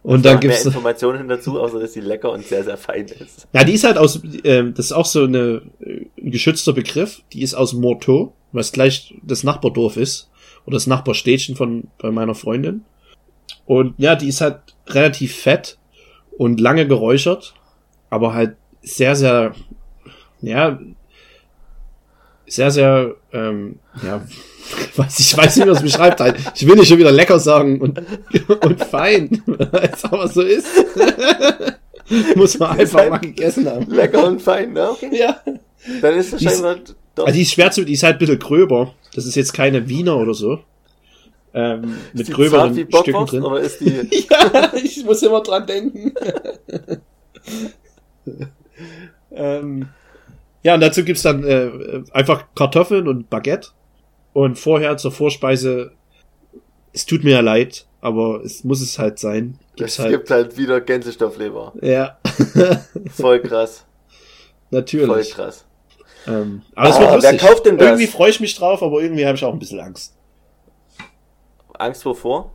Und 0.06 0.24
Da 0.24 0.30
dann 0.30 0.38
mehr 0.38 0.50
gibt's, 0.50 0.64
Informationen 0.64 1.26
dazu, 1.26 1.58
außer 1.60 1.80
dass 1.80 1.92
sie 1.92 2.00
lecker 2.00 2.30
und 2.30 2.46
sehr, 2.46 2.62
sehr 2.62 2.76
fein 2.76 3.06
ist. 3.06 3.48
ja, 3.52 3.64
die 3.64 3.72
ist 3.72 3.82
halt 3.82 3.98
aus, 3.98 4.20
ähm, 4.44 4.72
das 4.72 4.86
ist 4.86 4.92
auch 4.92 5.04
so 5.04 5.24
eine, 5.24 5.62
äh, 5.80 6.06
ein 6.16 6.30
geschützter 6.30 6.72
Begriff. 6.72 7.22
Die 7.32 7.42
ist 7.42 7.54
aus 7.54 7.72
Morteau, 7.72 8.32
was 8.52 8.70
gleich 8.70 9.16
das 9.24 9.42
Nachbardorf 9.42 9.96
ist. 9.96 10.30
Oder 10.64 10.76
das 10.76 10.86
Nachbarstädtchen 10.86 11.56
von, 11.56 11.88
bei 11.98 12.12
meiner 12.12 12.36
Freundin. 12.36 12.84
Und 13.64 13.94
ja, 13.98 14.14
die 14.14 14.28
ist 14.28 14.40
halt 14.40 14.60
relativ 14.86 15.34
fett 15.34 15.76
und 16.38 16.60
lange 16.60 16.86
geräuchert, 16.86 17.54
aber 18.08 18.32
halt 18.32 18.54
sehr, 18.82 19.16
sehr, 19.16 19.56
ja, 20.40 20.78
sehr, 22.46 22.70
sehr, 22.70 23.16
ähm, 23.32 23.80
ja, 24.04 24.24
weiß 24.96 25.18
ich 25.20 25.36
weiß 25.36 25.56
nicht, 25.56 25.64
wie 25.64 25.68
man 25.70 25.76
es 25.76 25.82
beschreibt 25.82 26.20
halt. 26.20 26.36
Ich 26.54 26.66
will 26.66 26.76
nicht 26.76 26.88
schon 26.88 26.98
wieder 26.98 27.12
lecker 27.12 27.38
sagen 27.38 27.80
und, 27.80 28.00
und 28.64 28.84
fein, 28.84 29.42
weil 29.46 29.90
es 29.92 30.04
aber 30.04 30.28
so 30.28 30.42
ist. 30.42 30.66
Muss 32.36 32.58
man 32.58 32.78
einfach 32.78 33.00
halt 33.00 33.10
mal 33.10 33.18
gegessen 33.18 33.68
haben. 33.68 33.90
Lecker 33.90 34.26
und 34.26 34.40
fein, 34.40 34.72
ne? 34.72 34.90
Okay. 34.90 35.10
Ja. 35.18 35.40
Dann 36.00 36.14
ist 36.14 36.32
es 36.32 36.40
ist- 36.42 36.52
scheinbar 36.52 36.76
doch. 37.14 37.24
Also 37.26 37.34
die 37.36 37.42
ist 37.42 37.52
schwer 37.52 37.70
zu, 37.70 37.84
die 37.84 37.94
ist 37.94 38.02
halt 38.02 38.16
ein 38.16 38.18
bisschen 38.18 38.38
gröber. 38.38 38.94
Das 39.14 39.24
ist 39.26 39.34
jetzt 39.34 39.52
keine 39.54 39.88
Wiener 39.88 40.16
oder 40.18 40.34
so. 40.34 40.60
Ähm, 41.54 41.94
mit 42.12 42.30
gröberen 42.30 42.74
Stücken 42.74 43.24
drin. 43.26 43.42
oder 43.42 43.60
ist 43.60 43.80
die. 43.80 43.86
Ja, 44.30 44.72
ich 44.74 45.02
muss 45.04 45.22
immer 45.22 45.42
dran 45.42 45.66
denken. 45.66 46.12
ähm, 49.32 49.88
ja, 50.62 50.74
und 50.74 50.80
dazu 50.80 51.04
gibt's 51.04 51.22
dann 51.22 51.44
äh, 51.44 51.70
einfach 52.12 52.44
Kartoffeln 52.54 53.08
und 53.08 53.30
Baguette. 53.30 53.68
Und 54.36 54.58
vorher 54.58 54.98
zur 54.98 55.12
Vorspeise, 55.12 55.92
es 56.92 57.06
tut 57.06 57.24
mir 57.24 57.30
ja 57.30 57.40
leid, 57.40 57.86
aber 58.02 58.42
es 58.44 58.64
muss 58.64 58.82
es 58.82 58.98
halt 58.98 59.18
sein. 59.18 59.58
Gibt's 59.76 59.94
Es 59.94 59.98
halt. 59.98 60.10
gibt 60.10 60.30
halt 60.30 60.58
wieder 60.58 60.78
Gänsestoffleber. 60.82 61.72
Ja, 61.80 62.18
Voll 63.14 63.40
krass. 63.40 63.86
Voll 64.70 64.78
natürlich. 64.82 65.30
krass. 65.30 65.64
Ähm, 66.26 66.60
aber 66.74 66.88
es 66.90 66.96
Ah, 66.96 67.00
wird 67.00 67.22
wer 67.22 67.32
lustig. 67.32 67.48
kauft 67.48 67.64
denn 67.64 67.78
das? 67.78 67.86
Irgendwie 67.86 68.06
freue 68.08 68.28
ich 68.28 68.40
mich 68.40 68.54
drauf, 68.56 68.82
aber 68.82 69.00
irgendwie 69.00 69.24
habe 69.24 69.36
ich 69.38 69.44
auch 69.44 69.54
ein 69.54 69.58
bisschen 69.58 69.80
Angst. 69.80 70.14
Angst 71.78 72.04
wovor? 72.04 72.52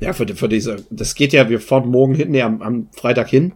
Ja, 0.00 0.12
für, 0.12 0.26
für 0.28 0.48
diese, 0.50 0.76
das 0.90 1.14
geht 1.14 1.32
ja, 1.32 1.48
wir 1.48 1.58
fahren 1.60 1.88
morgen 1.88 2.14
hin, 2.14 2.30
nee, 2.32 2.42
am, 2.42 2.60
am 2.60 2.88
Freitag 2.92 3.30
hin 3.30 3.54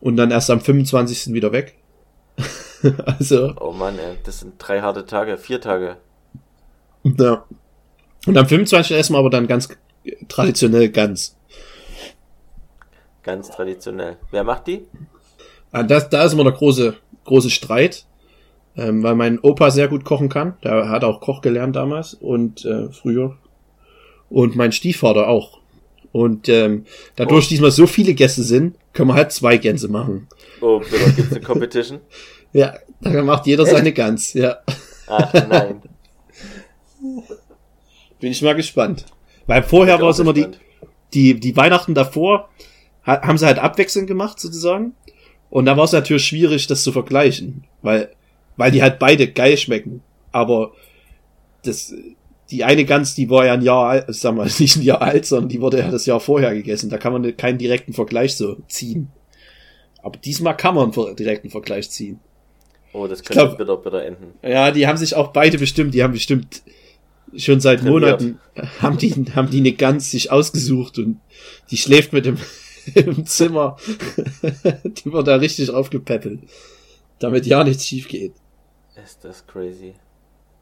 und 0.00 0.16
dann 0.16 0.30
erst 0.30 0.48
am 0.48 0.62
25. 0.62 1.34
wieder 1.34 1.52
weg. 1.52 1.76
also, 3.06 3.54
Oh 3.60 3.72
Mann, 3.72 3.98
ey, 3.98 4.16
das 4.24 4.40
sind 4.40 4.54
drei 4.58 4.80
harte 4.80 5.06
Tage, 5.06 5.36
vier 5.38 5.60
Tage. 5.60 5.96
ja. 7.04 7.44
Und 8.26 8.38
am 8.38 8.46
25. 8.46 8.96
essen 8.96 9.14
wir 9.14 9.18
aber 9.18 9.30
dann 9.30 9.46
ganz 9.46 9.68
traditionell 10.28 10.88
ganz. 10.88 11.36
Ganz 13.22 13.50
traditionell. 13.50 14.16
Wer 14.30 14.44
macht 14.44 14.66
die? 14.66 14.86
Ah, 15.72 15.82
Das, 15.82 16.08
da 16.08 16.24
ist 16.24 16.32
immer 16.32 16.44
der 16.44 16.52
große, 16.52 16.94
große 17.24 17.50
Streit, 17.50 18.06
ähm, 18.76 19.02
weil 19.02 19.14
mein 19.14 19.38
Opa 19.40 19.70
sehr 19.70 19.88
gut 19.88 20.04
kochen 20.04 20.28
kann. 20.28 20.56
Der 20.62 20.88
hat 20.88 21.04
auch 21.04 21.20
Koch 21.20 21.40
gelernt 21.42 21.76
damals 21.76 22.14
und 22.14 22.64
äh, 22.64 22.88
früher. 22.90 23.36
Und 24.30 24.56
mein 24.56 24.72
Stiefvater 24.72 25.28
auch. 25.28 25.58
Und 26.12 26.48
ähm, 26.48 26.84
dadurch, 27.16 27.46
Oh. 27.46 27.48
diesmal 27.50 27.70
so 27.72 27.86
viele 27.86 28.14
Gäste 28.14 28.42
sind, 28.42 28.76
können 28.92 29.08
wir 29.08 29.14
halt 29.14 29.32
zwei 29.32 29.56
Gänse 29.58 29.88
machen. 29.88 30.28
Oh, 30.60 30.78
bitte, 30.78 31.12
gibt's 31.12 31.32
eine 31.32 31.40
Competition? 31.44 32.00
Ja, 32.54 32.74
dann 33.02 33.26
macht 33.26 33.46
jeder 33.46 33.64
Echt? 33.64 33.72
seine 33.72 33.92
Gans. 33.92 34.32
Ja, 34.32 34.58
Ach 35.06 35.32
nein. 35.48 35.82
bin 38.20 38.30
ich 38.32 38.40
mal 38.42 38.54
gespannt. 38.54 39.04
Weil 39.46 39.62
vorher 39.62 40.00
war 40.00 40.08
es 40.10 40.18
immer 40.18 40.32
die, 40.32 40.46
die, 41.12 41.38
die 41.38 41.56
Weihnachten 41.56 41.94
davor, 41.94 42.48
ha- 43.06 43.20
haben 43.22 43.36
sie 43.36 43.44
halt 43.46 43.58
abwechselnd 43.58 44.06
gemacht 44.08 44.40
sozusagen. 44.40 44.94
Und 45.50 45.66
da 45.66 45.76
war 45.76 45.84
es 45.84 45.92
natürlich 45.92 46.24
schwierig, 46.24 46.66
das 46.66 46.82
zu 46.82 46.92
vergleichen, 46.92 47.64
weil, 47.82 48.10
weil 48.56 48.70
die 48.70 48.82
halt 48.82 48.98
beide 48.98 49.30
geil 49.30 49.56
schmecken. 49.58 50.02
Aber 50.32 50.72
das, 51.62 51.92
die 52.50 52.64
eine 52.64 52.84
Gans, 52.84 53.14
die 53.14 53.28
war 53.30 53.44
ja 53.46 53.52
ein 53.52 53.62
Jahr 53.62 53.88
alt, 53.88 54.06
sag 54.08 54.34
mal, 54.34 54.48
nicht 54.58 54.76
ein 54.76 54.82
Jahr 54.82 55.02
alt, 55.02 55.26
sondern 55.26 55.48
die 55.50 55.60
wurde 55.60 55.78
ja 55.80 55.90
das 55.90 56.06
Jahr 56.06 56.20
vorher 56.20 56.54
gegessen. 56.54 56.88
Da 56.88 56.98
kann 56.98 57.12
man 57.12 57.36
keinen 57.36 57.58
direkten 57.58 57.92
Vergleich 57.92 58.36
so 58.36 58.56
ziehen. 58.68 59.08
Aber 60.02 60.18
diesmal 60.18 60.56
kann 60.56 60.74
man 60.74 60.92
einen 60.92 61.16
direkten 61.16 61.50
Vergleich 61.50 61.90
ziehen. 61.90 62.20
Oh, 62.94 63.06
das 63.06 63.22
glaub- 63.22 63.48
könnte 63.48 63.64
bitter, 63.64 63.76
bitter 63.76 64.04
enden. 64.04 64.32
Ja, 64.42 64.70
die 64.70 64.86
haben 64.86 64.96
sich 64.96 65.14
auch 65.14 65.32
beide 65.32 65.58
bestimmt, 65.58 65.92
die 65.94 66.02
haben 66.02 66.12
bestimmt 66.12 66.62
schon 67.36 67.60
seit 67.60 67.80
Trainiert. 67.80 67.92
Monaten, 68.20 68.40
haben 68.80 68.96
die, 68.96 69.12
haben 69.34 69.50
die 69.50 69.58
eine 69.58 69.72
Gans 69.72 70.10
sich 70.10 70.30
ausgesucht 70.30 70.98
und 70.98 71.20
die 71.70 71.76
schläft 71.76 72.12
mit 72.12 72.24
dem, 72.24 72.38
im 72.94 73.26
Zimmer. 73.26 73.76
die 74.84 75.12
wird 75.12 75.26
da 75.26 75.36
richtig 75.36 75.70
aufgepäppelt. 75.70 76.40
Damit 77.18 77.46
ja 77.46 77.62
nichts 77.64 77.86
schief 77.86 78.08
geht. 78.08 78.32
Ist 79.02 79.24
das 79.24 79.46
crazy. 79.46 79.94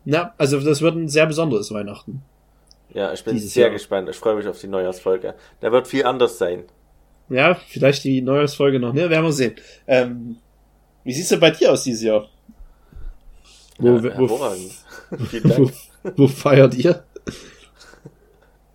Na, 0.05 0.35
also 0.39 0.59
das 0.61 0.81
wird 0.81 0.97
ein 0.97 1.09
sehr 1.09 1.27
besonderes 1.27 1.71
Weihnachten. 1.73 2.23
Ja, 2.95 3.13
ich 3.13 3.25
bin 3.25 3.35
Dieses 3.35 3.55
sehr 3.55 3.65
Jahr. 3.67 3.73
gespannt. 3.73 4.09
Ich 4.09 4.17
freue 4.17 4.37
mich 4.37 4.47
auf 4.47 4.59
die 4.61 4.69
Neujahrsfolge. 4.69 5.35
Da 5.61 5.73
wird 5.73 5.87
viel 5.87 6.05
anders 6.05 6.39
sein. 6.39 6.65
Ja, 7.29 7.55
vielleicht 7.55 8.05
die 8.05 8.21
Neujahrsfolge 8.21 8.79
noch, 8.79 8.93
ne? 8.93 9.09
Werden 9.09 9.25
wir 9.25 9.33
sehen. 9.33 9.55
Ähm, 9.87 10.37
wie 11.05 11.13
sieht's 11.13 11.29
denn 11.31 11.41
bei 11.41 11.51
dir 11.51 11.73
aus 11.73 11.85
dieses 11.85 12.03
Jahr? 12.03 12.29
Wo, 13.79 13.89
ja, 13.89 14.03
wo, 14.03 14.09
hervorragend. 14.09 14.73
Vielen 15.31 15.45
wo, 15.45 15.65
Dank. 15.65 16.19
wo 16.19 16.29
feiert 16.29 16.75
ihr? 16.75 17.05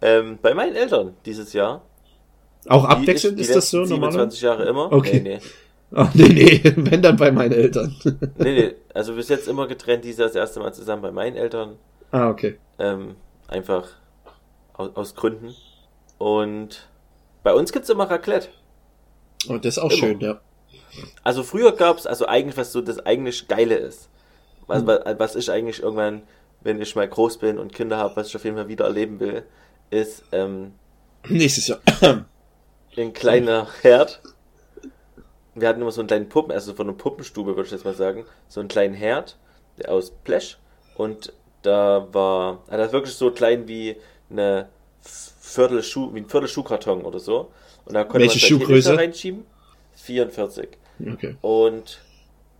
Ähm, 0.01 0.37
bei 0.41 0.53
meinen 0.53 0.75
Eltern 0.75 1.15
dieses 1.25 1.53
Jahr. 1.53 1.81
Auch 2.67 2.85
Die 2.85 2.91
abwechselnd 2.95 3.37
die 3.39 3.43
ist, 3.43 3.55
das 3.55 3.69
so 3.69 3.79
normal? 3.85 4.11
27 4.11 4.41
Jahre 4.41 4.65
immer. 4.65 4.91
Okay. 4.91 5.21
Nee, 5.21 5.35
nee. 5.37 5.39
Ach, 5.95 6.13
nee, 6.13 6.27
nee, 6.27 6.61
wenn 6.75 7.01
dann 7.01 7.15
bei 7.15 7.31
meinen 7.31 7.53
Eltern. 7.53 7.95
nee, 8.37 8.53
nee. 8.59 8.75
Also 8.93 9.15
bis 9.15 9.29
jetzt 9.29 9.47
immer 9.47 9.67
getrennt, 9.67 10.03
dieses 10.03 10.19
Jahr 10.19 10.27
das 10.27 10.35
erste 10.35 10.59
Mal 10.59 10.73
zusammen 10.73 11.01
bei 11.01 11.11
meinen 11.11 11.35
Eltern. 11.37 11.77
ah, 12.11 12.29
okay. 12.29 12.57
Ähm, 12.77 13.15
einfach 13.47 13.87
aus, 14.73 14.95
aus 14.95 15.15
Gründen. 15.15 15.55
Und 16.17 16.87
bei 17.43 17.53
uns 17.53 17.71
gibt's 17.71 17.89
immer 17.89 18.09
Raclette. 18.09 18.49
Und 19.47 19.63
das 19.63 19.77
ist 19.77 19.83
auch 19.83 19.89
Immer. 19.91 19.99
schön, 19.99 20.19
ja. 20.19 20.41
Also 21.23 21.43
früher 21.43 21.71
gab's 21.73 22.05
also 22.05 22.25
eigentlich 22.25 22.57
was 22.57 22.71
so 22.71 22.81
das 22.81 22.99
eigentlich 23.05 23.47
Geile 23.47 23.75
ist. 23.75 24.10
Was, 24.67 24.79
Hm. 24.79 24.88
was, 25.17 25.36
ich 25.36 25.49
eigentlich 25.51 25.81
irgendwann, 25.81 26.23
wenn 26.62 26.81
ich 26.81 26.95
mal 26.95 27.07
groß 27.07 27.38
bin 27.38 27.57
und 27.57 27.73
Kinder 27.73 27.97
habe, 27.97 28.15
was 28.15 28.27
ich 28.27 28.36
auf 28.36 28.43
jeden 28.43 28.57
Fall 28.57 28.67
wieder 28.67 28.86
erleben 28.86 29.19
will, 29.19 29.43
ist 29.89 30.23
ähm, 30.31 30.73
Nächstes 31.27 31.67
Jahr. 31.67 31.79
ein 32.97 33.13
kleiner 33.13 33.67
Herd. 33.81 34.21
Wir 35.55 35.67
hatten 35.67 35.81
immer 35.81 35.91
so 35.91 36.01
einen 36.01 36.07
kleinen 36.07 36.29
Puppen, 36.29 36.51
also 36.51 36.73
von 36.73 36.88
einer 36.88 36.97
Puppenstube, 36.97 37.55
würde 37.55 37.67
ich 37.67 37.71
jetzt 37.71 37.86
mal 37.86 37.93
sagen, 37.93 38.25
so 38.47 38.60
einen 38.60 38.69
kleinen 38.69 38.93
Herd 38.93 39.38
der 39.77 39.91
aus 39.91 40.12
Blech 40.12 40.57
und 40.95 41.33
da 41.62 42.07
war, 42.12 42.63
ah, 42.67 42.77
das 42.77 42.88
ist 42.88 42.93
wirklich 42.93 43.13
so 43.15 43.31
klein 43.31 43.67
wie 43.67 43.97
eine 44.29 44.69
Viertel 45.01 45.83
Schuh, 45.83 46.13
wie 46.13 46.19
ein 46.19 46.29
Viertel 46.29 46.47
Schuhkarton 46.47 47.03
oder 47.03 47.19
so. 47.19 47.51
Und 47.86 47.93
da 47.93 48.03
konnte 48.03 48.27
Welche 48.27 48.53
man 48.53 48.62
Schuhgröße? 48.62 48.97
Reinschieben. 48.97 49.45
44. 49.95 50.69
Okay. 50.99 51.36
Und 51.41 52.01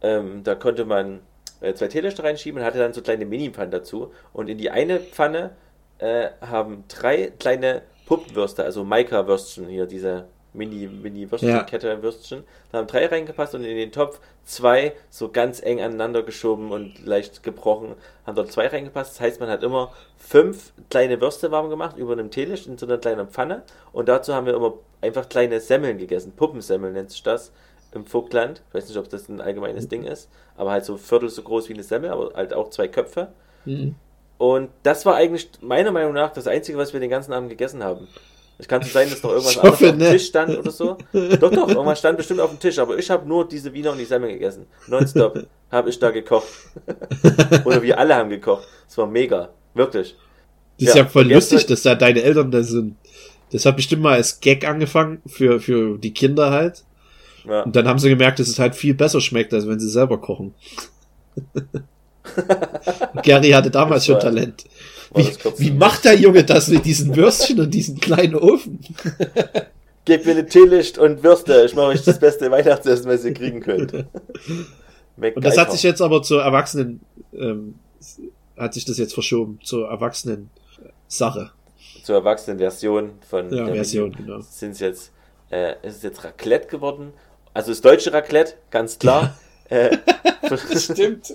ähm, 0.02 0.43
da 0.43 0.56
konnte 0.56 0.86
man 0.86 1.21
äh, 1.62 1.73
zwei 1.73 1.88
Teelichter 1.88 2.23
reinschieben 2.23 2.60
und 2.62 2.65
hatte 2.65 2.80
dann 2.80 2.93
so 2.93 3.02
kleine 3.02 3.26
Mini-Pfannen 3.26 3.71
dazu. 3.71 4.12
Und 4.34 4.50
in 4.50 4.58
die 4.58 4.69
eine 4.69 5.00
Pfanne 5.00 5.52
äh, 6.00 6.30
haben 6.41 6.84
drei 6.88 7.32
kleine 7.39 7.82
Puppenwürste, 8.06 8.63
also 8.63 8.84
Maika-Würstchen, 8.84 9.67
hier 9.67 9.86
diese 9.86 10.26
Mini-Mini-Würstchenkette 10.54 12.02
Würstchen. 12.02 12.43
Da 12.71 12.80
haben 12.80 12.88
drei 12.88 13.06
reingepasst 13.06 13.56
und 13.56 13.63
in 13.63 13.76
den 13.76 13.91
Topf 13.91 14.19
zwei 14.43 14.93
so 15.10 15.30
ganz 15.30 15.62
eng 15.62 15.82
aneinander 15.82 16.23
geschoben 16.23 16.71
und 16.71 17.06
leicht 17.06 17.43
gebrochen, 17.43 17.95
haben 18.26 18.36
dort 18.36 18.52
zwei 18.52 18.67
reingepasst. 18.67 19.15
Das 19.15 19.21
heißt, 19.21 19.39
man 19.39 19.50
hat 19.50 19.63
immer 19.63 19.93
fünf 20.17 20.73
kleine 20.89 21.19
Würste 21.21 21.52
warm 21.52 21.69
gemacht 21.69 21.97
über 21.97 22.13
einem 22.13 22.32
Teelicht 22.32 22.67
in 22.67 22.78
so 22.78 22.86
einer 22.86 22.97
kleinen 22.97 23.28
Pfanne. 23.28 23.63
Und 23.91 24.10
dazu 24.10 24.34
haben 24.34 24.45
wir 24.45 24.56
immer 24.56 24.73
einfach 25.02 25.30
kleine 25.30 25.60
Semmeln 25.60 25.97
gegessen. 25.97 26.34
Puppensemmeln 26.36 26.93
nennt 26.93 27.12
sich 27.12 27.23
das 27.23 27.52
im 27.93 28.06
Vogtland. 28.06 28.62
Ich 28.69 28.73
weiß 28.76 28.88
nicht, 28.88 28.97
ob 28.97 29.10
das 29.10 29.30
ein 29.30 29.41
allgemeines 29.41 29.88
Ding 29.88 30.04
ist, 30.04 30.30
aber 30.56 30.71
halt 30.71 30.86
so 30.86 30.97
viertel 30.97 31.30
so 31.30 31.41
groß 31.41 31.69
wie 31.69 31.73
eine 31.73 31.84
Semmel, 31.84 32.10
aber 32.12 32.34
halt 32.34 32.54
auch 32.54 32.69
zwei 32.69 32.88
Köpfe. 32.88 33.30
Mhm. 33.65 33.95
Und 34.38 34.69
das 34.84 35.06
war 35.06 35.15
eigentlich 35.15 35.50
meiner 35.62 35.91
Meinung 35.91 36.13
nach 36.13 36.32
das 36.32 36.47
Einzige, 36.47 36.78
was 36.78 36.93
wir 36.93 37.00
den 37.00 37.10
ganzen 37.10 37.34
Abend 37.34 37.50
gegessen 37.50 37.84
haben. 37.84 38.08
Es 38.60 38.67
kann 38.67 38.82
so 38.82 38.89
sein, 38.89 39.10
dass 39.10 39.21
noch 39.21 39.32
irgendwas 39.32 39.58
anderes 39.58 39.73
auf 39.73 39.80
dem 39.80 39.97
ne? 39.97 40.10
Tisch 40.12 40.28
stand 40.28 40.58
oder 40.58 40.71
so. 40.71 40.97
Doch, 41.13 41.52
doch, 41.52 41.67
irgendwas 41.69 42.00
stand 42.00 42.17
bestimmt 42.17 42.39
auf 42.39 42.50
dem 42.50 42.60
Tisch, 42.60 42.80
aber 42.80 42.97
ich 42.97 43.10
habe 43.10 43.28
nur 43.28 43.47
diese 43.47 43.71
Wiener 43.73 43.91
und 43.91 44.00
die 44.00 44.06
Semmel 44.06 44.32
gegessen. 44.32 44.65
Nonstop 44.88 45.45
habe 45.71 45.89
ich 45.89 46.00
da 46.00 46.10
gekocht. 46.10 46.47
oder 47.65 47.82
wir 47.84 48.00
alle 48.00 48.15
haben 48.15 48.30
gekocht. 48.30 48.67
Es 48.88 48.97
war 48.97 49.06
mega. 49.06 49.50
Wirklich. 49.76 50.15
Das 50.80 50.89
ist 50.89 50.95
Ja, 50.95 51.04
ja 51.04 51.08
voll 51.08 51.32
lustig, 51.32 51.67
dass 51.67 51.84
da 51.84 51.93
deine 51.93 52.23
Eltern 52.23 52.50
da 52.50 52.63
sind. 52.63 52.95
Das 53.52 53.65
hat 53.65 53.76
bestimmt 53.76 54.02
mal 54.02 54.13
als 54.15 54.39
Gag 54.39 54.67
angefangen 54.67 55.21
für, 55.28 55.60
für 55.60 55.97
die 56.00 56.13
Kinder 56.13 56.50
halt. 56.52 56.84
Ja. 57.48 57.64
Und 57.64 57.76
dann 57.76 57.88
haben 57.88 58.00
sie 58.00 58.10
gemerkt, 58.10 58.40
dass 58.40 58.48
es 58.48 58.60
halt 58.60 58.76
viel 58.76 58.94
besser 58.94 59.22
schmeckt, 59.22 59.54
als 59.54 59.68
wenn 59.68 59.80
sie 59.80 59.90
selber 59.90 60.20
kochen. 60.20 60.54
Gary 63.24 63.52
hatte 63.52 63.72
damals 63.72 64.06
schon 64.06 64.20
Talent. 64.20 64.66
Wie, 65.16 65.30
wie 65.58 65.72
macht 65.72 66.06
der 66.06 66.16
Junge 66.16 66.43
das 66.43 66.68
mit 66.68 66.86
diesen 66.86 67.16
Würstchen 67.16 67.60
und 67.60 67.74
diesen 67.74 68.00
kleinen 68.00 68.36
Ofen? 68.36 68.80
Gebt 70.06 70.26
mir 70.26 70.32
eine 70.34 70.45
Teelicht 70.45 70.98
und 70.98 71.24
Würste. 71.24 71.66
Ich 71.66 71.76
mache 71.76 71.88
euch 71.88 72.04
das 72.04 72.20
beste 72.20 72.50
Weihnachtsessen, 72.52 73.10
was 73.10 73.26
ihr 73.26 73.34
kriegen 73.34 73.62
könnt. 73.62 73.93
Und 73.93 75.43
das 75.43 75.58
hat 75.58 75.72
sich 75.72 75.84
jetzt 75.84 76.02
aber 76.02 76.22
zur 76.22 76.43
Erwachsenen, 76.43 77.02
ähm, 77.34 77.76
hat 78.58 78.74
sich 78.74 78.86
das 78.86 78.98
jetzt 78.98 79.14
verschoben, 79.14 79.60
zur 79.64 79.89
Erwachsenen 79.89 80.50
Sache. 81.08 81.52
zur 82.04 82.16
erwachsenen 82.16 82.58
Version 82.60 83.12
von 83.30 83.54
Ja, 83.54 83.66
Version, 83.66 84.12
genau. 84.14 84.39
Sind 84.41 84.72
es 84.72 84.80
jetzt, 84.80 85.12
äh, 85.50 85.74
es 85.82 85.98
ist 85.98 86.04
jetzt 86.04 86.24
Raclette 86.24 86.68
geworden. 86.68 87.14
Also 87.58 87.72
das 87.72 87.82
deutsche 87.82 88.14
Raclette, 88.14 88.53
ganz 88.70 88.99
klar. 88.99 89.36
äh, 89.70 89.97
Stimmt. 90.78 91.34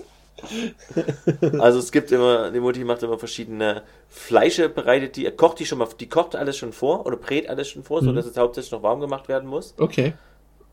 also 1.59 1.79
es 1.79 1.91
gibt 1.91 2.11
immer, 2.11 2.49
die 2.51 2.59
Mutti 2.59 2.83
macht 2.83 3.03
immer 3.03 3.19
verschiedene 3.19 3.83
Fleische, 4.07 4.69
bereitet 4.69 5.15
die, 5.17 5.29
kocht 5.31 5.59
die 5.59 5.65
schon 5.65 5.79
mal, 5.79 5.87
die 5.99 6.07
kocht 6.07 6.35
alles 6.35 6.57
schon 6.57 6.71
vor 6.73 7.05
oder 7.05 7.17
brät 7.17 7.49
alles 7.49 7.69
schon 7.69 7.83
vor, 7.83 8.01
so 8.01 8.11
Mhm. 8.11 8.15
dass 8.15 8.25
es 8.25 8.37
hauptsächlich 8.37 8.71
noch 8.71 8.83
warm 8.83 8.99
gemacht 9.01 9.27
werden 9.27 9.49
muss. 9.49 9.73
Okay. 9.77 10.13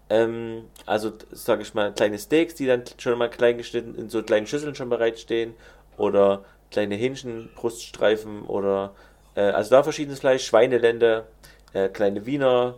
Ähm, 0.09 0.65
also, 0.87 1.13
sage 1.33 1.63
ich 1.63 1.75
mal, 1.75 1.93
kleine 1.93 2.19
Steaks, 2.19 2.55
die 2.55 2.67
dann 2.67 2.85
schon 2.99 3.19
mal 3.19 3.29
klein 3.29 3.59
geschnitten 3.59 3.95
in 3.97 4.09
so 4.09 4.23
kleinen 4.23 4.47
Schüsseln 4.47 4.75
schon 4.75 4.89
bereitstehen. 4.89 5.55
Oder 5.97 6.45
kleine 6.71 6.95
Hähnchenbruststreifen 6.95 8.43
oder, 8.43 8.95
äh, 9.35 9.41
also 9.43 9.71
da 9.71 9.83
verschiedenes 9.83 10.21
Fleisch, 10.21 10.45
Schweinelende, 10.47 11.27
äh, 11.73 11.89
kleine 11.89 12.27
Wiener, 12.27 12.77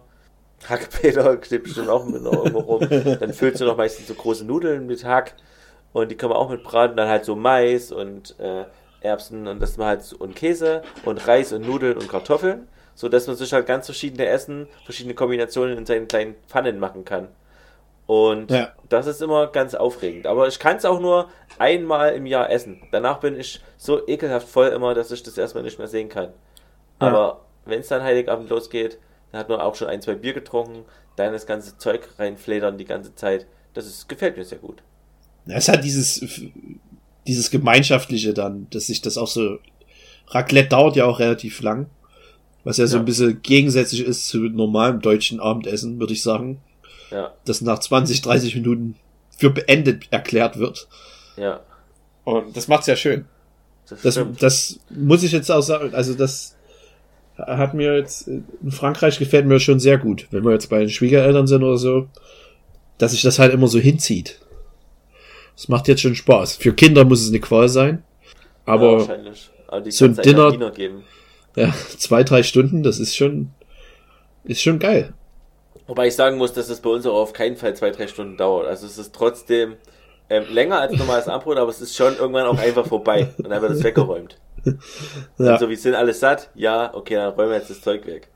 Hackpeter, 0.69 1.37
klebt 1.37 1.65
bestimmt 1.65 1.89
auch 1.89 2.05
mit 2.05 2.23
irgendwo 2.23 2.59
rum. 2.61 2.89
Dann 2.89 3.33
füllst 3.33 3.61
du 3.61 3.65
noch 3.65 3.77
meistens 3.77 4.09
so 4.09 4.15
große 4.15 4.45
Nudeln 4.45 4.87
mit 4.87 5.05
Hack 5.05 5.35
und 5.93 6.11
die 6.11 6.17
kann 6.17 6.29
man 6.31 6.39
auch 6.39 6.49
mit 6.51 6.63
braten. 6.63 6.97
Dann 6.97 7.09
halt 7.09 7.25
so 7.25 7.35
Mais 7.37 7.93
und 7.93 8.39
äh, 8.39 8.65
Erbsen 9.01 9.47
und 9.49 9.61
das 9.61 9.77
mal 9.77 9.87
halt 9.87 10.03
so, 10.03 10.17
und 10.17 10.37
Käse 10.37 10.83
und 11.05 11.27
Reis 11.27 11.53
und 11.53 11.67
Nudeln 11.67 11.97
und 11.99 12.09
Kartoffeln, 12.09 12.69
so 12.95 13.09
dass 13.09 13.27
man 13.27 13.37
sich 13.37 13.53
halt 13.53 13.67
ganz 13.67 13.87
verschiedene 13.87 14.27
Essen, 14.27 14.69
verschiedene 14.85 15.15
Kombinationen 15.15 15.77
in 15.79 15.87
seinen 15.87 16.07
kleinen 16.09 16.35
Pfannen 16.49 16.79
machen 16.79 17.05
kann. 17.05 17.29
Und 18.07 18.51
Ja. 18.51 18.73
das 18.89 19.07
ist 19.07 19.23
immer 19.23 19.47
ganz 19.47 19.75
aufregend. 19.75 20.27
Aber 20.27 20.47
ich 20.49 20.59
kann 20.59 20.77
es 20.77 20.85
auch 20.85 21.01
nur 21.01 21.29
einmal 21.59 22.15
im 22.15 22.27
Jahr 22.27 22.51
essen. 22.51 22.83
Danach 22.93 23.21
bin 23.21 23.39
ich 23.39 23.61
so 23.77 24.07
ekelhaft 24.07 24.49
voll 24.49 24.69
immer, 24.69 24.95
dass 24.95 25.11
ich 25.11 25.23
das 25.23 25.39
erstmal 25.39 25.63
nicht 25.65 25.79
mehr 25.79 25.89
sehen 25.89 26.09
kann. 26.09 26.27
Ja. 27.01 27.09
Aber 27.09 27.41
wenn 27.65 27.81
es 27.81 27.89
dann 27.89 28.03
Heiligabend 28.03 28.51
losgeht, 28.51 28.99
dann 29.33 29.41
hat 29.41 29.49
man 29.49 29.61
auch 29.61 29.75
schon 29.75 29.89
ein, 29.89 30.01
zwei 30.03 30.15
Bier 30.15 30.33
getrunken, 30.35 30.85
dann 31.17 31.33
das 31.33 31.47
ganze 31.47 31.77
Zeug 31.79 32.09
reinfledern 32.19 32.79
die 32.79 32.85
ganze 32.85 33.15
Zeit. 33.15 33.47
Das 33.75 33.87
ist, 33.87 34.09
gefällt 34.09 34.37
mir 34.37 34.45
sehr 34.45 34.59
gut. 34.59 34.83
Es 35.47 35.69
hat 35.69 35.83
dieses, 35.83 36.25
dieses 37.27 37.51
Gemeinschaftliche 37.51 38.33
dann, 38.35 38.69
dass 38.71 38.87
sich 38.87 39.01
das 39.03 39.19
auch 39.19 39.27
so, 39.27 39.59
Raclette 40.29 40.69
dauert 40.69 40.97
ja 40.97 41.05
auch 41.07 41.19
relativ 41.19 41.61
lang, 41.63 41.87
was 42.65 42.77
ja 42.77 42.87
so 42.87 42.97
Ja. 42.97 43.03
ein 43.03 43.07
bisschen 43.07 43.43
gegensätzlich 43.43 44.03
ist 44.05 44.29
zu 44.29 44.39
normalem 44.39 45.01
deutschen 45.01 45.41
Abendessen, 45.41 45.99
würde 45.99 46.13
ich 46.13 46.23
sagen, 46.23 46.61
Ja, 47.11 47.33
das 47.45 47.61
nach 47.61 47.79
20, 47.81 48.23
30 48.23 48.55
Minuten 48.55 48.97
für 49.37 49.51
beendet 49.51 50.05
erklärt 50.13 50.59
wird. 50.59 50.89
ja. 51.37 51.61
Und 52.25 52.57
das 52.57 52.69
macht's 52.69 52.87
ja 52.87 52.95
schön. 52.95 53.25
Das, 53.89 54.01
Das, 54.03 54.21
das 54.39 54.79
muss 54.91 55.25
ich 55.25 55.33
jetzt 55.33 55.51
auch 55.51 55.61
sagen, 55.61 55.93
also 55.93 56.15
das 56.15 56.55
hat 57.47 57.75
mir 57.75 57.97
jetzt, 57.97 58.29
in 58.29 58.45
Frankreich 58.71 59.19
gefällt 59.19 59.47
mir 59.47 59.61
schon 59.61 59.81
sehr 59.81 59.99
gut, 59.99 60.27
wenn 60.31 60.45
wir 60.45 60.53
jetzt 60.53 60.69
bei 60.71 60.79
den 60.81 60.89
Schwiegereltern 60.91 61.47
sind 61.47 61.63
oder 61.63 61.77
so, 61.79 62.09
dass 62.99 63.13
sich 63.13 63.23
das 63.23 63.39
halt 63.39 63.53
immer 63.53 63.69
so 63.69 63.79
hinzieht. 63.79 64.41
Das 65.57 65.69
macht 65.69 65.89
jetzt 65.89 66.01
schon 66.01 66.15
Spaß. 66.15 66.57
Für 66.57 66.73
Kinder 66.73 67.05
muss 67.05 67.23
es 67.23 67.29
eine 67.29 67.41
Qual 67.41 67.69
sein, 67.69 68.03
ja, 68.67 68.73
aber 68.73 68.99
wahrscheinlich. 68.99 69.51
Aber 69.69 69.81
die 69.81 69.91
so 69.91 70.05
ein 70.05 70.11
einfach 70.11 70.23
Dinner- 70.23 70.51
Diener 70.51 70.71
geben. 70.71 71.05
ja, 71.57 71.75
zwei, 71.99 72.23
drei 72.25 72.43
Stunden, 72.43 72.83
das 72.83 72.99
ist 72.99 73.17
schon, 73.17 73.51
ist 74.45 74.63
schon 74.63 74.79
geil. 74.79 75.13
Wobei 75.87 76.07
ich 76.09 76.15
sagen 76.15 76.39
muss, 76.39 76.53
dass 76.53 76.69
es 76.69 76.81
bei 76.81 76.91
uns 76.91 77.07
auch 77.07 77.15
auf 77.15 77.33
keinen 77.33 77.57
Fall 77.57 77.75
zwei, 77.75 77.91
drei 77.91 78.07
Stunden 78.07 78.37
dauert. 78.37 78.67
Also 78.67 78.87
es 78.87 78.99
ist 78.99 79.15
trotzdem 79.15 79.75
ähm, 80.31 80.45
länger 80.51 80.81
als 80.81 80.93
normales 80.97 81.27
Abendbrot, 81.29 81.57
aber 81.59 81.71
es 81.71 81.81
ist 81.81 81.97
schon 81.97 82.17
irgendwann 82.17 82.47
auch 82.47 82.59
einfach 82.59 82.87
vorbei 82.87 83.29
und 83.39 83.51
dann 83.51 83.61
wird 83.61 83.73
es 83.73 83.83
weggeräumt. 83.83 84.39
Ja, 85.39 85.53
Also 85.55 85.69
wir 85.69 85.77
sind 85.77 85.95
alle 85.95 86.13
satt, 86.15 86.51
ja, 86.55 86.93
okay, 86.95 87.15
dann 87.15 87.33
räumen 87.35 87.51
wir 87.51 87.59
jetzt 87.59 87.71
das 87.71 87.81
Zeug 87.81 88.07
weg. 88.07 88.29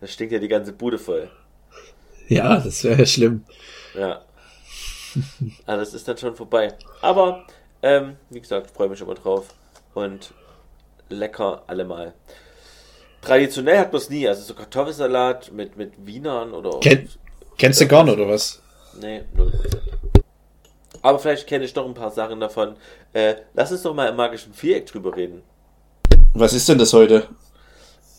Das 0.00 0.12
stinkt 0.12 0.32
ja 0.32 0.38
die 0.38 0.48
ganze 0.48 0.72
Bude 0.72 0.98
voll. 0.98 1.30
ja 2.28 2.58
das 2.58 2.84
wäre 2.84 2.98
ja 3.00 3.06
schlimm. 3.06 3.44
Ja. 3.98 4.22
Also 5.66 5.80
das 5.84 5.94
ist 5.94 6.06
dann 6.08 6.18
schon 6.18 6.36
vorbei. 6.36 6.74
Aber, 7.00 7.46
ähm, 7.82 8.16
wie 8.30 8.40
gesagt, 8.40 8.70
freue 8.70 8.88
mich 8.88 9.00
immer 9.00 9.14
drauf. 9.14 9.48
Und 9.94 10.34
lecker 11.08 11.62
allemal. 11.66 12.14
Traditionell 13.22 13.78
hat 13.78 13.92
man 13.92 14.02
es 14.02 14.10
nie. 14.10 14.26
Also 14.28 14.42
so 14.42 14.54
Kartoffelsalat 14.54 15.52
mit, 15.52 15.76
mit 15.76 15.92
Wienern 16.04 16.52
oder. 16.52 16.80
Ken, 16.80 17.08
kennst 17.56 17.80
du 17.80 17.86
gar 17.86 18.04
nicht, 18.04 18.14
oder 18.14 18.28
was? 18.28 18.60
Nee, 19.00 19.22
0%. 19.36 19.52
Aber 21.02 21.18
vielleicht 21.18 21.46
kenne 21.46 21.64
ich 21.64 21.74
noch 21.74 21.86
ein 21.86 21.94
paar 21.94 22.10
Sachen 22.10 22.40
davon. 22.40 22.76
Äh, 23.12 23.34
lass 23.54 23.70
uns 23.70 23.82
doch 23.82 23.94
mal 23.94 24.08
im 24.08 24.16
magischen 24.16 24.54
Viereck 24.54 24.86
drüber 24.86 25.14
reden. 25.14 25.42
Was 26.34 26.52
ist 26.52 26.68
denn 26.68 26.78
das 26.78 26.92
heute? 26.92 27.28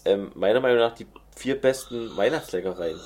Ähm, 0.06 0.32
meiner 0.36 0.60
Meinung 0.62 0.80
nach 0.80 0.96
die 0.96 1.06
vier 1.36 1.60
besten 1.60 2.16
Weihnachtsleckereien. 2.16 2.98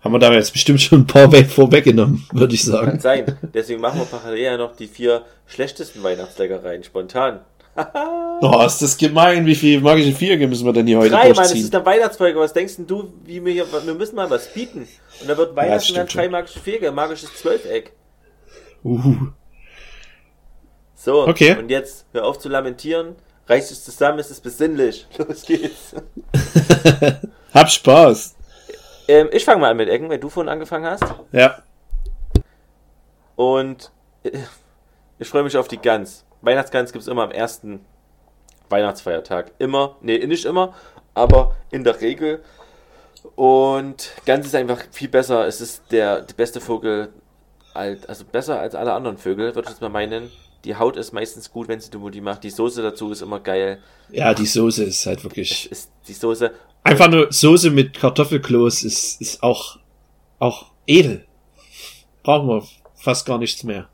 Haben 0.00 0.12
wir 0.14 0.18
da 0.18 0.32
jetzt 0.32 0.52
bestimmt 0.52 0.80
schon 0.80 1.00
ein 1.00 1.06
paar 1.06 1.30
weg 1.32 1.50
vorweggenommen, 1.50 2.26
würde 2.32 2.54
ich 2.54 2.62
Kann 2.62 2.72
sagen. 2.72 3.00
sein. 3.00 3.38
Deswegen 3.52 3.80
machen 3.80 3.98
wir 4.00 4.06
parallel 4.06 4.38
ja 4.42 4.56
noch 4.56 4.76
die 4.76 4.86
vier 4.86 5.22
schlechtesten 5.46 6.02
Weihnachtsleckereien 6.02 6.84
spontan. 6.84 7.40
Oh, 8.40 8.62
ist 8.64 8.80
das 8.82 8.96
gemein, 8.96 9.46
wie 9.46 9.54
viel 9.56 9.80
magische 9.80 10.12
Vierecke 10.12 10.46
müssen 10.46 10.64
wir 10.64 10.72
denn 10.72 10.86
hier 10.86 10.98
heute 10.98 11.10
Drei, 11.10 11.22
Mann, 11.24 11.30
es 11.30 11.36
durchziehen? 11.36 11.64
ist 11.64 11.74
eine 11.74 11.84
Weihnachtsfolge. 11.86 12.38
Was 12.38 12.52
denkst 12.52 12.76
denn 12.76 12.86
du, 12.86 13.12
wie 13.24 13.44
wir 13.44 13.52
hier, 13.52 13.66
wir 13.84 13.94
müssen 13.94 14.14
mal 14.14 14.30
was 14.30 14.52
bieten. 14.52 14.86
Und 15.20 15.28
da 15.28 15.36
wird 15.36 15.56
Weihnachten 15.56 15.82
stimmt 15.82 15.98
dann 15.98 16.06
drei 16.06 16.28
magische 16.28 16.60
Vierecke, 16.60 16.92
magisches 16.92 17.34
Zwölfeck. 17.34 17.92
Uh. 18.84 19.28
So, 20.94 21.26
Okay. 21.26 21.56
und 21.58 21.68
jetzt 21.68 22.06
hör 22.12 22.24
auf 22.26 22.38
zu 22.38 22.48
lamentieren. 22.48 23.16
Reißt 23.48 23.72
es 23.72 23.82
zusammen, 23.82 24.18
ist 24.18 24.30
es 24.30 24.40
besinnlich. 24.40 25.06
Los 25.16 25.42
geht's. 25.42 25.94
Hab 27.54 27.70
Spaß. 27.70 28.36
Ähm, 29.08 29.30
ich 29.32 29.44
fange 29.44 29.60
mal 29.62 29.70
an 29.70 29.76
mit 29.78 29.88
Ecken, 29.88 30.10
wenn 30.10 30.20
du 30.20 30.28
vorhin 30.28 30.50
angefangen 30.50 30.84
hast. 30.84 31.04
Ja. 31.32 31.62
Und 33.36 33.90
äh, 34.22 34.38
ich 35.18 35.28
freue 35.28 35.42
mich 35.44 35.56
auf 35.56 35.66
die 35.66 35.78
Gans. 35.78 36.26
Weihnachtsgans 36.42 36.92
gibt 36.92 37.02
es 37.02 37.08
immer 37.08 37.22
am 37.22 37.30
ersten 37.30 37.84
Weihnachtsfeiertag. 38.68 39.52
Immer, 39.58 39.96
nee, 40.02 40.18
nicht 40.26 40.44
immer, 40.44 40.74
aber 41.14 41.56
in 41.70 41.84
der 41.84 42.00
Regel. 42.02 42.44
Und 43.34 44.12
Gans 44.26 44.46
ist 44.46 44.54
einfach 44.54 44.82
viel 44.90 45.08
besser. 45.08 45.46
Es 45.46 45.62
ist 45.62 45.90
der, 45.90 46.20
der 46.20 46.34
beste 46.34 46.60
Vogel, 46.60 47.08
also 47.72 48.24
besser 48.26 48.60
als 48.60 48.74
alle 48.74 48.92
anderen 48.92 49.16
Vögel, 49.16 49.54
würde 49.54 49.66
ich 49.66 49.70
jetzt 49.70 49.80
mal 49.80 49.88
meinen. 49.88 50.30
Die 50.68 50.76
Haut 50.76 50.98
ist 50.98 51.12
meistens 51.12 51.50
gut, 51.50 51.66
wenn 51.66 51.80
sie 51.80 51.90
die 51.90 51.96
Mutti 51.96 52.20
macht. 52.20 52.44
Die 52.44 52.50
Soße 52.50 52.82
dazu 52.82 53.10
ist 53.10 53.22
immer 53.22 53.40
geil. 53.40 53.78
Ja, 54.10 54.34
die 54.34 54.44
Soße 54.44 54.84
ist 54.84 55.06
halt 55.06 55.24
wirklich. 55.24 55.72
ist 55.72 55.90
die 56.06 56.12
Soße. 56.12 56.52
Einfach 56.84 57.08
nur 57.08 57.32
Soße 57.32 57.70
mit 57.70 57.98
Kartoffelkloß 57.98 58.82
ist, 58.84 59.18
ist 59.22 59.42
auch, 59.42 59.78
auch 60.38 60.66
edel. 60.86 61.24
Brauchen 62.22 62.48
wir 62.48 62.62
fast 62.96 63.24
gar 63.24 63.38
nichts 63.38 63.64
mehr. 63.64 63.88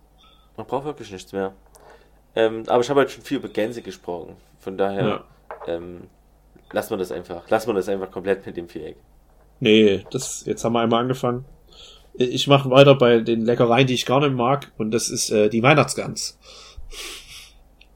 Man 0.56 0.66
braucht 0.66 0.84
wirklich 0.84 1.12
nichts 1.12 1.32
mehr. 1.32 1.54
Ähm, 2.34 2.64
aber 2.66 2.82
ich 2.82 2.90
habe 2.90 3.00
halt 3.00 3.12
schon 3.12 3.22
viel 3.22 3.36
über 3.36 3.48
Gänse 3.48 3.80
gesprochen. 3.80 4.34
Von 4.58 4.76
daher, 4.76 5.06
Ja. 5.06 5.24
ähm, 5.68 6.08
lassen 6.72 6.90
wir 6.90 6.96
das 6.96 7.12
einfach. 7.12 7.48
Lassen 7.50 7.68
wir 7.68 7.74
das 7.74 7.88
einfach 7.88 8.10
komplett 8.10 8.44
mit 8.44 8.56
dem 8.56 8.68
Viereck. 8.68 8.96
Nee, 9.60 10.04
das, 10.10 10.44
jetzt 10.44 10.64
haben 10.64 10.72
wir 10.72 10.80
einmal 10.80 11.02
angefangen. 11.02 11.44
Ich 12.14 12.48
mache 12.48 12.68
weiter 12.70 12.96
bei 12.96 13.20
den 13.20 13.44
Leckereien, 13.44 13.86
die 13.86 13.94
ich 13.94 14.06
gar 14.06 14.18
nicht 14.20 14.34
mag. 14.34 14.72
Und 14.76 14.90
das 14.90 15.08
ist 15.08 15.30
äh, 15.30 15.48
die 15.48 15.62
Weihnachtsgans. 15.62 16.36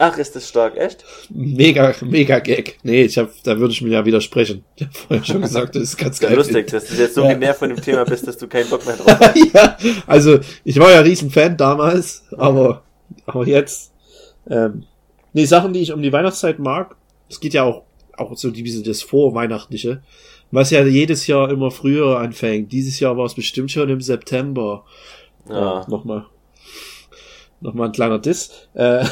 Ach, 0.01 0.17
ist 0.17 0.37
das 0.37 0.49
stark, 0.49 0.77
echt? 0.77 1.05
Mega, 1.29 1.93
mega 2.03 2.39
Gag. 2.39 2.79
Nee, 2.85 3.03
ich 3.03 3.19
hab, 3.19 3.31
da 3.43 3.59
würde 3.59 3.73
ich 3.73 3.83
mir 3.83 3.91
ja 3.91 4.05
widersprechen. 4.05 4.65
Ich 4.77 4.85
habe 4.85 4.95
vorhin 4.95 5.25
schon 5.25 5.41
gesagt, 5.43 5.75
das 5.75 5.83
ist 5.83 5.97
ganz 5.97 6.21
geil. 6.21 6.37
lustig, 6.37 6.69
dass 6.69 6.87
du 6.87 6.95
jetzt 6.95 7.17
so 7.17 7.23
Ja. 7.25 7.33
genervt 7.33 7.59
von 7.59 7.69
dem 7.71 7.83
Thema 7.83 8.05
bist, 8.05 8.25
dass 8.29 8.39
du 8.39 8.47
keinen 8.47 8.71
Bock 8.71 8.87
mehr 8.87 8.97
drauf 8.97 9.19
hast. 9.19 9.37
ja, 9.55 9.77
also 10.07 10.39
ich 10.63 10.79
war 10.79 10.93
ja 10.93 11.01
riesen 11.01 11.31
Fan 11.31 11.57
damals, 11.57 12.23
aber, 12.37 12.85
aber 13.27 13.45
jetzt, 13.49 13.93
ähm, 14.49 14.85
nee, 15.33 15.47
Sachen, 15.47 15.73
die 15.73 15.81
ich 15.81 15.93
um 15.93 16.01
die 16.01 16.13
Weihnachtszeit 16.13 16.61
mag, 16.61 16.95
es 17.29 17.41
geht 17.41 17.55
ja 17.55 17.65
auch, 17.65 17.83
auch 18.17 18.37
so 18.37 18.51
die, 18.53 18.63
bisschen 18.63 18.85
das 18.85 19.03
Vorweihnachtliche, 19.03 20.01
was 20.53 20.71
ja 20.71 20.85
jedes 20.85 21.27
Jahr 21.27 21.51
immer 21.51 21.73
früher 21.73 22.21
anfängt. 22.21 22.71
Dieses 22.71 23.01
Jahr 23.01 23.17
war 23.17 23.27
es 23.27 23.35
bestimmt 23.35 23.73
schon 23.73 23.89
im 23.89 24.01
September. 24.01 24.85
Ja. 25.51 25.85
nochmal, 25.89 26.27
nochmal 27.61 27.89
ein 27.89 27.93
kleiner 27.93 28.19
Diss. 28.19 28.51
Äh, 28.75 29.05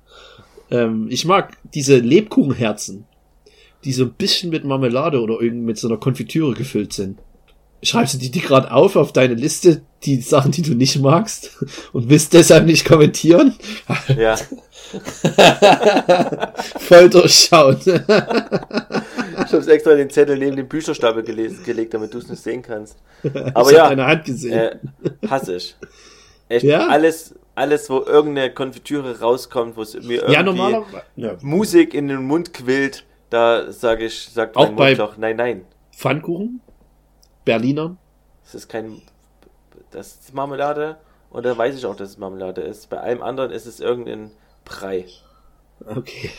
ähm, 0.70 1.06
ich 1.10 1.24
mag 1.24 1.56
diese 1.74 1.98
Lebkuchenherzen, 1.98 3.04
die 3.84 3.92
so 3.92 4.04
ein 4.04 4.12
bisschen 4.12 4.50
mit 4.50 4.64
Marmelade 4.64 5.20
oder 5.20 5.40
irgend 5.40 5.64
mit 5.64 5.78
so 5.78 5.88
einer 5.88 5.98
Konfitüre 5.98 6.54
gefüllt 6.54 6.92
sind. 6.92 7.18
Schreibst 7.84 8.14
du 8.14 8.18
die, 8.18 8.30
die 8.30 8.40
gerade 8.40 8.70
auf 8.70 8.94
auf 8.94 9.12
deine 9.12 9.34
Liste, 9.34 9.82
die 10.04 10.20
Sachen, 10.20 10.52
die 10.52 10.62
du 10.62 10.74
nicht 10.74 11.00
magst 11.00 11.50
und 11.92 12.08
willst 12.08 12.32
deshalb 12.32 12.64
nicht 12.64 12.84
kommentieren? 12.84 13.54
Ja. 14.16 14.36
Voll 16.78 17.10
durchschaut. 17.10 17.84
Ich 17.86 19.52
habe 19.52 19.72
extra 19.72 19.94
den 19.94 20.10
Zettel 20.10 20.38
neben 20.38 20.56
den 20.56 20.68
Bücherstapel 20.68 21.22
gelesen, 21.24 21.64
gelegt, 21.64 21.94
damit 21.94 22.14
du 22.14 22.18
es 22.18 22.28
nicht 22.28 22.42
sehen 22.42 22.62
kannst. 22.62 22.96
Aber 23.54 23.70
ich 23.70 23.76
ja, 23.76 23.88
deine 23.88 24.06
Hand 24.06 24.24
gesehen. 24.26 24.52
äh, 24.52 24.76
hasse 25.28 25.56
ich. 25.56 25.74
Echt, 26.48 26.64
Ja? 26.64 26.86
alles, 26.88 27.34
alles, 27.54 27.90
wo 27.90 28.00
irgendeine 28.00 28.52
Konfitüre 28.52 29.20
rauskommt, 29.20 29.76
wo 29.76 29.82
es 29.82 29.94
mir 29.94 30.22
irgendwie 30.28 30.32
ja. 30.72 30.84
Ja. 31.16 31.36
Musik 31.42 31.94
in 31.94 32.08
den 32.08 32.24
Mund 32.24 32.52
quillt, 32.54 33.04
da 33.30 33.70
sage 33.72 34.06
ich, 34.06 34.28
sagt 34.28 34.56
Auch 34.56 34.66
mein 34.66 34.76
bei- 34.76 34.88
Mund 34.90 34.98
doch, 35.00 35.16
nein, 35.16 35.36
nein. 35.36 35.64
Pfannkuchen? 35.94 36.60
Berliner? 37.44 37.96
Das 38.44 38.54
ist 38.54 38.68
kein, 38.68 39.02
das 39.90 40.14
ist 40.22 40.34
Marmelade 40.34 40.96
und 41.30 41.44
da 41.44 41.56
weiß 41.56 41.76
ich 41.76 41.84
auch, 41.86 41.96
dass 41.96 42.10
es 42.10 42.18
Marmelade 42.18 42.60
ist. 42.62 42.88
Bei 42.90 42.98
allem 42.98 43.22
anderen 43.22 43.50
ist 43.50 43.66
es 43.66 43.80
irgendein 43.80 44.30
Brei. 44.64 45.06
Okay. 45.84 46.30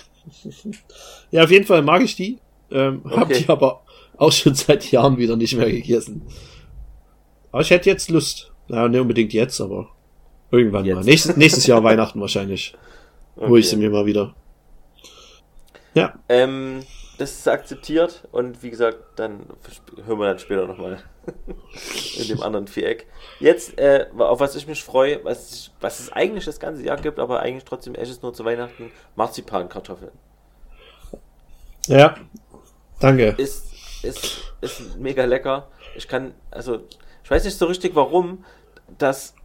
ja, 1.31 1.43
auf 1.43 1.51
jeden 1.51 1.65
Fall 1.65 1.81
mag 1.81 2.01
ich 2.01 2.15
die. 2.15 2.39
Ähm, 2.71 3.01
Hab 3.05 3.23
Okay. 3.29 3.39
die 3.43 3.49
aber 3.49 3.81
auch 4.17 4.31
schon 4.31 4.55
seit 4.55 4.89
Jahren 4.91 5.17
wieder 5.17 5.35
nicht 5.35 5.55
mehr 5.55 5.69
gegessen. 5.69 6.23
Aber 7.51 7.61
ich 7.61 7.69
hätte 7.69 7.89
jetzt 7.89 8.09
Lust. 8.09 8.51
Ja, 8.67 8.87
nicht 8.87 8.99
unbedingt 9.01 9.33
jetzt, 9.33 9.59
aber 9.61 9.89
irgendwann 10.53 10.85
mal. 10.87 10.95
Jetzt. 10.97 11.05
Nächstes, 11.05 11.37
nächstes 11.37 11.67
Jahr 11.67 11.83
Weihnachten 11.83 12.21
wahrscheinlich. 12.21 12.75
Hol 13.35 13.59
ich 13.59 13.69
sie 13.69 13.75
Okay. 13.75 13.85
mir 13.85 13.91
mal 13.91 14.05
wieder. 14.05 14.35
Ja, 15.95 16.13
Ähm, 16.29 16.83
das 17.17 17.31
ist 17.31 17.47
akzeptiert 17.47 18.27
und 18.31 18.63
wie 18.63 18.71
gesagt, 18.71 18.97
dann 19.17 19.41
hören 20.05 20.19
wir 20.19 20.27
dann 20.27 20.39
später 20.39 20.65
nochmal 20.65 21.03
in 22.17 22.27
dem 22.27 22.41
anderen 22.41 22.67
Viereck. 22.67 23.05
Jetzt, 23.39 23.77
äh, 23.77 24.07
auf 24.17 24.39
was 24.39 24.55
ich 24.55 24.65
mich 24.67 24.83
freue, 24.83 25.23
was, 25.23 25.71
was 25.81 25.99
es 25.99 26.11
eigentlich 26.11 26.45
das 26.45 26.59
ganze 26.59 26.83
Jahr 26.83 26.97
gibt, 26.97 27.19
aber 27.19 27.41
eigentlich 27.41 27.65
trotzdem 27.65 27.93
echt 27.95 28.09
ist 28.09 28.23
nur 28.23 28.33
zu 28.33 28.43
Weihnachten, 28.45 28.91
Marzipankartoffeln. 29.15 30.11
ja. 31.87 32.15
Danke. 32.99 33.35
Ist, 33.37 33.65
ist, 34.03 34.53
ist 34.61 34.97
mega 34.97 35.25
lecker. 35.25 35.67
Ich 35.95 36.07
kann, 36.07 36.33
also, 36.51 36.83
ich 37.23 37.29
weiß 37.29 37.43
nicht 37.43 37.57
so 37.57 37.65
richtig 37.65 37.95
warum, 37.95 38.45
das 38.97 39.35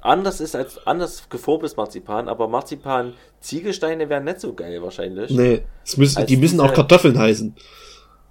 anders 0.00 0.40
ist 0.40 0.54
als 0.54 0.84
anders 0.86 1.28
geformtes 1.28 1.76
Marzipan, 1.76 2.28
aber 2.28 2.48
Marzipan-Ziegelsteine 2.48 4.08
wären 4.08 4.24
nicht 4.24 4.40
so 4.40 4.52
geil 4.54 4.82
wahrscheinlich. 4.82 5.30
Nee, 5.30 5.62
es 5.84 5.96
müssen, 5.96 6.26
die 6.26 6.36
müssen 6.36 6.60
auch 6.60 6.72
Kartoffeln 6.74 7.18
heißen. 7.18 7.54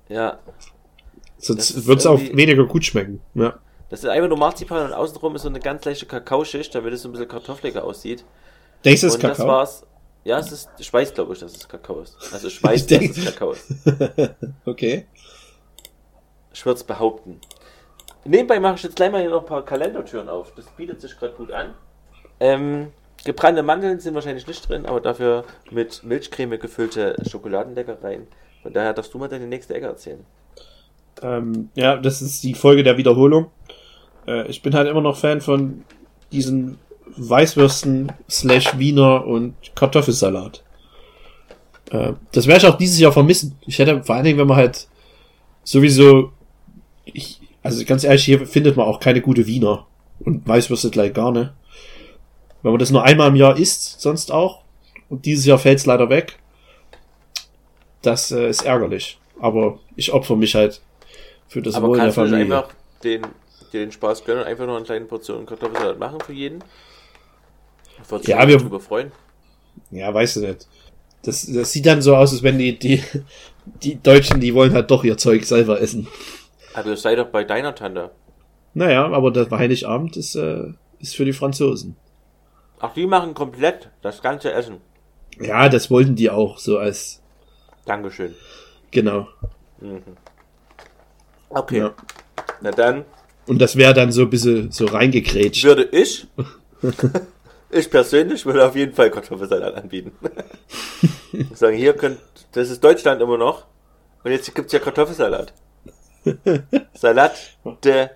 Ja, 0.09 0.39
Sonst 1.38 1.86
wird 1.86 1.99
es 1.99 2.05
auch 2.05 2.20
weniger 2.20 2.66
gut 2.66 2.86
schmecken. 2.86 3.22
Ja. 3.36 3.59
das 3.89 4.03
ist 4.03 4.09
einfach 4.09 4.30
nur 4.30 4.38
Marzipan 4.38 4.86
und 4.86 4.93
außenrum 4.93 5.36
ist 5.36 5.43
so 5.43 5.49
eine 5.49 5.59
ganz 5.59 5.86
leichte 5.86 6.05
Kakaoschicht, 6.05 6.74
damit 6.74 6.93
es 6.93 7.01
so 7.03 7.09
ein 7.09 7.11
bisschen 7.11 7.28
kartoffeliger 7.28 7.84
aussieht. 7.84 8.24
Denkst 8.84 9.01
du, 9.01 9.07
das 9.07 9.16
ist 9.16 9.24
und 9.24 9.30
das 9.30 9.38
Kakao? 9.38 9.47
war's. 9.53 9.86
Ja, 10.24 10.39
es 10.39 10.51
ist, 10.51 10.70
ich 10.80 10.91
weiß 10.91 11.13
glaube 11.13 11.34
ich, 11.34 11.39
dass 11.39 11.55
es 11.55 11.68
Kakao 11.68 12.01
ist. 12.01 12.18
Also 12.32 12.47
ich 12.47 12.63
weiß, 12.63 12.82
Ich 12.82 12.88
dass 12.88 13.18
es 13.18 13.26
Kakao 13.26 13.51
ist. 13.51 13.66
okay. 14.66 15.05
Ich 16.53 16.66
würde 16.66 16.78
es 16.78 16.84
behaupten. 16.84 17.39
Nebenbei 18.26 18.59
mache 18.59 18.76
ich 18.76 18.84
jetzt 18.84 18.95
gleich 18.95 19.11
mal 19.11 19.21
hier 19.21 19.30
noch 19.30 19.41
ein 19.41 19.45
paar 19.45 19.63
Kalendertüren 19.63 20.30
auf. 20.30 20.51
Das 20.55 20.65
bietet 20.65 20.99
sich 20.99 21.17
gerade 21.17 21.34
gut 21.34 21.51
an. 21.51 21.76
Ähm, 22.39 22.88
gebrannte 23.23 23.61
Mandeln 23.61 23.99
sind 23.99 24.15
wahrscheinlich 24.15 24.47
nicht 24.47 24.67
drin, 24.67 24.86
aber 24.86 24.99
dafür 24.99 25.45
mit 25.71 26.03
Milchcreme 26.03 26.59
gefüllte 26.59 27.15
Schokoladenleckereien. 27.30 28.28
Von 28.63 28.73
daher 28.73 28.93
darfst 28.93 29.13
du 29.13 29.19
mal 29.19 29.30
deine 29.30 29.45
nächste 29.45 29.76
Ecke 29.76 29.86
erzählen. 29.86 30.26
Ähm, 31.21 31.69
ja, 31.76 31.97
das 31.97 32.21
ist 32.21 32.43
die 32.43 32.55
Folge 32.55 32.84
der 32.84 32.97
Wiederholung. 32.97 33.51
Äh, 34.28 34.47
ich 34.47 34.63
bin 34.63 34.73
halt 34.73 34.88
immer 34.88 35.01
noch 35.01 35.17
Fan 35.17 35.39
von 35.39 35.84
diesen 36.32 36.80
Weißwürsten 37.17 38.11
slash 38.28 38.78
Wiener 38.78 39.26
und 39.26 39.55
Kartoffelsalat. 39.76 40.63
Äh, 41.91 42.13
das 42.32 42.47
werde 42.47 42.65
ich 42.65 42.73
auch 42.73 42.78
dieses 42.78 42.99
Jahr 42.99 43.11
vermissen. 43.11 43.57
Ich 43.65 43.78
hätte 43.80 44.03
vor 44.03 44.15
allen 44.15 44.26
Dingen, 44.26 44.39
wenn 44.39 44.47
man 44.47 44.57
halt 44.57 44.88
sowieso, 45.63 46.32
ich, 47.05 47.39
also 47.66 47.84
ganz 47.86 48.03
ehrlich, 48.03 48.24
hier 48.24 48.45
findet 48.47 48.78
man 48.78 48.86
auch 48.88 48.99
keine 48.99 49.22
gute 49.22 49.45
Wiener 49.47 49.86
und 50.20 50.47
Weißwürste 50.47 50.89
gleich 50.91 51.13
gar 51.13 51.32
nicht. 51.32 51.51
Wenn 52.61 52.72
man 52.72 52.80
das 52.80 52.91
nur 52.91 53.03
einmal 53.03 53.28
im 53.30 53.36
Jahr 53.36 53.57
isst, 53.57 53.99
sonst 54.01 54.32
auch, 54.32 54.61
und 55.09 55.26
dieses 55.26 55.45
Jahr 55.45 55.59
fällt 55.59 55.80
es 55.80 55.86
leider 55.86 56.09
weg, 56.09 56.38
das 58.01 58.32
äh, 58.32 58.49
ist 58.49 58.63
ärgerlich. 58.66 59.20
Aber 59.39 59.80
ich 59.95 60.13
opfer 60.13 60.36
mich 60.36 60.55
halt 60.55 60.82
für 61.47 61.61
das 61.61 61.76
aber 61.76 61.89
Wohl 61.89 61.97
der 61.97 62.05
kannst 62.05 62.18
du 62.18 62.22
nicht 62.24 62.32
Familie. 62.32 62.55
einfach 62.57 62.74
den, 63.03 63.22
dir 63.74 63.80
den 63.82 63.91
Spaß 63.91 64.24
gönnen 64.24 64.41
und 64.43 64.47
einfach 64.47 64.66
noch 64.66 64.76
eine 64.78 64.86
kleine 64.86 65.05
Portion 65.05 65.45
Kartoffelsalat 65.45 65.99
machen 65.99 66.20
für 66.26 66.34
jeden? 66.34 66.63
Würdest 68.07 68.28
du 68.28 68.32
Ja, 68.32 68.47
wir- 68.47 68.57
darüber 68.57 68.80
freuen. 68.80 69.11
Ja, 69.91 70.13
weißt 70.13 70.38
du 70.38 70.39
nicht. 70.41 70.68
Das, 71.24 71.45
das 71.51 71.72
sieht 71.72 71.86
dann 71.86 72.01
so 72.01 72.16
aus, 72.16 72.32
als 72.32 72.43
wenn 72.43 72.57
die, 72.57 72.78
die, 72.78 73.01
die 73.84 74.01
Deutschen, 74.01 74.39
die 74.39 74.53
wollen 74.53 74.74
halt 74.74 74.89
doch 74.91 75.03
ihr 75.03 75.18
Zeug 75.18 75.43
selber 75.45 75.82
essen. 75.82 76.07
Aber 76.76 76.89
ihr 76.89 76.97
seid 76.97 77.17
doch 77.17 77.28
bei 77.28 77.43
deiner 77.43 77.73
Tante. 77.73 78.11
Naja, 78.73 79.05
aber 79.07 79.32
das 79.32 79.49
Heiligabend 79.49 80.17
ist, 80.17 80.36
äh, 80.36 80.73
ist 80.99 81.15
für 81.15 81.26
die 81.26 81.34
Franzosen. 81.34 81.95
Ach, 82.80 82.93
die 82.93 83.07
machen 83.07 83.34
komplett 83.34 83.89
das 84.01 84.21
ganze 84.21 84.51
Essen. 84.51 84.82
Ja, 85.39 85.69
das 85.69 85.89
wollten 85.89 86.15
die 86.15 86.30
auch, 86.30 86.57
so 86.57 86.78
als, 86.78 87.21
Dankeschön. 87.86 88.36
genau. 88.91 89.28
Okay. 91.49 91.80
Ja. 91.80 91.93
Na 92.61 92.71
dann 92.71 93.05
Und 93.47 93.59
das 93.61 93.76
wäre 93.76 93.93
dann 93.93 94.11
so 94.11 94.23
ein 94.23 94.30
bisschen 94.30 94.71
so 94.71 94.86
reingekrätscht. 94.86 95.63
würde 95.63 95.84
ich, 95.91 96.28
ich 97.69 97.89
persönlich 97.89 98.45
würde 98.45 98.65
auf 98.65 98.76
jeden 98.76 98.93
Fall 98.93 99.11
Kartoffelsalat 99.11 99.76
anbieten. 99.76 100.11
Sagen, 101.53 101.78
hier 101.78 101.93
könnt, 101.93 102.19
das 102.53 102.69
ist 102.69 102.84
Deutschland 102.84 103.21
immer 103.21 103.38
noch. 103.38 103.65
Und 104.23 104.32
jetzt 104.32 104.53
gibt's 104.55 104.73
ja 104.73 104.80
Kartoffelsalat. 104.80 105.53
Salat 106.93 107.36
de 107.84 108.07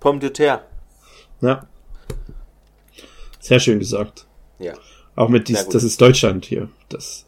Pomme 0.00 0.20
de 0.20 0.30
terre. 0.30 0.60
Ja. 1.40 1.66
Sehr 3.40 3.60
schön 3.60 3.78
gesagt. 3.78 4.26
Ja, 4.58 4.74
Auch 5.16 5.28
mit 5.28 5.48
dies, 5.48 5.68
das 5.68 5.84
ist 5.84 6.00
Deutschland 6.00 6.44
hier. 6.44 6.68
Das, 6.88 7.24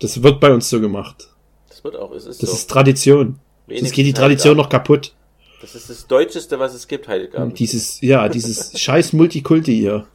das 0.00 0.22
wird 0.22 0.40
bei 0.40 0.52
uns 0.52 0.68
so 0.68 0.80
gemacht. 0.80 1.28
das 1.68 1.82
wird 1.84 1.96
auch, 1.96 2.12
es 2.12 2.26
ist 2.26 2.42
Das 2.42 2.50
so. 2.50 2.56
ist 2.56 2.70
Tradition. 2.70 3.38
Sonst 3.68 3.92
geht 3.92 4.06
die 4.06 4.12
Tradition 4.12 4.56
noch 4.56 4.68
kaputt. 4.68 5.12
Das 5.60 5.74
ist 5.74 5.88
das 5.90 6.06
Deutscheste, 6.06 6.58
was 6.58 6.74
es 6.74 6.88
gibt, 6.88 7.06
Heiligabend. 7.08 7.58
Dieses, 7.58 8.00
ja, 8.00 8.28
dieses 8.28 8.78
scheiß 8.80 9.12
Multikulti 9.12 9.74
hier. 9.76 10.06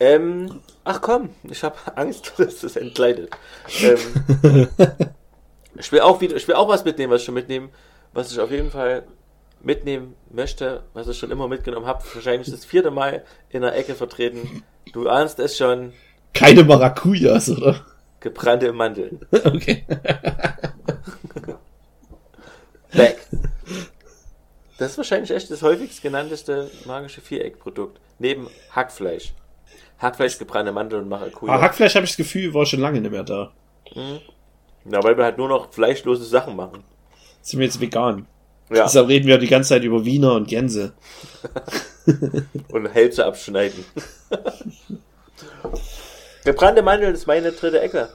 Ähm, 0.00 0.60
ach 0.84 1.00
komm, 1.00 1.30
ich 1.50 1.62
habe 1.62 1.76
Angst, 1.96 2.32
dass 2.38 2.60
das 2.60 2.76
entgleitet. 2.76 3.30
Ähm, 3.82 4.68
ich 5.78 5.92
will 5.92 6.00
auch 6.00 6.20
wieder, 6.20 6.36
ich 6.36 6.46
will 6.48 6.54
auch 6.54 6.68
was 6.68 6.84
mitnehmen, 6.84 7.12
was 7.12 7.20
ich 7.20 7.26
schon 7.26 7.34
mitnehmen, 7.34 7.68
was 8.16 8.32
ich 8.32 8.40
auf 8.40 8.50
jeden 8.50 8.70
Fall 8.70 9.04
mitnehmen 9.62 10.14
möchte, 10.30 10.82
was 10.94 11.06
ich 11.08 11.18
schon 11.18 11.30
immer 11.30 11.48
mitgenommen 11.48 11.86
habe. 11.86 12.02
Wahrscheinlich 12.14 12.50
das 12.50 12.64
vierte 12.64 12.90
Mal 12.90 13.24
in 13.50 13.62
der 13.62 13.76
Ecke 13.76 13.94
vertreten. 13.94 14.62
Du 14.92 15.08
ahnst 15.08 15.38
es 15.38 15.56
schon, 15.56 15.92
Keine 16.34 16.64
Maracujas, 16.64 17.50
oder? 17.50 17.84
gebrannte 18.20 18.72
Mandeln. 18.72 19.20
Okay. 19.44 19.84
Back. 22.92 23.18
Das 24.78 24.92
ist 24.92 24.98
wahrscheinlich 24.98 25.30
echt 25.30 25.50
das 25.50 25.62
häufigst 25.62 26.02
genannteste 26.02 26.70
magische 26.86 27.20
Viereckprodukt. 27.20 28.00
Neben 28.18 28.48
Hackfleisch. 28.70 29.32
Hackfleisch, 29.98 30.38
gebrannte 30.38 30.72
Mandeln 30.72 31.02
und 31.04 31.08
Maracuja. 31.08 31.52
Aber 31.52 31.62
Hackfleisch 31.62 31.94
habe 31.94 32.04
ich 32.04 32.12
das 32.12 32.16
Gefühl, 32.16 32.54
war 32.54 32.64
schon 32.66 32.80
lange 32.80 33.00
nicht 33.00 33.10
mehr 33.10 33.24
da. 33.24 33.52
Ja, 33.94 35.02
weil 35.02 35.16
wir 35.16 35.24
halt 35.24 35.38
nur 35.38 35.48
noch 35.48 35.72
fleischlose 35.72 36.24
Sachen 36.24 36.56
machen. 36.56 36.84
Sind 37.46 37.60
wir 37.60 37.66
jetzt 37.66 37.80
vegan? 37.80 38.26
Ja, 38.70 38.82
Deshalb 38.82 39.06
reden 39.06 39.28
wir 39.28 39.38
die 39.38 39.46
ganze 39.46 39.68
Zeit 39.68 39.84
über 39.84 40.04
Wiener 40.04 40.34
und 40.34 40.48
Gänse. 40.48 40.94
und 42.72 42.86
Hälse 42.88 43.24
abschneiden. 43.24 43.84
Gebrannte 46.44 46.82
Mandeln 46.82 47.14
ist 47.14 47.28
meine 47.28 47.52
dritte 47.52 47.80
Ecke. 47.80 48.08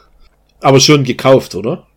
Aber 0.59 0.81
schon 0.81 1.05
gekauft, 1.05 1.55
oder? 1.55 1.87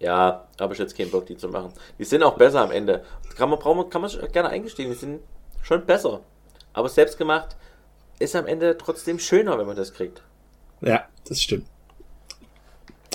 Ja, 0.00 0.48
habe 0.58 0.72
ich 0.72 0.80
jetzt 0.80 0.96
keinen 0.96 1.12
Bock, 1.12 1.26
die 1.26 1.36
zu 1.36 1.46
machen. 1.46 1.72
Die 1.96 2.04
sind 2.04 2.24
auch 2.24 2.36
besser 2.36 2.60
am 2.60 2.72
Ende. 2.72 3.04
Kann 3.36 3.50
man, 3.50 3.60
braucht 3.60 3.76
man, 3.76 3.88
kann 3.88 4.02
man 4.02 4.32
gerne 4.32 4.48
eingestehen, 4.48 4.90
die 4.90 4.96
sind 4.96 5.20
schon 5.62 5.86
besser. 5.86 6.22
Aber 6.72 6.88
selbst 6.88 7.18
gemacht 7.18 7.54
ist 8.18 8.34
am 8.34 8.48
Ende 8.48 8.76
trotzdem 8.76 9.20
schöner, 9.20 9.56
wenn 9.60 9.66
man 9.66 9.76
das 9.76 9.94
kriegt. 9.94 10.24
Ja, 10.80 11.04
das 11.28 11.40
stimmt. 11.40 11.66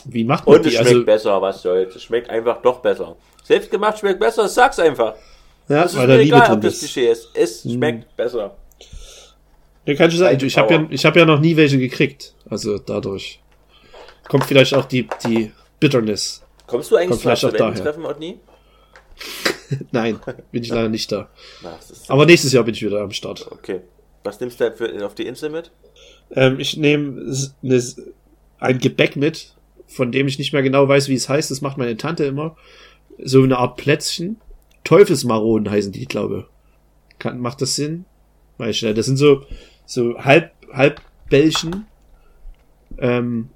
Wie 0.06 0.24
macht 0.24 0.48
man 0.48 0.56
Und 0.56 0.66
es 0.66 0.72
die? 0.72 0.78
schmeckt 0.78 0.92
Also, 0.92 1.06
besser, 1.06 1.42
was 1.42 1.62
soll's. 1.62 1.94
Es 1.94 2.04
schmeckt 2.04 2.30
einfach 2.30 2.62
doch 2.62 2.80
besser. 2.80 3.18
Selbst 3.46 3.70
gemacht 3.72 4.00
schmeckt 4.00 4.20
besser, 4.20 4.48
sag's 4.48 4.80
einfach. 4.80 5.16
ja, 5.70 5.84
Das 5.84 5.94
ist 5.94 5.98
weil 6.00 6.08
mir 6.08 6.18
Liebe 6.18 6.36
egal, 6.36 6.54
ob 6.54 6.62
das. 6.62 6.80
Klischee 6.80 7.10
ist. 7.12 7.30
Es 7.34 7.64
Mhm. 7.64 7.72
schmeckt 7.74 8.18
besser. 8.18 8.56
Ja, 9.86 9.94
kann 9.94 10.10
schon 10.10 10.20
sein. 10.20 10.38
Ich 10.42 10.58
habe 10.58 10.74
ja, 10.74 10.88
ich 10.90 11.06
hab 11.06 11.16
ja 11.16 11.26
noch 11.26 11.40
nie 11.40 11.56
welche 11.56 11.78
gekriegt. 11.78 12.34
Also 12.50 12.80
dadurch 12.80 13.40
kommt 14.28 14.46
vielleicht 14.46 14.74
auch 14.74 14.86
die, 14.86 15.08
die 15.24 15.52
Bitterness. 15.80 16.42
Kommst 16.66 16.90
du 16.92 16.96
eigentlich 16.96 17.10
Kommt 17.10 17.22
zu 17.22 17.30
Absolvententreffen, 17.30 18.06
Otni? 18.06 18.40
Nein, 19.92 20.20
bin 20.52 20.64
ich 20.64 20.70
leider 20.70 20.90
nicht 20.90 21.12
da. 21.12 21.30
Na, 21.62 21.78
Aber 22.08 22.26
nächstes 22.26 22.52
Jahr 22.52 22.64
bin 22.64 22.74
ich 22.74 22.84
wieder 22.84 23.02
am 23.02 23.12
Start. 23.12 23.48
okay. 23.52 23.82
Was 24.24 24.40
nimmst 24.40 24.60
du 24.60 24.72
für, 24.72 25.06
auf 25.06 25.14
die 25.14 25.28
Insel 25.28 25.52
mit? 25.52 25.70
Ähm, 26.32 26.60
ich 26.60 26.78
nehme 26.78 27.32
ne, 27.62 27.84
ein 28.58 28.80
Gebäck 28.80 29.16
mit, 29.16 29.54
von 29.86 30.12
dem 30.12 30.28
ich 30.28 30.40
nicht 30.40 30.52
mehr 30.52 30.64
genau 30.64 30.88
weiß, 30.88 31.10
wie 31.10 31.14
es 31.14 31.30
heißt. 31.30 31.52
Das 31.52 31.62
macht 31.62 31.78
meine 31.78 31.96
Tante 31.96 32.26
immer. 32.26 32.58
So 33.18 33.44
eine 33.44 33.58
Art 33.58 33.78
Plätzchen. 33.78 34.42
Teufelsmaronen 34.84 35.70
heißen 35.70 35.92
die, 35.92 36.06
glaube 36.06 36.48
Kann, 37.20 37.40
Macht 37.40 37.62
das 37.62 37.76
Sinn? 37.76 38.06
Weiß 38.58 38.76
ich 38.76 38.84
nicht. 38.84 38.98
Das 38.98 39.06
sind 39.06 39.18
so, 39.18 39.44
so 39.86 40.18
halb, 40.20 40.52
halb 40.72 41.02
Bällchen. 41.30 41.88
Ähm, 42.98 43.50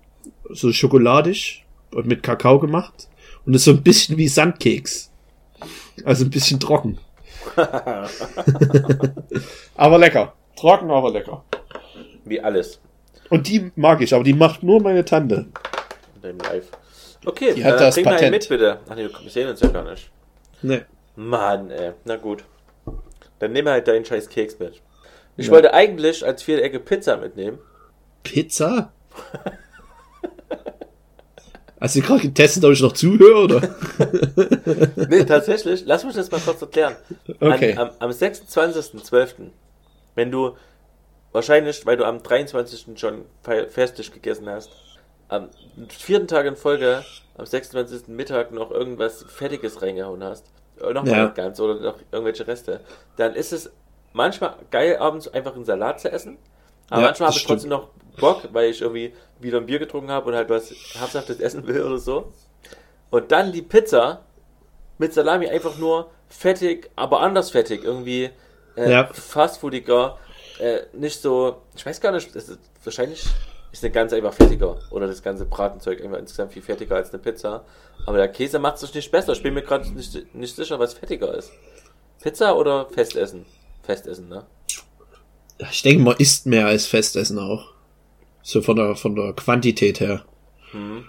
so 0.50 0.72
schokoladig 0.72 1.66
und 1.92 2.08
mit 2.08 2.24
Kakao 2.24 2.60
gemacht. 2.60 3.08
Und 3.46 3.54
ist 3.54 3.64
so 3.64 3.72
ein 3.72 3.84
bisschen 3.84 4.18
wie 4.18 4.28
Sandkeks. 4.28 5.12
Also 6.04 6.26
ein 6.26 6.30
bisschen 6.30 6.60
trocken. 6.60 6.98
aber 9.76 9.98
lecker. 9.98 10.34
Trocken, 10.56 10.92
aber 10.92 11.12
lecker. 11.12 11.44
Wie 12.26 12.40
alles 12.42 12.80
Und 13.30 13.48
die 13.48 13.72
mag 13.76 14.02
ich, 14.02 14.14
aber 14.14 14.24
die 14.24 14.34
macht 14.34 14.64
nur 14.64 14.82
meine 14.82 15.06
Tante. 15.06 15.48
in 16.16 16.22
deinem 16.22 16.40
Live. 16.40 16.68
Okay, 17.26 17.54
Die 17.54 17.64
hat 17.66 17.80
das 17.80 17.98
einen 17.98 18.06
Patent. 18.06 18.32
mit, 18.32 18.48
bitte. 18.50 18.80
Ach 18.88 18.96
nee, 18.96 19.08
wir 19.22 19.30
sehen 19.32 19.50
uns 19.50 19.60
ja 19.60 19.68
gar 19.70 19.84
nicht. 19.90 20.10
Ne. 20.62 20.86
Mann, 21.16 21.70
ey. 21.72 21.92
Na 22.06 22.16
gut. 22.16 22.44
Dann 23.40 23.52
nimm 23.52 23.68
halt 23.68 23.88
deinen 23.88 24.06
scheiß 24.06 24.30
Keks 24.30 24.58
mit. 24.60 24.82
Ich 25.38 25.48
Ja. 25.48 25.52
wollte 25.52 25.74
eigentlich 25.74 26.26
als 26.26 26.44
vierte 26.44 26.64
Ecke 26.64 26.80
Pizza 26.80 27.18
mitnehmen. 27.18 27.60
Pizza? 28.24 28.92
Hast 31.82 31.96
du 31.96 32.02
gerade 32.02 32.20
getestet, 32.22 32.66
ob 32.66 32.74
ich 32.74 32.82
noch 32.82 32.92
zuhöre, 32.92 33.44
oder? 33.44 33.62
Nee, 35.10 35.24
tatsächlich. 35.24 35.84
Lass 35.86 36.04
mich 36.04 36.14
das 36.14 36.30
mal 36.30 36.42
kurz 36.42 36.62
erklären. 36.62 36.96
Okay. 37.40 37.72
An, 37.78 37.90
am, 37.90 37.96
am 38.00 38.10
26.12., 38.12 39.50
wenn 40.16 40.30
du 40.30 40.58
wahrscheinlich, 41.32 41.86
weil 41.86 41.96
du 41.96 42.04
am 42.04 42.22
23. 42.22 43.00
schon 43.00 43.24
fe- 43.44 43.68
festlich 43.70 44.12
gegessen 44.12 44.50
hast, 44.50 44.70
am 45.30 45.50
vierten 45.88 46.28
Tag 46.28 46.46
in 46.46 46.56
Folge, 46.56 47.04
am 47.38 47.46
26. 47.46 48.08
Mittag 48.10 48.52
noch 48.52 48.72
irgendwas 48.72 49.24
Fettiges 49.30 49.82
reingehauen 49.82 50.24
hast, 50.24 50.46
äh, 50.82 50.92
noch 50.94 51.04
mal 51.04 51.12
Ja. 51.18 51.28
ganz 51.28 51.60
oder 51.60 51.76
noch 51.76 51.96
irgendwelche 52.12 52.46
Reste, 52.48 52.82
dann 53.16 53.36
ist 53.36 53.54
es 53.54 53.72
manchmal 54.14 54.56
geil, 54.72 54.98
abends 54.98 55.28
einfach 55.28 55.56
einen 55.56 55.66
Salat 55.66 56.00
zu 56.02 56.12
essen. 56.12 56.38
Aber 56.90 57.02
Ja, 57.02 57.08
manchmal 57.08 57.30
habe 57.30 57.38
ich 57.38 57.46
trotzdem 57.46 57.70
noch 57.70 57.90
Bock, 58.18 58.50
weil 58.52 58.70
ich 58.72 58.82
irgendwie 58.82 59.14
wieder 59.40 59.60
ein 59.60 59.68
Bier 59.68 59.80
getrunken 59.80 60.12
habe 60.12 60.30
und 60.30 60.36
halt 60.36 60.50
was 60.50 60.74
Herzhaftes 60.94 61.40
essen 61.40 61.66
will 61.68 61.84
oder 61.84 62.00
so. 62.00 62.34
Und 63.12 63.32
dann 63.32 63.52
die 63.52 63.62
Pizza 63.62 64.26
mit 64.98 65.14
Salami 65.14 65.48
einfach 65.48 65.78
nur 65.78 66.10
fettig, 66.28 66.90
aber 66.96 67.22
anders 67.22 67.52
fettig. 67.52 67.84
Irgendwie 67.84 68.30
äh, 68.76 68.92
Ja. 68.92 69.06
fastfoodiger. 69.14 70.18
Äh, 70.60 70.82
nicht 70.94 71.22
so, 71.22 71.62
ich 71.76 71.86
weiß 71.86 72.02
gar 72.02 72.12
nicht, 72.12 72.36
das 72.36 72.50
ist, 72.50 72.60
wahrscheinlich 72.84 73.26
ist 73.72 73.84
eine 73.84 73.92
ganz 73.92 74.14
einfach 74.14 74.34
fettiger. 74.34 74.80
Oder 74.92 75.08
das 75.08 75.22
ganze 75.22 75.46
Bratenzeug 75.46 76.02
einfach 76.04 76.18
insgesamt 76.18 76.54
viel 76.54 76.62
fettiger 76.62 76.96
als 76.96 77.12
eine 77.12 77.20
Pizza. 77.20 77.64
Aber 78.06 78.18
der 78.18 78.30
Käse 78.30 78.60
macht 78.60 78.82
es 78.82 78.94
nicht 78.94 79.12
besser. 79.12 79.34
Ich 79.34 79.44
bin 79.44 79.54
mir 79.54 79.62
gerade 79.62 79.90
nicht, 79.90 80.34
nicht 80.34 80.56
sicher, 80.56 80.80
was 80.80 80.94
fettiger 80.94 81.34
ist. 81.36 81.52
Pizza 82.22 82.56
oder 82.56 82.88
Festessen? 82.90 83.46
Festessen, 83.84 84.30
ne? 84.30 84.46
Ich 85.72 85.82
denke, 85.82 86.04
man 86.04 86.16
isst 86.18 86.46
mehr 86.46 86.68
als 86.68 86.86
Festessen 86.86 87.38
auch. 87.38 87.74
So 88.42 88.62
von 88.62 88.76
der, 88.78 88.96
von 88.96 89.16
der 89.16 89.34
Quantität 89.34 90.00
her. 90.00 90.26
Hm. 90.72 91.06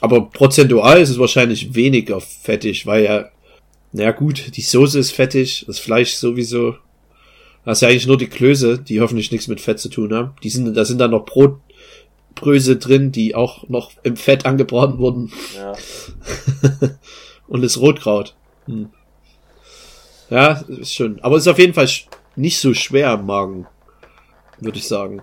Aber 0.00 0.22
prozentual 0.30 1.00
ist 1.00 1.10
es 1.10 1.18
wahrscheinlich 1.18 1.74
weniger 1.74 2.20
fettig, 2.20 2.86
weil 2.86 3.04
ja, 3.04 3.28
na 3.92 4.04
ja 4.04 4.10
gut, 4.10 4.56
die 4.56 4.62
Soße 4.62 4.98
ist 4.98 5.12
fettig, 5.12 5.64
das 5.66 5.78
Fleisch 5.78 6.14
sowieso. 6.14 6.74
Das 7.64 7.78
ist 7.78 7.82
ja 7.82 7.88
eigentlich 7.88 8.06
nur 8.06 8.18
die 8.18 8.28
Klöße, 8.28 8.78
die 8.78 9.00
hoffentlich 9.00 9.30
nichts 9.30 9.46
mit 9.48 9.60
Fett 9.60 9.78
zu 9.78 9.88
tun 9.88 10.12
haben. 10.12 10.34
Die 10.42 10.50
sind, 10.50 10.74
da 10.76 10.84
sind 10.84 10.98
dann 10.98 11.12
noch 11.12 11.24
Brotbröse 11.24 12.76
drin, 12.76 13.12
die 13.12 13.34
auch 13.34 13.68
noch 13.68 13.92
im 14.02 14.16
Fett 14.16 14.46
angebraten 14.46 14.98
wurden. 14.98 15.32
Ja. 15.56 15.72
Und 17.46 17.62
das 17.62 17.78
Rotkraut. 17.78 18.34
Hm. 18.66 18.90
Ja, 20.30 20.64
ist 20.68 20.94
schon. 20.94 21.20
Aber 21.20 21.36
es 21.36 21.42
ist 21.42 21.48
auf 21.52 21.58
jeden 21.58 21.74
Fall 21.74 21.88
nicht 22.36 22.58
so 22.58 22.72
schwer 22.74 23.12
im 23.14 23.26
Magen, 23.26 23.66
würde 24.58 24.78
ich 24.78 24.88
sagen. 24.88 25.22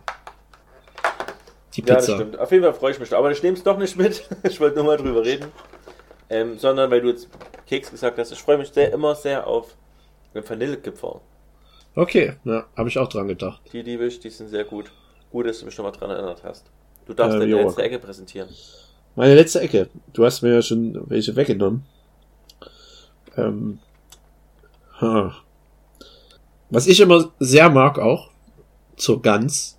Die 1.75 1.81
Ja, 1.81 1.95
das 1.95 2.05
Pizza. 2.05 2.15
stimmt. 2.17 2.39
Auf 2.39 2.51
jeden 2.51 2.63
Fall 2.63 2.73
freue 2.73 2.91
ich 2.91 2.99
mich. 2.99 3.13
Aber 3.13 3.31
ich 3.31 3.41
nehme 3.43 3.57
es 3.57 3.63
doch 3.63 3.77
nicht 3.77 3.97
mit. 3.97 4.27
Ich 4.43 4.59
wollte 4.59 4.75
nur 4.77 4.85
mal 4.85 4.97
drüber 4.97 5.25
reden. 5.25 5.47
Ähm, 6.29 6.59
sondern 6.59 6.91
weil 6.91 7.01
du 7.01 7.09
jetzt 7.09 7.27
Keks 7.67 7.89
gesagt 7.89 8.19
hast, 8.19 8.31
ich 8.31 8.39
freue 8.39 8.59
mich 8.59 8.69
sehr, 8.69 8.93
immer 8.93 9.15
sehr 9.15 9.47
auf 9.47 9.75
den 10.35 10.47
Vanillekipferl. 10.47 11.21
Okay, 11.99 12.33
ja, 12.45 12.65
habe 12.75 12.89
ich 12.89 12.97
auch 12.97 13.07
dran 13.07 13.27
gedacht. 13.27 13.61
Die 13.71 13.81
liebe 13.81 14.05
ich, 14.05 14.19
die 14.19 14.29
sind 14.29 14.49
sehr 14.49 14.63
gut. 14.63 14.91
Gut, 15.31 15.47
dass 15.47 15.59
du 15.59 15.65
mich 15.65 15.77
nochmal 15.77 15.91
dran 15.91 16.09
erinnert 16.09 16.43
hast. 16.43 16.65
Du 17.05 17.13
darfst 17.13 17.35
Äh, 17.35 17.39
deine 17.39 17.51
jo. 17.51 17.57
letzte 17.59 17.83
Ecke 17.83 17.99
präsentieren. 17.99 18.49
Meine 19.15 19.35
letzte 19.35 19.59
Ecke. 19.61 19.89
Du 20.13 20.25
hast 20.25 20.41
mir 20.41 20.53
ja 20.53 20.61
schon 20.61 21.03
welche 21.09 21.35
weggenommen. 21.35 21.83
Ähm, 23.37 23.79
ha. 25.01 25.35
Was 26.69 26.87
ich 26.87 26.99
immer 26.99 27.31
sehr 27.39 27.69
mag 27.69 27.99
auch, 27.99 28.29
zur 28.95 29.21
Gans, 29.21 29.77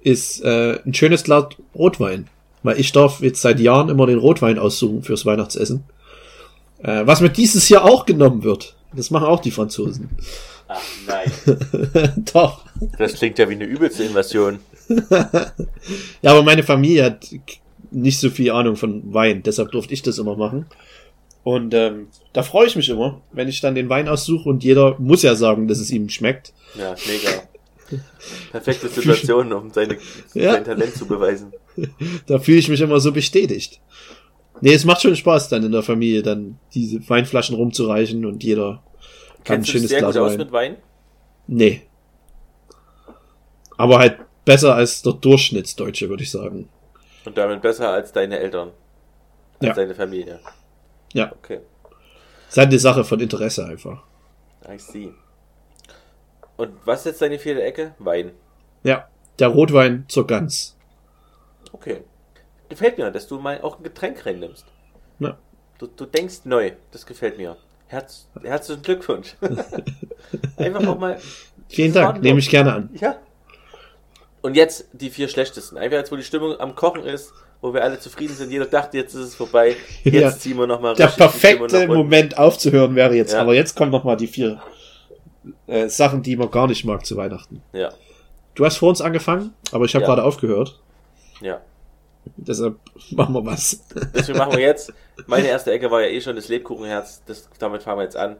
ist 0.00 0.42
äh, 0.44 0.80
ein 0.84 0.94
schönes 0.94 1.24
Glas 1.24 1.48
Rotwein. 1.74 2.28
Weil 2.62 2.78
ich 2.78 2.92
darf 2.92 3.20
jetzt 3.20 3.40
seit 3.40 3.60
Jahren 3.60 3.88
immer 3.88 4.06
den 4.06 4.18
Rotwein 4.18 4.58
aussuchen 4.58 5.02
fürs 5.02 5.24
Weihnachtsessen. 5.24 5.84
Äh, 6.82 7.06
was 7.06 7.20
mir 7.20 7.30
dieses 7.30 7.68
Jahr 7.68 7.84
auch 7.84 8.04
genommen 8.06 8.42
wird. 8.42 8.74
Das 8.94 9.10
machen 9.10 9.26
auch 9.26 9.40
die 9.40 9.50
Franzosen. 9.50 10.10
Ach 10.68 10.82
nein. 11.06 11.32
Doch. 12.32 12.64
Das 12.98 13.14
klingt 13.14 13.38
ja 13.38 13.48
wie 13.48 13.54
eine 13.54 13.64
übelste 13.64 14.04
Invasion. 14.04 14.60
Ja, 16.22 16.30
aber 16.32 16.42
meine 16.42 16.62
Familie 16.62 17.04
hat 17.04 17.28
nicht 17.90 18.18
so 18.20 18.30
viel 18.30 18.50
Ahnung 18.50 18.76
von 18.76 19.12
Wein, 19.12 19.42
deshalb 19.42 19.70
durfte 19.72 19.92
ich 19.94 20.02
das 20.02 20.18
immer 20.18 20.36
machen. 20.36 20.66
Und 21.44 21.72
ähm, 21.74 22.08
da 22.32 22.42
freue 22.42 22.66
ich 22.66 22.76
mich 22.76 22.88
immer, 22.88 23.20
wenn 23.32 23.48
ich 23.48 23.60
dann 23.60 23.74
den 23.74 23.88
Wein 23.88 24.08
aussuche 24.08 24.48
und 24.48 24.64
jeder 24.64 24.96
muss 24.98 25.22
ja 25.22 25.34
sagen, 25.34 25.68
dass 25.68 25.78
es 25.78 25.90
ihm 25.90 26.08
schmeckt. 26.08 26.52
Ja, 26.74 26.94
mega. 27.06 28.00
Perfekte 28.50 28.88
Situation, 28.88 29.52
um 29.52 29.70
seine, 29.72 29.96
Ja. 30.34 30.52
sein 30.52 30.64
Talent 30.64 30.94
zu 30.94 31.06
beweisen. 31.06 31.52
Da 32.26 32.38
fühle 32.38 32.58
ich 32.58 32.68
mich 32.68 32.80
immer 32.80 33.00
so 33.00 33.12
bestätigt. 33.12 33.80
Nee, 34.60 34.74
es 34.74 34.84
macht 34.84 35.02
schon 35.02 35.16
Spaß, 35.16 35.48
dann 35.48 35.64
in 35.64 35.72
der 35.72 35.82
Familie 35.82 36.22
dann 36.22 36.58
diese 36.74 37.06
Weinflaschen 37.08 37.56
rumzureichen 37.56 38.26
und 38.26 38.42
jeder 38.42 38.82
Kennst 39.44 39.68
du 39.68 39.72
schönes 39.72 39.88
sehr 39.90 40.00
Glas 40.00 40.14
gut 40.14 40.22
aus 40.22 40.30
Wein. 40.32 40.38
mit 40.38 40.52
Wein? 40.52 40.76
Nee. 41.46 41.82
Aber 43.76 43.98
halt 43.98 44.18
besser 44.44 44.74
als 44.74 45.02
der 45.02 45.12
Durchschnittsdeutsche, 45.14 46.08
würde 46.08 46.22
ich 46.22 46.30
sagen. 46.30 46.68
Und 47.24 47.36
damit 47.38 47.62
besser 47.62 47.90
als 47.90 48.12
deine 48.12 48.38
Eltern. 48.38 48.72
Als 49.60 49.68
Ja. 49.68 49.74
deine 49.74 49.94
Familie. 49.94 50.40
Ja. 51.12 51.32
Okay. 51.32 51.60
Ist 52.48 52.56
halt 52.56 52.68
eine 52.68 52.78
Sache 52.78 53.04
von 53.04 53.20
Interesse 53.20 53.66
einfach. 53.66 54.02
I 54.68 54.78
see. 54.78 55.12
Und 56.56 56.72
was 56.84 57.00
ist 57.00 57.06
jetzt 57.06 57.22
deine 57.22 57.38
vierte 57.38 57.62
Ecke? 57.62 57.94
Wein. 57.98 58.32
Ja, 58.82 59.08
der 59.38 59.48
Rotwein 59.48 60.04
zur 60.08 60.26
Gans. 60.26 60.76
Okay. 61.72 62.02
Gefällt 62.68 62.98
mir, 62.98 63.10
dass 63.10 63.28
du 63.28 63.38
mal 63.38 63.60
auch 63.62 63.78
ein 63.78 63.82
Getränk 63.84 64.24
reinnimmst. 64.26 64.66
Ja. 65.20 65.38
Du, 65.78 65.86
du 65.86 66.06
denkst 66.06 66.40
neu. 66.44 66.72
Das 66.90 67.06
gefällt 67.06 67.38
mir. 67.38 67.56
Herz, 67.88 68.26
herzlichen 68.42 68.82
Glückwunsch. 68.82 69.34
Einfach 70.56 70.86
auch 70.86 70.98
mal. 70.98 71.18
Vielen 71.68 71.92
Dank, 71.92 72.22
nehme 72.22 72.38
ich 72.38 72.48
gerne 72.50 72.72
an. 72.74 72.90
Ja. 73.00 73.16
Und 74.42 74.54
jetzt 74.56 74.86
die 74.92 75.10
vier 75.10 75.28
schlechtesten. 75.28 75.76
Einfach 75.78 75.96
jetzt, 75.98 76.12
wo 76.12 76.16
die 76.16 76.22
Stimmung 76.22 76.58
am 76.60 76.74
Kochen 76.74 77.04
ist, 77.04 77.32
wo 77.60 77.72
wir 77.74 77.82
alle 77.82 77.98
zufrieden 77.98 78.34
sind. 78.34 78.50
Jeder 78.50 78.66
dachte, 78.66 78.96
jetzt 78.98 79.14
ist 79.14 79.20
es 79.24 79.34
vorbei. 79.34 79.74
Jetzt 80.04 80.14
Ja. 80.14 80.30
ziehen 80.30 80.56
wir 80.58 80.66
nochmal 80.66 80.94
Der 80.94 81.08
perfekte 81.08 81.86
Moment 81.88 82.38
aufzuhören 82.38 82.94
wäre 82.94 83.14
jetzt, 83.14 83.32
Ja. 83.32 83.40
aber 83.40 83.54
jetzt 83.54 83.74
kommen 83.74 83.90
noch 83.90 84.04
mal 84.04 84.16
die 84.16 84.28
vier 84.28 84.62
äh, 85.66 85.88
Sachen, 85.88 86.22
die 86.22 86.36
man 86.36 86.50
gar 86.50 86.66
nicht 86.68 86.84
mag 86.84 87.04
zu 87.04 87.16
Weihnachten. 87.16 87.62
Ja. 87.72 87.92
Du 88.54 88.64
hast 88.64 88.76
vor 88.76 88.90
uns 88.90 89.00
angefangen, 89.00 89.54
aber 89.72 89.86
ich 89.86 89.94
habe 89.94 90.02
Ja. 90.02 90.08
gerade 90.08 90.22
aufgehört. 90.24 90.78
Ja. 91.40 91.60
Deshalb 92.36 92.76
machen 93.10 93.34
wir 93.34 93.44
was. 93.44 93.82
Deswegen 94.14 94.38
machen 94.38 94.52
wir 94.52 94.60
jetzt. 94.60 94.92
Meine 95.26 95.48
erste 95.48 95.72
Ecke 95.72 95.90
war 95.90 96.00
ja 96.02 96.08
eh 96.08 96.20
schon 96.20 96.36
das 96.36 96.48
Lebkuchenherz. 96.48 97.22
Das, 97.26 97.48
damit 97.58 97.82
fangen 97.82 97.98
wir 97.98 98.04
jetzt 98.04 98.16
an. 98.16 98.36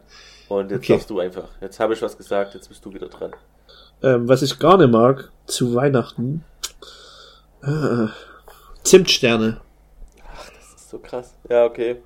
Und 0.47 0.71
jetzt 0.71 0.79
Okay. 0.79 0.93
darfst 0.93 1.09
du 1.09 1.19
einfach. 1.19 1.49
Jetzt 1.61 1.79
habe 1.79 1.93
ich 1.93 2.01
was 2.01 2.17
gesagt, 2.17 2.53
jetzt 2.55 2.69
bist 2.69 2.83
du 2.85 2.93
wieder 2.93 3.07
dran. 3.07 3.31
Ähm, 4.01 4.27
was 4.27 4.41
ich 4.41 4.57
gar 4.59 4.77
nicht 4.77 4.89
mag 4.91 5.29
zu 5.45 5.75
Weihnachten. 5.75 6.43
Äh, 7.61 8.07
Zimtsterne. 8.83 9.59
Das 10.17 10.81
ist 10.81 10.89
so 10.89 10.99
krass. 10.99 11.35
Ja, 11.49 11.65
okay. 11.65 11.97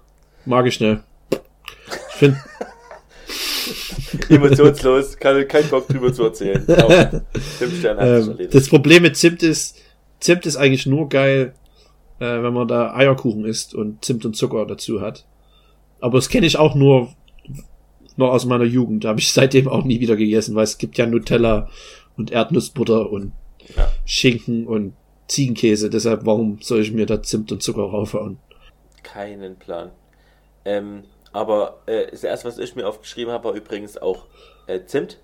Mag 0.46 0.66
ich 0.66 0.80
nicht. 0.80 1.02
Ich 1.32 2.16
finde, 2.16 2.38
Emotionslos, 4.30 5.18
kann 5.18 5.48
kein 5.48 5.68
Bock 5.70 5.88
drüber 5.88 6.12
zu 6.12 6.24
erzählen. 6.26 6.64
Aber 6.70 7.22
Zimtstern 7.58 7.98
hat 7.98 8.08
sich 8.08 8.26
ähm, 8.26 8.32
erledigt. 8.32 8.54
das 8.56 8.70
Problem 8.70 9.04
mit 9.04 9.16
Zimt 9.18 9.44
ist, 9.44 9.78
Zimt 10.20 10.46
ist 10.46 10.58
eigentlich 10.58 10.86
nur 10.86 11.10
geil, 11.10 11.54
äh, 12.20 12.44
wenn 12.44 12.54
man 12.54 12.68
da 12.68 12.94
Eierkuchen 12.96 13.46
isst 13.46 13.74
und 13.76 14.04
Zimt 14.04 14.26
und 14.26 14.36
Zucker 14.36 14.66
dazu 14.66 15.02
hat. 15.02 15.26
Aber 16.00 16.18
das 16.18 16.30
kenne 16.30 16.46
ich 16.46 16.58
auch 16.58 16.76
nur 16.76 17.14
noch 18.18 18.30
aus 18.32 18.46
meiner 18.46 18.66
Jugend. 18.66 19.04
Da 19.04 19.10
habe 19.10 19.20
ich 19.20 19.32
seitdem 19.34 19.68
auch 19.68 19.84
nie 19.84 20.00
wieder 20.00 20.16
gegessen, 20.16 20.56
weil 20.56 20.64
es 20.64 20.78
gibt 20.78 20.98
ja 20.98 21.06
Nutella 21.06 21.70
und 22.18 22.32
Erdnussbutter 22.32 23.10
und 23.10 23.32
Ja. 23.76 23.90
Schinken 24.06 24.68
und 24.68 24.94
Ziegenkäse. 25.28 25.90
Deshalb, 25.90 26.26
warum 26.26 26.60
soll 26.62 26.82
ich 26.82 26.92
mir 26.92 27.06
da 27.06 27.24
Zimt 27.24 27.52
und 27.52 27.64
Zucker 27.64 27.84
raufhauen? 27.84 28.38
Keinen 29.04 29.58
Plan. 29.58 29.92
Ähm, 30.66 31.04
aber 31.32 31.80
äh, 31.88 32.08
das 32.12 32.24
erste, 32.24 32.48
was 32.48 32.58
ich 32.58 32.76
mir 32.76 32.88
aufgeschrieben 32.88 33.34
habe, 33.34 33.46
war 33.46 33.54
übrigens 33.54 33.98
auch 33.98 34.26
äh, 34.68 34.82
Zimt. 34.86 35.20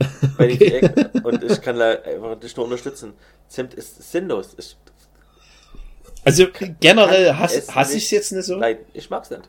Okay. 0.38 0.88
Und 1.22 1.44
ich 1.44 1.60
kann 1.60 1.78
da 1.78 1.90
einfach 1.90 2.34
dich 2.40 2.56
nur 2.56 2.64
unterstützen. 2.64 3.12
Zimt 3.46 3.74
ist 3.74 4.10
sinnlos. 4.10 4.56
Ich, 4.58 4.76
Also 6.24 6.46
generell 6.80 7.26
kann 7.26 7.38
hasse 7.40 7.58
es 7.58 7.74
hass 7.74 7.92
nicht 7.94 8.04
ich 8.04 8.10
jetzt 8.10 8.32
nicht 8.32 8.44
so. 8.44 8.56
nein, 8.56 8.78
ich 8.92 9.10
mag's 9.10 9.30
nicht. 9.30 9.42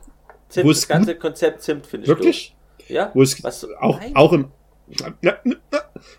Zimt, 0.48 0.68
das 0.70 0.78
es 0.78 0.88
ganze 0.88 1.14
Konzept 1.16 1.62
Zimt 1.62 1.86
finde 1.86 2.04
ich 2.04 2.08
Wirklich? 2.08 2.54
doof. 2.78 2.88
Ja? 2.88 3.10
Wo 3.14 3.22
es 3.22 3.42
Was, 3.42 3.66
auch, 3.80 3.98
nein. 4.00 4.14
auch 4.16 4.32
im 4.32 4.50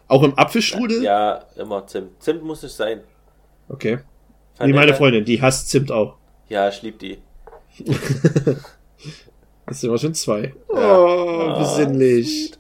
auch 0.08 0.24
im 0.24 0.38
Apfelstrudel? 0.38 1.04
Ja, 1.04 1.46
immer 1.56 1.86
Zimt. 1.88 2.22
Zimt 2.24 2.44
muss 2.44 2.64
nicht 2.64 2.76
sein. 2.76 3.02
Okay. 3.70 4.00
Wie 4.58 4.64
Vanille- 4.64 4.74
meine 4.76 4.94
Freundin, 4.96 5.26
die 5.26 5.42
hasst 5.42 5.70
Zimt 5.70 5.92
auch. 5.92 6.16
Ja, 6.50 6.70
ich 6.70 6.82
lieb 6.82 7.00
die. 7.00 7.20
Das 9.68 9.82
sind 9.82 9.90
wir 9.90 9.98
schon 9.98 10.14
zwei. 10.14 10.54
Ja. 10.72 10.98
Oh, 11.00 11.58
besinnlich. 11.58 12.52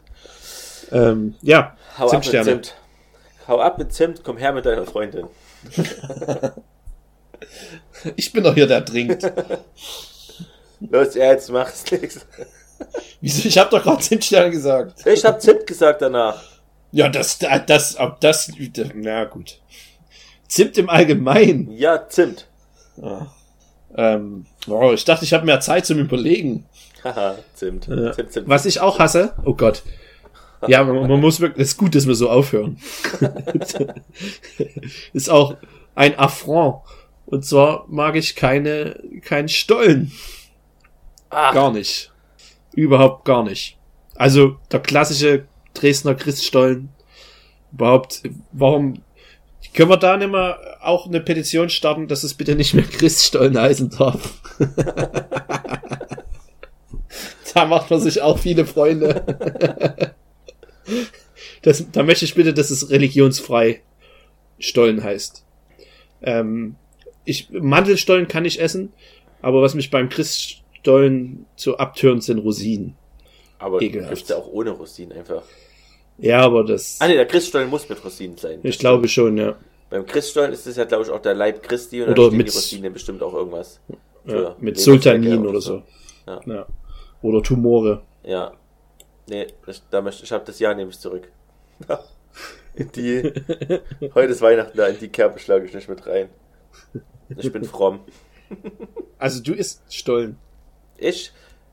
Ähm, 0.91 1.35
ja, 1.43 1.77
Hau 1.99 2.05
ab 2.07 2.13
mit 2.13 2.23
Zimtsterne. 2.23 2.45
Zimt. 2.45 2.75
Hau 3.47 3.59
ab 3.59 3.77
mit 3.77 3.93
Zimt, 3.93 4.23
komm 4.23 4.37
her 4.37 4.53
mit 4.53 4.65
deiner 4.65 4.85
Freundin. 4.85 5.27
Ich 8.15 8.31
bin 8.31 8.43
doch 8.43 8.53
hier, 8.53 8.67
der 8.67 8.85
trinkt. 8.85 9.23
Los, 10.79 11.15
ja, 11.15 11.31
jetzt 11.31 11.49
mach's 11.49 11.89
nix. 11.91 12.25
Wieso? 13.21 13.47
Ich 13.47 13.57
habe 13.57 13.69
doch 13.69 13.83
gerade 13.83 14.01
Zimtsterne 14.01 14.51
gesagt. 14.51 15.05
Ich 15.05 15.23
hab 15.25 15.41
Zimt 15.41 15.65
gesagt 15.65 16.01
danach. 16.01 16.41
Ja, 16.91 17.09
das, 17.09 17.39
das, 17.39 17.97
ob 17.99 18.19
das, 18.21 18.51
na 18.93 19.25
gut. 19.25 19.59
Zimt 20.47 20.77
im 20.77 20.89
Allgemeinen. 20.89 21.71
Ja, 21.71 22.07
Zimt. 22.07 22.47
Ah. 23.01 23.27
Ähm, 23.97 24.45
oh, 24.67 24.91
ich 24.93 25.05
dachte, 25.05 25.25
ich 25.25 25.33
habe 25.33 25.45
mehr 25.45 25.59
Zeit 25.59 25.85
zum 25.85 25.99
Überlegen. 25.99 26.65
Haha, 27.03 27.35
Zimt. 27.53 27.87
Ja. 27.87 28.11
Zimt, 28.13 28.31
Zimt. 28.31 28.49
Was 28.49 28.65
ich 28.65 28.79
auch 28.79 28.99
hasse, 28.99 29.33
oh 29.43 29.53
Gott, 29.53 29.83
Ja, 30.67 30.83
man, 30.83 31.07
man 31.07 31.19
muss 31.19 31.39
wirklich, 31.39 31.63
es 31.63 31.71
ist 31.73 31.77
gut, 31.77 31.95
dass 31.95 32.07
wir 32.07 32.15
so 32.15 32.29
aufhören. 32.29 32.77
ist 35.13 35.29
auch 35.29 35.55
ein 35.95 36.17
Affront. 36.19 36.81
Und 37.25 37.45
zwar 37.45 37.85
mag 37.87 38.15
ich 38.15 38.35
keine, 38.35 39.01
keinen 39.21 39.49
Stollen. 39.49 40.11
Ach, 41.29 41.53
Gar 41.53 41.71
nicht. 41.71 42.11
Überhaupt 42.73 43.25
gar 43.25 43.43
nicht. 43.43 43.77
Also, 44.15 44.57
der 44.71 44.79
klassische 44.79 45.47
Dresdner 45.73 46.15
Christstollen. 46.15 46.89
Überhaupt, 47.71 48.23
warum, 48.51 49.01
können 49.73 49.89
wir 49.89 49.97
da 49.97 50.15
nicht 50.17 50.31
mal 50.31 50.57
auch 50.81 51.07
eine 51.07 51.19
Petition 51.19 51.69
starten, 51.69 52.07
dass 52.07 52.23
es 52.23 52.33
bitte 52.33 52.55
nicht 52.55 52.73
mehr 52.73 52.85
Christstollen 52.85 53.57
heißen 53.59 53.89
darf? 53.89 54.41
da 57.53 57.65
macht 57.65 57.89
man 57.89 57.99
sich 57.99 58.21
auch 58.21 58.39
viele 58.39 58.65
Freunde. 58.65 60.15
Das, 61.61 61.91
da 61.91 62.03
möchte 62.03 62.25
ich 62.25 62.35
bitte, 62.35 62.53
dass 62.53 62.69
es 62.69 62.89
religionsfrei 62.89 63.81
Stollen 64.59 65.03
heißt. 65.03 65.43
Ähm, 66.21 66.75
ich, 67.25 67.49
Mandelstollen 67.51 68.27
kann 68.27 68.45
ich 68.45 68.59
essen, 68.61 68.93
aber 69.41 69.61
was 69.61 69.73
mich 69.75 69.89
beim 69.91 70.09
Christstollen 70.09 71.45
so 71.55 71.77
abtönt, 71.77 72.23
sind 72.23 72.39
Rosinen. 72.39 72.95
aber 73.59 73.81
ekelhaft. 73.81 74.13
gibt's 74.15 74.29
ja 74.29 74.37
auch 74.37 74.47
ohne 74.47 74.71
Rosinen 74.71 75.17
einfach. 75.17 75.43
Ja, 76.17 76.39
aber 76.41 76.63
das, 76.63 76.97
Ah 77.01 77.07
ne, 77.07 77.15
der 77.15 77.25
Christstollen 77.25 77.69
muss 77.69 77.89
mit 77.89 78.03
Rosinen 78.03 78.37
sein. 78.37 78.59
ich 78.63 78.77
glaube 78.79 79.07
schon, 79.07 79.37
ja. 79.37 79.55
Beim 79.89 80.05
Christstollen 80.05 80.51
ist 80.53 80.65
es 80.65 80.77
ja, 80.77 80.85
glaube 80.85 81.03
ich, 81.03 81.09
auch 81.09 81.21
der 81.21 81.33
Leib 81.35 81.61
Christi 81.63 82.01
und 82.01 82.09
Oder 82.09 82.29
dann 82.29 82.37
mit- 82.37 82.47
die 82.47 82.55
Rosinen 82.55 82.93
bestimmt 82.93 83.21
auch 83.21 83.33
irgendwas. 83.33 83.79
ja 84.25 84.55
mit 84.59 84.79
Sultanin 84.79 85.45
oder 85.45 85.61
so. 85.61 85.83
so. 86.25 86.41
Ja. 86.51 86.65
Oder 87.21 87.41
Tumore. 87.43 88.01
Ja. 88.23 88.53
Nee, 89.27 89.47
ich, 89.67 89.81
da 89.89 90.01
möchte, 90.01 90.23
ich 90.23 90.31
habe 90.31 90.43
das 90.45 90.59
Jahr 90.59 90.73
nehme 90.75 90.89
ich 90.91 90.99
zurück. 90.99 91.31
In 92.75 92.91
die, 92.91 93.23
heute 94.15 94.31
ist 94.33 94.41
Weihnachten, 94.41 94.77
da 94.77 94.87
in 94.87 94.99
die 94.99 95.07
Kerbe 95.07 95.39
schlage 95.39 95.65
ich 95.65 95.73
nicht 95.73 95.87
mit 95.87 96.05
rein. 96.07 96.27
Ich 97.37 97.51
bin 97.51 97.63
fromm. 97.63 98.01
Also 99.17 99.41
du 99.41 99.53
isst 99.53 99.81
Stollen. 99.89 100.37
Ich 100.97 101.31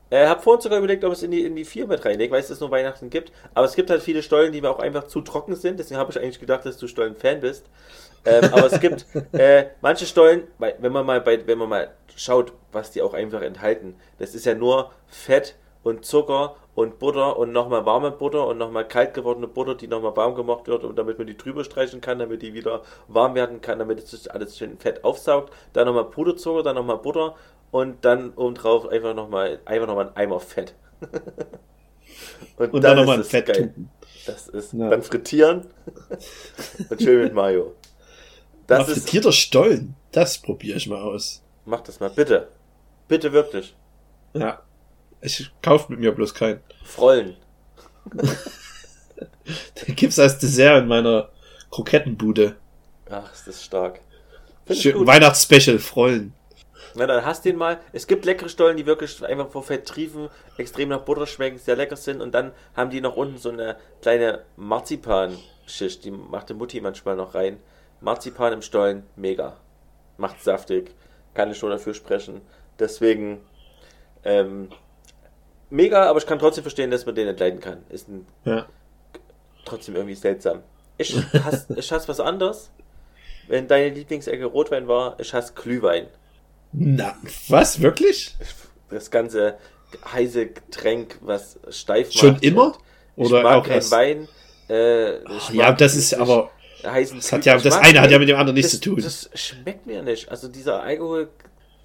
äh, 0.09 0.27
habe 0.27 0.41
vorhin 0.41 0.61
sogar 0.61 0.77
überlegt, 0.77 1.03
ob 1.03 1.11
es 1.11 1.23
in 1.23 1.31
die, 1.31 1.43
in 1.43 1.55
die 1.55 1.65
4 1.65 1.87
mit 1.87 2.05
reinlegt, 2.05 2.31
weil 2.31 2.39
es 2.39 2.47
das 2.47 2.59
nur 2.59 2.71
Weihnachten 2.71 3.09
gibt. 3.09 3.31
Aber 3.53 3.65
es 3.65 3.75
gibt 3.75 3.89
halt 3.89 4.01
viele 4.01 4.23
Stollen, 4.23 4.51
die 4.51 4.61
mir 4.61 4.69
auch 4.69 4.79
einfach 4.79 5.05
zu 5.05 5.21
trocken 5.21 5.55
sind. 5.55 5.79
Deswegen 5.79 5.99
habe 5.99 6.11
ich 6.11 6.19
eigentlich 6.19 6.39
gedacht, 6.39 6.65
dass 6.65 6.77
du 6.77 6.87
Stollen-Fan 6.87 7.41
bist. 7.41 7.65
Ähm, 8.23 8.45
aber 8.53 8.67
es 8.71 8.79
gibt 8.79 9.05
äh, 9.33 9.67
manche 9.81 10.05
Stollen, 10.05 10.43
weil, 10.57 10.75
wenn 10.79 10.91
man 10.91 11.05
mal 11.05 11.19
bei, 11.19 11.45
wenn 11.45 11.57
man 11.57 11.69
mal 11.69 11.91
schaut, 12.15 12.53
was 12.71 12.91
die 12.91 13.01
auch 13.01 13.13
einfach 13.13 13.41
enthalten, 13.41 13.95
das 14.19 14.35
ist 14.35 14.45
ja 14.45 14.55
nur 14.55 14.91
Fett 15.07 15.55
und 15.83 16.05
Zucker 16.05 16.55
und 16.75 16.99
Butter 16.99 17.37
und 17.37 17.51
nochmal 17.51 17.85
warme 17.85 18.11
Butter 18.11 18.47
und 18.47 18.57
nochmal 18.57 18.87
kalt 18.87 19.13
gewordene 19.13 19.47
Butter, 19.47 19.75
die 19.75 19.87
nochmal 19.87 20.15
warm 20.15 20.35
gemacht 20.35 20.67
wird, 20.67 20.83
und 20.83 20.95
damit 20.97 21.17
man 21.17 21.27
die 21.27 21.37
drüber 21.37 21.63
streichen 21.63 22.01
kann, 22.01 22.19
damit 22.19 22.41
die 22.41 22.53
wieder 22.53 22.81
warm 23.07 23.35
werden 23.35 23.61
kann, 23.61 23.79
damit 23.79 23.99
es 23.99 24.11
sich 24.11 24.31
alles 24.33 24.57
schön 24.57 24.77
Fett 24.79 25.03
aufsaugt. 25.03 25.53
Dann 25.73 25.85
nochmal 25.85 26.05
Puderzucker, 26.05 26.63
dann 26.63 26.75
nochmal 26.75 26.97
Butter 26.97 27.35
und 27.71 28.03
dann 28.05 28.33
obendrauf 28.35 28.87
einfach 28.87 29.13
nochmal 29.13 29.59
einfach 29.65 29.87
noch 29.87 29.95
mal 29.95 30.07
ein 30.07 30.15
Eimer 30.15 30.39
Fett. 30.39 30.75
Und 32.57 32.83
dann 32.83 32.97
nochmal 32.97 33.17
ein 33.17 33.23
Fett 33.23 33.47
geil. 33.47 33.73
Das 34.25 34.47
ist 34.47 34.73
Ja. 34.73 34.89
dann 34.89 35.01
frittieren 35.01 35.65
und 36.89 37.01
schön 37.01 37.23
mit 37.23 37.33
Mayo. 37.33 37.73
Das 38.67 38.79
Das 38.79 38.89
ist 38.89 39.03
frittierter 39.03 39.31
Stollen. 39.31 39.95
Das 40.11 40.37
probiere 40.37 40.77
ich 40.77 40.87
mal 40.87 41.01
aus. 41.01 41.41
Mach 41.65 41.81
das 41.81 41.99
mal, 41.99 42.09
bitte. 42.09 42.49
Bitte 43.07 43.33
wirklich. 43.33 43.75
Ja. 44.33 44.61
Ich 45.23 45.49
kauf 45.61 45.89
mit 45.89 45.99
mir 45.99 46.11
bloß 46.11 46.33
keinen. 46.33 46.59
Frollen. 46.83 47.37
Den 48.13 49.95
gibt's 49.95 50.19
als 50.19 50.37
Dessert 50.37 50.83
in 50.83 50.87
meiner 50.87 51.29
Krokettenbude. 51.71 52.57
Ach, 53.09 53.31
ist 53.31 53.47
das 53.47 53.63
stark. 53.63 54.01
Weihnachtsspecial, 54.67 55.79
Freuen. 55.79 56.33
Na, 56.95 57.07
dann 57.07 57.25
hast 57.25 57.45
den 57.45 57.55
mal. 57.55 57.79
Es 57.91 58.05
gibt 58.05 58.25
leckere 58.25 58.49
Stollen, 58.49 58.77
die 58.77 58.85
wirklich 58.85 59.23
einfach 59.25 59.49
vor 59.49 59.63
Fett 59.63 59.87
triefen, 59.87 60.29
extrem 60.57 60.89
nach 60.89 61.01
Butter 61.01 61.25
schmecken, 61.25 61.57
sehr 61.57 61.75
lecker 61.75 61.95
sind. 61.95 62.21
Und 62.21 62.33
dann 62.33 62.51
haben 62.75 62.91
die 62.91 63.01
noch 63.01 63.15
unten 63.15 63.37
so 63.37 63.49
eine 63.49 63.77
kleine 64.01 64.43
Marzipanschicht. 64.57 66.03
Die 66.05 66.11
macht 66.11 66.49
die 66.49 66.53
Mutti 66.53 66.81
manchmal 66.81 67.15
noch 67.15 67.33
rein. 67.33 67.59
Marzipan 68.01 68.53
im 68.53 68.61
Stollen, 68.61 69.03
mega. 69.15 69.57
Macht 70.17 70.43
saftig. 70.43 70.91
Kann 71.33 71.49
ich 71.49 71.57
schon 71.57 71.71
dafür 71.71 71.93
sprechen. 71.93 72.41
Deswegen, 72.77 73.41
ähm, 74.23 74.69
mega, 75.73 76.05
aber 76.09 76.19
ich 76.19 76.25
kann 76.25 76.39
trotzdem 76.39 76.63
verstehen, 76.63 76.91
dass 76.91 77.05
man 77.05 77.15
den 77.15 77.27
nicht 77.27 77.39
leiden 77.39 77.59
kann. 77.59 77.83
Ist 77.89 78.07
ein, 78.07 78.25
Ja. 78.45 78.65
trotzdem 79.65 79.95
irgendwie 79.95 80.15
seltsam. 80.15 80.61
Ich 80.97 81.15
hasse, 81.43 81.73
ich 81.77 81.91
hasse 81.91 82.07
was 82.07 82.19
anderes. 82.19 82.71
Wenn 83.47 83.67
deine 83.67 83.89
Lieblingsecke 83.93 84.45
Rotwein 84.45 84.87
war, 84.87 85.19
ich 85.19 85.33
hasse 85.33 85.53
Glühwein. 85.53 86.07
Na, 86.71 87.15
was? 87.49 87.81
Wirklich? 87.81 88.35
das 88.89 89.09
ganze 89.09 89.57
heiße 90.11 90.47
Getränk, 90.47 91.17
was 91.21 91.59
steif 91.69 92.07
macht. 92.07 92.17
Schon 92.19 92.37
immer? 92.39 92.77
Ich 93.15 93.25
Oder 93.25 93.41
mag 93.43 93.55
auch 93.55 93.63
keinen 93.63 93.75
erst? 93.75 93.91
Wein. 93.91 94.27
Äh, 94.69 95.17
ich 95.35 95.49
Ja, 95.49 95.71
das 95.73 95.95
ist 95.95 96.13
aber, 96.13 96.51
heißen 96.85 97.17
das 97.17 97.31
hat 97.31 97.45
ja, 97.45 97.55
Ich 97.57 97.63
das 97.63 97.75
eine 97.77 97.99
hat 98.01 98.11
ja 98.11 98.19
mit 98.19 98.29
dem 98.29 98.37
anderen 98.37 98.55
nichts 98.55 98.71
zu 98.71 98.79
tun. 98.79 99.01
Das 99.01 99.29
schmeckt 99.33 99.85
mir 99.87 100.01
nicht. 100.03 100.29
Also 100.29 100.47
dieser 100.47 100.81
Alkohol, 100.83 101.29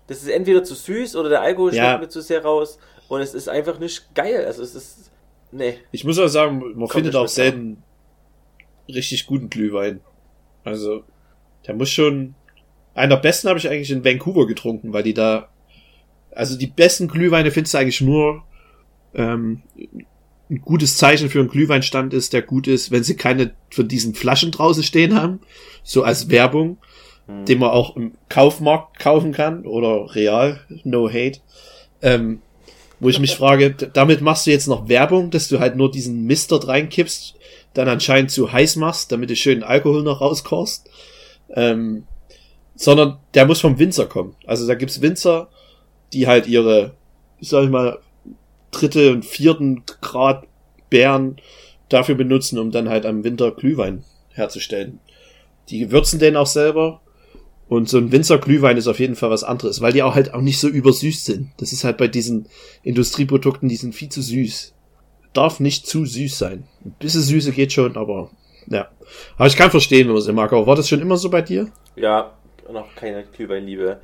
das 0.06 0.18
ist 0.18 0.28
entweder 0.28 0.62
zu 0.64 0.74
süß 0.74 1.16
oder 1.16 1.28
der 1.30 1.40
Alkohol 1.42 1.74
Ja. 1.74 1.84
schmeckt 1.84 2.00
mir 2.02 2.08
zu 2.08 2.20
sehr 2.22 2.42
raus. 2.42 2.78
Und 3.08 3.20
es 3.20 3.34
ist 3.34 3.48
einfach 3.48 3.78
nicht 3.78 4.14
geil. 4.14 4.44
Also 4.46 4.62
es 4.62 4.74
ist, 4.74 5.10
nee. 5.50 5.78
Ich 5.92 6.04
muss 6.04 6.18
auch 6.18 6.28
sagen, 6.28 6.58
man 6.58 6.74
Kommt 6.74 6.92
findet 6.92 7.16
auch 7.16 7.28
selten 7.28 7.82
richtig 8.88 9.26
guten 9.26 9.50
Glühwein. 9.50 10.00
Also, 10.64 11.04
der 11.66 11.74
muss 11.74 11.90
schon. 11.90 12.34
Einer 12.94 13.14
der 13.16 13.22
besten 13.22 13.48
habe 13.48 13.58
ich 13.58 13.68
eigentlich 13.68 13.90
in 13.90 14.04
Vancouver 14.04 14.46
getrunken, 14.46 14.92
weil 14.92 15.02
die 15.02 15.14
da. 15.14 15.48
Also 16.32 16.56
die 16.56 16.66
besten 16.66 17.08
Glühweine 17.08 17.50
findest 17.50 17.74
du 17.74 17.78
eigentlich 17.78 18.00
nur. 18.00 18.44
Ähm, 19.14 19.62
ein 20.50 20.62
gutes 20.62 20.96
Zeichen 20.96 21.28
für 21.28 21.40
einen 21.40 21.48
Glühweinstand 21.48 22.14
ist, 22.14 22.32
der 22.32 22.40
gut 22.40 22.68
ist, 22.68 22.90
wenn 22.90 23.04
sie 23.04 23.16
keine 23.16 23.52
von 23.70 23.86
diesen 23.86 24.14
Flaschen 24.14 24.50
draußen 24.50 24.82
stehen 24.82 25.14
haben, 25.14 25.40
so 25.82 26.04
als 26.04 26.30
Werbung, 26.30 26.78
Hm. 27.28 27.44
den 27.44 27.58
man 27.58 27.70
auch 27.70 27.94
im 27.96 28.12
Kaufmarkt 28.28 28.98
kaufen 28.98 29.32
kann 29.32 29.66
oder 29.66 30.14
real, 30.14 30.60
no 30.84 31.08
hate. 31.08 31.40
Ähm, 32.00 32.40
wo 33.00 33.08
ich 33.08 33.20
mich 33.20 33.36
frage, 33.36 33.70
damit 33.70 34.20
machst 34.20 34.46
du 34.46 34.50
jetzt 34.50 34.66
noch 34.66 34.88
Werbung, 34.88 35.30
dass 35.30 35.48
du 35.48 35.60
halt 35.60 35.76
nur 35.76 35.90
diesen 35.90 36.24
Mist 36.24 36.50
dort 36.50 36.66
reinkippst, 36.66 37.36
dann 37.74 37.88
anscheinend 37.88 38.30
zu 38.30 38.52
heiß 38.52 38.76
machst, 38.76 39.12
damit 39.12 39.30
du 39.30 39.36
schön 39.36 39.62
Alkohol 39.62 40.02
noch 40.02 40.20
rauskochst. 40.20 40.90
Ähm, 41.54 42.04
sondern 42.74 43.18
der 43.34 43.44
muss 43.46 43.60
vom 43.60 43.78
Winzer 43.78 44.06
kommen. 44.06 44.36
Also 44.46 44.66
da 44.66 44.74
gibt's 44.74 45.00
Winzer, 45.00 45.48
die 46.12 46.26
halt 46.26 46.46
ihre, 46.46 46.92
ich 47.40 47.48
sag 47.48 47.64
ich 47.64 47.70
mal, 47.70 47.98
dritte 48.70 49.12
und 49.12 49.24
vierten 49.24 49.82
Grad 50.00 50.46
Beeren 50.90 51.36
dafür 51.88 52.14
benutzen, 52.14 52.58
um 52.58 52.70
dann 52.70 52.88
halt 52.88 53.04
am 53.04 53.24
Winter 53.24 53.50
Glühwein 53.50 54.04
herzustellen. 54.32 55.00
Die 55.68 55.90
würzen 55.90 56.18
den 56.18 56.36
auch 56.36 56.46
selber. 56.46 57.00
Und 57.68 57.88
so 57.88 57.98
ein 57.98 58.12
Winzer-Glühwein 58.12 58.78
ist 58.78 58.88
auf 58.88 58.98
jeden 58.98 59.14
Fall 59.14 59.30
was 59.30 59.44
anderes, 59.44 59.80
weil 59.80 59.92
die 59.92 60.02
auch 60.02 60.14
halt 60.14 60.32
auch 60.32 60.40
nicht 60.40 60.58
so 60.58 60.68
übersüßt 60.68 61.24
sind. 61.24 61.50
Das 61.58 61.72
ist 61.72 61.84
halt 61.84 61.98
bei 61.98 62.08
diesen 62.08 62.46
Industrieprodukten, 62.82 63.68
die 63.68 63.76
sind 63.76 63.94
viel 63.94 64.08
zu 64.08 64.22
süß. 64.22 64.74
Darf 65.34 65.60
nicht 65.60 65.86
zu 65.86 66.06
süß 66.06 66.38
sein. 66.38 66.64
Ein 66.84 66.94
bisschen 66.98 67.20
Süße 67.20 67.52
geht 67.52 67.72
schon, 67.72 67.96
aber 67.96 68.30
ja. 68.66 68.88
Aber 69.36 69.46
ich 69.46 69.56
kann 69.56 69.70
verstehen, 69.70 70.06
wenn 70.06 70.14
man 70.14 70.22
es 70.22 70.32
mag. 70.32 70.52
Aber 70.52 70.66
war 70.66 70.76
das 70.76 70.88
schon 70.88 71.00
immer 71.00 71.18
so 71.18 71.28
bei 71.28 71.42
dir? 71.42 71.70
Ja, 71.96 72.32
noch 72.72 72.94
keine 72.94 73.24
Glühweinliebe 73.24 74.00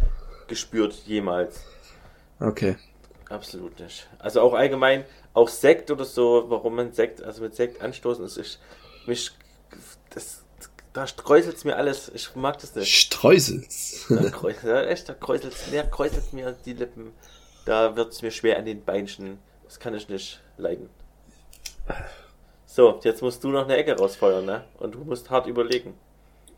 gespürt, 0.46 0.94
jemals. 1.06 1.64
Okay. 2.40 2.76
Absolut 3.30 3.80
nicht. 3.80 4.06
Also 4.18 4.42
auch 4.42 4.54
allgemein, 4.54 5.04
auch 5.32 5.48
Sekt 5.48 5.90
oder 5.90 6.04
so, 6.04 6.44
warum 6.48 6.76
man 6.76 6.92
Sekt, 6.92 7.22
also 7.22 7.42
mit 7.42 7.54
Sekt 7.54 7.82
anstoßen, 7.82 8.24
ist 8.24 8.36
ich, 8.36 8.58
mich, 9.06 9.30
das, 10.10 10.43
da 10.95 11.05
kräuselt 11.05 11.62
mir 11.66 11.76
alles, 11.76 12.11
ich 12.14 12.34
mag 12.34 12.59
das 12.61 12.74
nicht. 12.74 12.88
Streusels. 12.95 14.07
Da 14.09 14.30
kräuselt, 14.30 14.64
ja, 14.64 14.82
echt, 14.84 15.09
da 15.09 15.12
kräuselt 15.14 15.55
mir, 15.70 15.82
kräuselt 15.84 16.32
mir 16.32 16.55
die 16.64 16.72
Lippen, 16.72 17.12
da 17.66 17.95
wird 17.97 18.12
es 18.12 18.22
mir 18.22 18.30
schwer 18.30 18.59
an 18.59 18.64
den 18.64 18.82
Beinchen, 18.84 19.38
das 19.64 19.78
kann 19.78 19.95
ich 19.95 20.09
nicht 20.09 20.40
leiden. 20.57 20.88
So, 22.66 23.01
jetzt 23.05 23.22
musst 23.22 23.45
du 23.45 23.49
noch 23.51 23.64
eine 23.64 23.76
Ecke 23.76 23.97
rausfeuern, 23.97 24.45
ne? 24.45 24.64
Und 24.78 24.95
du 24.95 24.99
musst 25.01 25.30
hart 25.30 25.47
überlegen. 25.47 25.95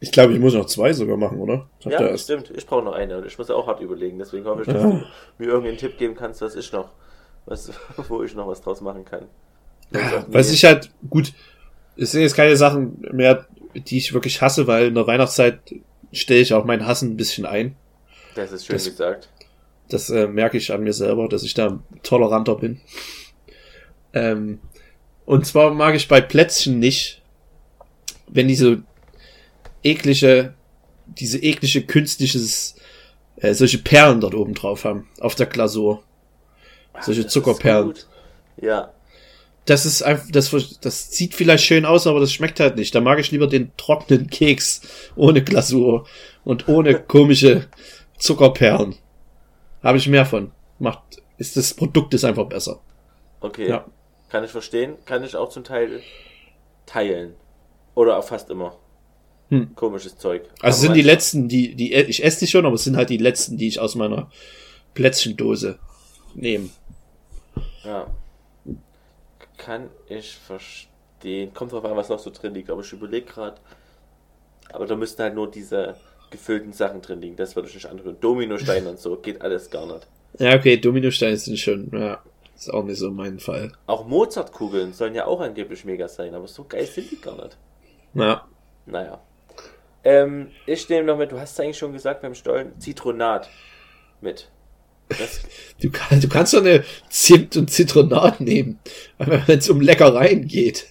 Ich 0.01 0.13
glaube, 0.13 0.35
ich 0.35 0.39
muss 0.39 0.55
noch 0.55 0.67
zwei 0.67 0.93
sogar 0.93 1.17
machen, 1.17 1.39
oder? 1.41 1.69
Da 1.83 1.91
Ja, 1.91 2.01
erst- 2.07 2.25
stimmt, 2.25 2.51
ich 2.51 2.67
brauche 2.67 2.85
noch 2.85 2.93
eine 2.95 3.17
und 3.19 3.27
ich 3.27 3.37
muss 3.39 3.51
auch 3.51 3.67
hart 3.67 3.81
überlegen, 3.81 4.19
deswegen 4.19 4.45
hoffe 4.45 4.61
ich, 4.63 4.67
dass 4.67 4.83
Ja. 4.83 4.91
du 4.91 5.03
mir 5.39 5.47
irgendeinen 5.49 5.79
Tipp 5.79 5.97
geben 5.99 6.15
kannst, 6.15 6.41
was 6.43 6.55
ich 6.55 6.71
noch, 6.73 6.91
was, 7.47 7.71
wo 8.09 8.23
ich 8.23 8.35
noch 8.35 8.47
was 8.47 8.61
draus 8.61 8.81
machen 8.81 9.05
kann. 9.05 9.27
Ja, 9.93 10.25
was 10.29 10.51
ich 10.51 10.65
halt, 10.65 10.91
gut, 11.09 11.33
es 11.97 12.13
sind 12.13 12.23
jetzt 12.23 12.35
keine 12.37 12.57
Sachen 12.57 13.01
mehr, 13.13 13.47
die 13.81 13.99
ich 13.99 14.13
wirklich 14.13 14.41
hasse, 14.43 14.67
weil 14.67 14.89
in 14.89 14.95
der 14.95 15.07
Weihnachtszeit 15.07 15.61
stelle 16.13 16.41
ich 16.41 16.55
auch 16.55 16.65
meinen 16.65 16.87
Hassen 16.87 17.11
ein 17.13 17.17
bisschen 17.17 17.47
ein. 17.47 17.77
Das 18.35 18.53
ist 18.53 18.67
schön 18.67 18.77
Das- 18.77 18.85
gesagt. 18.85 19.29
Das 19.89 20.11
äh, 20.11 20.27
merke 20.27 20.57
ich 20.59 20.73
an 20.73 20.83
mir 20.83 20.93
selber, 20.93 21.29
dass 21.29 21.45
ich 21.45 21.55
da 21.55 21.79
toleranter 22.03 22.57
bin. 22.57 22.81
Ähm, 24.13 24.59
Und 25.27 25.47
zwar 25.47 25.73
mag 25.75 25.95
ich 25.95 26.09
bei 26.09 26.21
Plätzchen 26.21 26.79
nicht, 26.79 27.23
wenn 28.29 28.49
die 28.49 28.55
so 28.57 28.77
eklige, 29.83 30.55
diese 31.07 31.39
eklige 31.39 31.83
künstliches, 31.83 32.77
äh, 33.37 33.55
solche 33.55 33.79
Perlen 33.79 34.21
dort 34.21 34.35
oben 34.35 34.55
drauf 34.55 34.85
haben, 34.85 35.09
auf 35.21 35.35
der 35.37 35.47
Glasur. 35.47 36.03
Solche 37.01 37.27
Zuckerperlen. 37.27 37.95
Ja, 38.61 38.93
Das 39.67 39.85
ist 39.85 40.03
einfach, 40.03 40.27
das, 40.31 40.79
das 40.81 41.11
sieht 41.11 41.35
vielleicht 41.35 41.65
schön 41.65 41.85
aus, 41.85 42.07
aber 42.07 42.21
das 42.21 42.33
schmeckt 42.33 42.61
halt 42.61 42.77
nicht. 42.77 42.95
Da 42.95 43.01
mag 43.01 43.19
ich 43.19 43.31
lieber 43.33 43.47
den 43.49 43.73
trockenen 43.77 44.29
Keks 44.31 44.81
ohne 45.17 45.43
Glasur 45.43 46.07
und 46.45 46.69
ohne 46.69 47.01
komische 47.01 47.67
Zuckerperlen. 48.19 48.95
Habe 49.83 49.99
ich 49.99 50.09
mehr 50.09 50.25
von. 50.25 50.53
Macht, 50.79 51.23
ist 51.39 51.57
das 51.57 51.75
Produkt 51.75 52.15
ist 52.15 52.25
einfach 52.25 52.47
besser. 52.47 52.81
okay. 53.41 53.69
Ja. 53.69 53.85
Kann 54.29 54.45
ich 54.45 54.51
verstehen. 54.51 54.95
Kann 55.05 55.23
ich 55.25 55.37
auch 55.37 55.49
zum 55.51 55.65
Teil 55.65 56.01
teilen. 56.85 57.35
Oder 57.95 58.19
auch 58.19 58.25
fast 58.25 58.51
immer. 58.51 58.77
Hm. 59.51 59.75
Komisches 59.77 60.19
Zeug. 60.19 60.43
Also 60.61 60.63
Aber 60.63 60.73
sind 60.73 60.95
die 60.95 61.03
letzten, 61.03 61.49
die, 61.49 61.75
die, 61.75 61.95
ich 61.95 62.25
esse 62.25 62.41
die 62.41 62.47
schon, 62.49 62.67
aber 62.67 62.75
es 62.75 62.85
sind 62.85 62.97
halt 62.97 63.11
die 63.11 63.17
letzten, 63.17 63.57
die 63.57 63.69
ich 63.69 63.79
aus 63.79 63.95
meiner 63.95 64.31
Plätzchendose 64.95 65.79
nehme. 66.35 66.71
Ja. 67.85 68.09
Kann 69.67 69.91
ich 70.07 70.37
verstehen. 70.37 71.53
Kommt 71.53 71.73
drauf 71.73 71.85
an, 71.85 71.97
was 71.97 72.09
noch 72.09 72.21
so 72.21 72.31
drin 72.31 72.55
liegt. 72.55 72.71
Aber 72.71 72.83
ich 72.83 72.93
überlege 72.93 73.27
gerade. 73.27 73.57
Aber 74.73 74.87
da 74.87 74.95
müssten 74.95 75.21
halt 75.25 75.35
nur 75.35 75.51
diese 75.51 75.97
gefüllten 76.31 76.73
Sachen 76.73 77.03
drin 77.03 77.21
liegen. 77.21 77.35
Das 77.35 77.57
würde 77.57 77.69
ich 77.69 77.75
nicht 77.75 77.87
anrühren. 77.87 78.17
Dominosteine 78.21 78.89
und 78.91 79.01
so. 79.01 79.17
Geht 79.17 79.43
alles 79.43 79.69
gar 79.69 79.87
nicht. 79.87 80.07
Ja, 80.39 80.55
okay, 80.55 80.77
Dominosteine 80.77 81.37
sind 81.37 81.59
schon, 81.59 81.91
ja, 81.93 82.23
ist 82.55 82.73
auch 82.73 82.85
nicht 82.85 82.99
so 83.01 83.11
mein 83.11 83.41
Fall. 83.41 83.73
Auch 83.89 84.07
Mozartkugeln 84.07 84.93
sollen 84.93 85.17
ja 85.17 85.27
auch 85.27 85.41
angeblich 85.41 85.85
mega 85.85 86.07
sein. 86.07 86.33
Aber 86.37 86.47
so 86.47 86.63
geil 86.63 86.87
sind 86.87 87.11
die 87.11 87.21
gar 87.21 87.35
nicht. 87.35 87.59
Ja, 88.15 88.47
Naja. 88.87 89.21
Ähm, 90.05 90.53
ich 90.67 90.89
nehme 90.89 91.09
noch 91.09 91.19
mit, 91.19 91.33
du 91.33 91.41
hast 91.41 91.55
es 91.55 91.61
eigentlich 91.61 91.79
schon 91.79 91.93
gesagt 91.93 92.23
beim 92.23 92.37
Stollen, 92.37 92.79
Zitronat 92.79 93.51
mit. 94.21 94.49
Du, 95.83 95.91
kann, 95.91 96.21
du 96.21 96.29
kannst 96.29 96.55
doch 96.55 96.61
eine 96.61 96.85
Zimt 97.09 97.57
und 97.57 97.71
Zitronat 97.71 98.41
nehmen, 98.41 98.79
wenn 99.19 99.59
es 99.59 99.71
um 99.71 99.81
Leckereien 99.81 100.47
geht. 100.47 100.87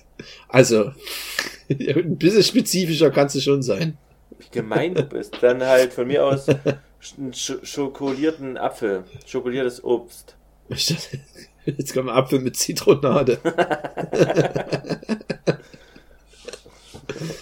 Also, 0.47 0.91
ein 1.69 2.17
bisschen 2.17 2.43
spezifischer 2.43 3.11
kannst 3.11 3.35
du 3.35 3.41
schon 3.41 3.61
sein. 3.61 3.97
wie 4.37 4.45
gemein 4.51 4.93
du 4.95 5.03
bist. 5.03 5.35
Dann 5.41 5.63
halt 5.63 5.93
von 5.93 6.07
mir 6.07 6.25
aus 6.25 6.47
einen 6.49 7.33
sch 7.33 7.53
schokolierten 7.63 8.57
Apfel, 8.57 9.03
schokoliertes 9.25 9.83
Obst. 9.83 10.35
Jetzt 11.65 11.93
kommen 11.93 12.09
Apfel 12.09 12.39
mit 12.39 12.55
Zitronade. 12.55 13.39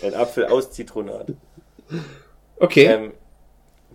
Ein 0.02 0.14
Apfel 0.16 0.46
aus 0.46 0.72
Zitronat. 0.72 1.34
Okay. 2.58 2.86
Ähm, 2.86 3.14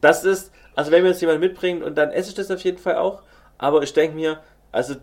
das 0.00 0.24
ist, 0.24 0.52
also 0.78 0.92
wenn 0.92 1.02
mir 1.02 1.08
jetzt 1.08 1.20
jemand 1.20 1.40
mitbringt 1.40 1.82
und 1.82 1.98
dann 1.98 2.10
esse 2.12 2.28
ich 2.30 2.34
das 2.36 2.50
auf 2.52 2.60
jeden 2.62 2.78
Fall 2.78 2.96
auch. 2.96 3.22
Aber 3.58 3.82
ich 3.82 3.92
denke 3.92 4.14
mir, 4.14 4.38
also 4.70 4.94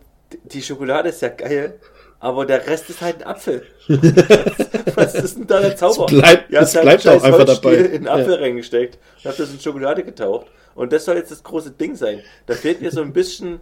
die 0.45 0.61
Schokolade 0.61 1.09
ist 1.09 1.21
ja 1.21 1.27
geil, 1.29 1.79
aber 2.19 2.45
der 2.45 2.65
Rest 2.65 2.89
ist 2.89 3.01
halt 3.01 3.17
ein 3.17 3.27
Apfel. 3.27 3.63
Was 4.95 5.15
ist 5.15 5.37
denn 5.37 5.47
da 5.47 5.59
der 5.59 5.75
Zauber? 5.75 6.05
Es 6.05 6.11
bleibt- 6.11 6.53
habt 6.55 6.63
es 6.63 6.71
bleibt 6.73 7.07
einen 7.07 7.19
auch 7.19 7.23
einfach 7.23 7.45
dabei. 7.45 7.75
in 7.75 7.91
den 8.03 8.07
Apfel 8.07 8.35
Ja. 8.35 8.39
reingesteckt 8.39 8.97
und 9.23 9.25
habt 9.29 9.39
das 9.39 9.51
in 9.51 9.59
Schokolade 9.59 10.03
getaucht. 10.03 10.47
Und 10.75 10.93
das 10.93 11.03
soll 11.05 11.17
jetzt 11.17 11.31
das 11.31 11.43
große 11.43 11.71
Ding 11.71 11.95
sein. 11.95 12.21
Da 12.45 12.53
fehlt 12.53 12.81
mir 12.81 12.91
so 12.91 13.01
ein 13.01 13.11
bisschen 13.13 13.59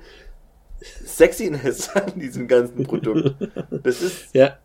Sexiness 1.05 1.89
an 1.95 2.20
diesem 2.20 2.47
ganzen 2.47 2.84
Produkt. 2.84 3.34
Das 3.72 4.01
ist, 4.01 4.34
ja. 4.34 4.57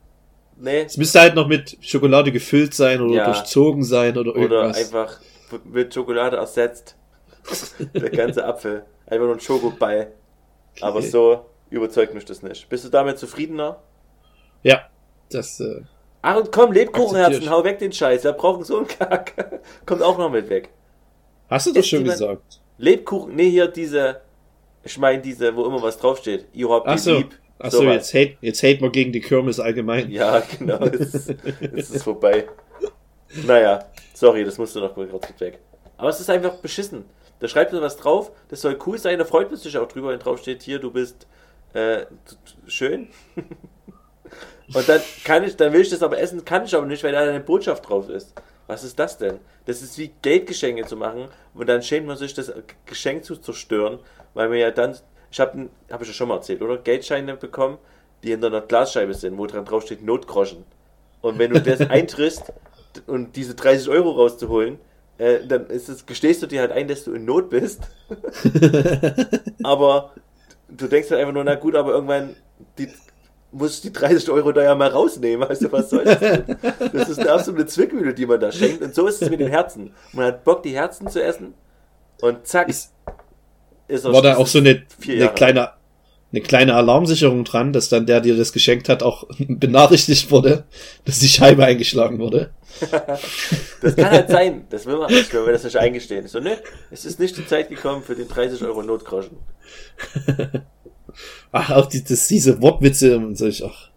nee, 0.57 0.83
Es 0.83 0.97
müsste 0.97 1.21
halt 1.21 1.35
noch 1.35 1.47
mit 1.49 1.77
Schokolade 1.81 2.33
gefüllt 2.33 2.75
sein 2.75 3.01
oder 3.01 3.15
Ja. 3.15 3.25
durchzogen 3.33 3.83
sein 3.85 4.17
oder 4.19 4.33
oder 4.33 4.41
irgendwas. 4.43 4.77
einfach 4.77 5.21
mit 5.65 5.95
Schokolade 5.95 6.37
ersetzt. 6.37 6.95
Der 7.95 8.11
ganze 8.11 8.45
Apfel. 8.45 8.85
Einfach 9.07 9.25
nur 9.27 9.35
ein 9.35 9.41
Schokoball. 9.41 10.13
Aber 10.81 10.99
Okay. 10.99 11.09
so 11.09 11.47
überzeugt 11.71 12.15
mich 12.15 12.25
das 12.25 12.43
nicht. 12.43 12.69
Bist 12.69 12.85
du 12.85 12.89
damit 12.89 13.19
zufriedener? 13.19 13.83
Ja, 14.63 14.89
das, 15.31 15.61
äh, 15.61 15.83
Ach 16.23 16.37
und 16.37 16.51
komm, 16.53 16.73
Lebkuchenherzen, 16.73 17.49
hau 17.49 17.63
weg 17.65 17.79
den 17.79 17.93
Scheiß. 17.93 18.25
Wir 18.25 18.33
brauchen 18.33 18.65
so 18.65 18.79
einen 18.79 18.89
Kack. 18.89 19.61
Kommt 19.87 20.03
auch 20.03 20.19
noch 20.19 20.31
mit 20.31 20.49
weg. 20.51 20.69
hast 21.49 21.67
du 21.67 21.73
doch 21.73 21.79
Ist 21.81 21.89
schon 21.89 22.05
gesagt. 22.05 22.61
Lebkuchen, 22.77 23.35
nee, 23.37 23.51
hier 23.51 23.69
diese, 23.69 24.21
ich 24.83 24.99
meine 24.99 25.23
diese, 25.23 25.55
wo 25.55 25.65
immer 25.65 25.81
was 25.83 25.99
draufsteht. 25.99 26.47
Ihr 26.53 26.69
habt 26.69 26.87
Ach 26.89 26.99
so. 26.99 27.17
lieb. 27.19 27.39
Ach 27.61 27.71
so, 27.73 27.79
Sowas. 27.79 27.95
jetzt 27.95 28.15
hate, 28.15 28.37
jetzt 28.41 28.63
hate 28.63 28.81
man 28.81 28.93
gegen 28.93 29.11
die 29.13 29.21
Kirmes 29.21 29.59
allgemein. 29.59 30.11
Ja, 30.11 30.41
genau. 30.59 30.85
Jetzt, 30.85 31.15
ist- 31.15 31.29
jetzt 31.61 31.73
ist 31.73 31.95
es 31.97 32.03
vorbei. 32.05 32.47
Naja, 33.47 33.85
sorry, 34.15 34.45
das 34.45 34.59
musste 34.59 34.81
noch 34.81 34.95
kurz 34.95 35.29
weg. 35.41 35.59
Aber 35.97 36.09
es 36.09 36.21
ist 36.21 36.31
einfach 36.31 36.55
beschissen. 36.57 37.05
Da 37.41 37.49
schreibt 37.49 37.73
man 37.73 37.83
was 37.83 37.97
drauf, 37.97 38.33
das 38.49 38.61
soll 38.61 38.79
cool 38.87 38.99
sein, 38.99 39.19
da 39.19 39.25
freut 39.25 39.51
man 39.51 39.59
sich 39.59 39.77
auch 39.79 39.89
drüber, 39.89 40.09
wenn 40.09 40.19
drauf 40.19 40.41
steht, 40.41 40.63
hier, 40.63 40.79
du 40.79 40.91
bist 40.91 41.27
äh, 41.73 42.07
schön. 42.67 43.09
Und 44.75 44.89
dann 44.89 45.01
kann 45.25 45.45
ich, 45.45 45.57
dann 45.57 45.73
will 45.73 45.81
ich 45.81 45.91
das 45.91 46.03
aber 46.03 46.19
essen, 46.19 46.45
kann 46.45 46.65
ich 46.65 46.75
aber 46.75 46.87
nicht, 46.87 47.03
weil 47.03 47.13
da 47.13 47.21
eine 47.21 47.41
Botschaft 47.41 47.89
drauf 47.89 48.09
ist. 48.11 48.35
Was 48.67 48.85
ist 48.85 48.99
das 48.99 49.17
denn? 49.17 49.39
Das 49.65 49.81
ist 49.81 49.97
wie 49.97 50.11
Geldgeschenke 50.21 50.85
zu 50.85 50.97
machen 50.97 51.29
und 51.55 51.69
dann 51.69 51.83
schämt 51.83 52.07
man 52.07 52.19
sich, 52.19 52.35
das 52.35 52.53
Geschenk 52.85 53.25
zu 53.25 53.37
zerstören, 53.37 53.99
weil 54.35 54.51
man 54.51 54.59
ja 54.59 54.71
dann, 54.71 54.95
ich 55.31 55.41
habe, 55.41 55.71
habe 55.91 56.05
ich 56.05 56.11
ja 56.11 56.15
schon 56.15 56.29
mal 56.29 56.37
erzählt, 56.37 56.61
oder? 56.61 56.77
Geldscheine 56.77 57.37
bekommen, 57.37 57.79
die 58.23 58.31
hinter 58.31 58.49
einer 58.49 58.61
Glasscheibe 58.61 59.15
sind, 59.15 59.39
wo 59.39 59.47
dran 59.47 59.65
drauf 59.65 59.85
steht 59.85 60.05
Notgroschen. 60.05 60.65
Und 61.23 61.39
wenn 61.39 61.53
du 61.53 61.63
das 61.63 61.81
eintrittst 61.91 62.53
und 63.07 63.37
diese 63.37 63.55
30 63.55 63.89
Euro 63.89 64.11
rauszuholen, 64.11 64.79
äh, 65.19 65.47
dann 65.47 65.67
ist 65.67 65.89
es, 65.89 66.07
gestehst 66.07 66.43
du 66.43 66.47
dir 66.47 66.61
halt 66.61 66.73
ein, 66.73 66.89
dass 66.89 67.05
du 67.05 67.13
in 67.13 67.25
Not 67.25 67.51
bist. 67.51 67.81
aber 69.63 70.13
du 70.69 70.87
denkst 70.87 71.11
halt 71.11 71.21
einfach 71.21 71.35
nur, 71.35 71.45
na 71.45 71.55
gut, 71.57 71.75
aber 71.75 71.93
irgendwann 71.93 72.37
die, 72.79 72.89
muss 73.51 73.77
ich 73.77 73.81
die 73.83 73.93
30 73.93 74.31
Euro 74.31 74.53
da 74.53 74.63
ja 74.63 74.75
mal 74.75 74.89
rausnehmen. 74.89 75.49
Weißt 75.49 75.63
du, 75.63 75.73
was 75.73 75.91
soll 75.91 76.05
das 76.05 76.19
denn? 76.21 76.45
Das 76.93 77.09
ist 77.09 77.19
eine 77.19 77.33
absolute 77.33 77.67
Zwickmühle, 77.67 78.15
die 78.15 78.27
man 78.27 78.41
da 78.41 78.53
schenkt. 78.53 78.83
Und 78.83 78.95
so 78.95 79.07
ist 79.07 79.23
es 79.23 79.31
mit 79.31 79.41
den 79.41 79.49
Herzen. 79.49 79.95
Man 80.13 80.27
hat 80.27 80.45
Bock, 80.45 80.63
die 80.63 80.75
Herzen 80.75 81.09
zu 81.09 81.23
essen. 81.23 81.55
Und 82.21 82.47
zack, 82.47 82.69
Ist- 82.69 82.93
ist 83.87 84.05
War 84.05 84.21
da 84.23 84.37
auch 84.37 84.47
so 84.47 84.59
eine, 84.59 84.83
eine 85.07 85.29
kleine, 85.31 85.71
eine 86.31 86.43
kleine 86.43 86.75
Alarmsicherung 86.75 87.45
dran, 87.45 87.73
dass 87.73 87.89
dann 87.89 88.07
der, 88.07 88.21
der 88.21 88.37
das 88.37 88.53
geschenkt 88.53 88.89
hat, 88.89 89.03
auch 89.03 89.27
benachrichtigt 89.39 90.31
wurde, 90.31 90.65
dass 91.05 91.21
die 91.21 91.29
Scheibe 91.29 91.65
eingeschlagen 91.65 92.19
wurde. 92.19 92.51
Das 93.81 93.95
kann 93.95 94.11
halt 94.11 94.29
sein. 94.29 94.67
Das 94.71 94.87
will 94.87 94.99
man 94.99 95.11
nicht, 95.11 95.33
wenn 95.33 95.47
wir 95.47 95.53
das 95.53 95.63
nicht 95.63 95.77
eingestehen. 95.77 96.27
So, 96.27 96.41
ne, 96.41 96.59
es 96.91 97.05
ist 97.05 97.21
nicht 97.21 97.37
die 97.37 97.47
Zeit 97.47 97.69
gekommen 97.69 98.03
für 98.03 98.17
den 98.17 98.27
30 98.27 98.63
Euro 98.65 98.83
Notgroschen. 98.83 99.37
Ach, 101.53 101.71
auch 101.71 101.87
die, 101.87 102.03
das, 102.03 102.27
diese 102.29 102.61
Wortwitze 102.61 103.17
und 103.17 103.37
solch, 103.37 103.65
ach, 103.65 103.91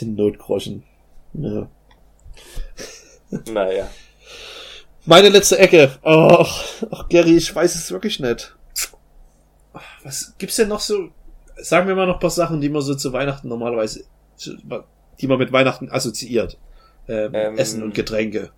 den 0.00 0.14
Notgroschen. 0.14 0.84
Ja. 1.34 1.68
Naja. 3.50 3.90
Meine 5.04 5.28
letzte 5.30 5.58
Ecke. 5.58 5.98
Ach, 6.02 6.64
ach, 6.90 7.08
Gary, 7.08 7.36
ich 7.36 7.54
weiß 7.54 7.74
es 7.74 7.90
wirklich 7.90 8.20
nicht. 8.20 8.54
Was 10.02 10.34
gibt's 10.38 10.56
denn 10.56 10.68
noch 10.68 10.80
so? 10.80 11.10
Sagen 11.60 11.88
wir 11.88 11.94
mal 11.94 12.06
noch 12.06 12.14
ein 12.14 12.20
paar 12.20 12.30
Sachen, 12.30 12.60
die 12.60 12.68
man 12.68 12.82
so 12.82 12.94
zu 12.94 13.12
Weihnachten 13.12 13.48
normalerweise, 13.48 14.04
die 15.20 15.26
man 15.26 15.38
mit 15.38 15.52
Weihnachten 15.52 15.90
assoziiert. 15.90 16.58
Ähm, 17.08 17.30
Ähm, 17.34 17.58
Essen 17.58 17.82
und 17.82 17.94
Getränke. 17.94 18.50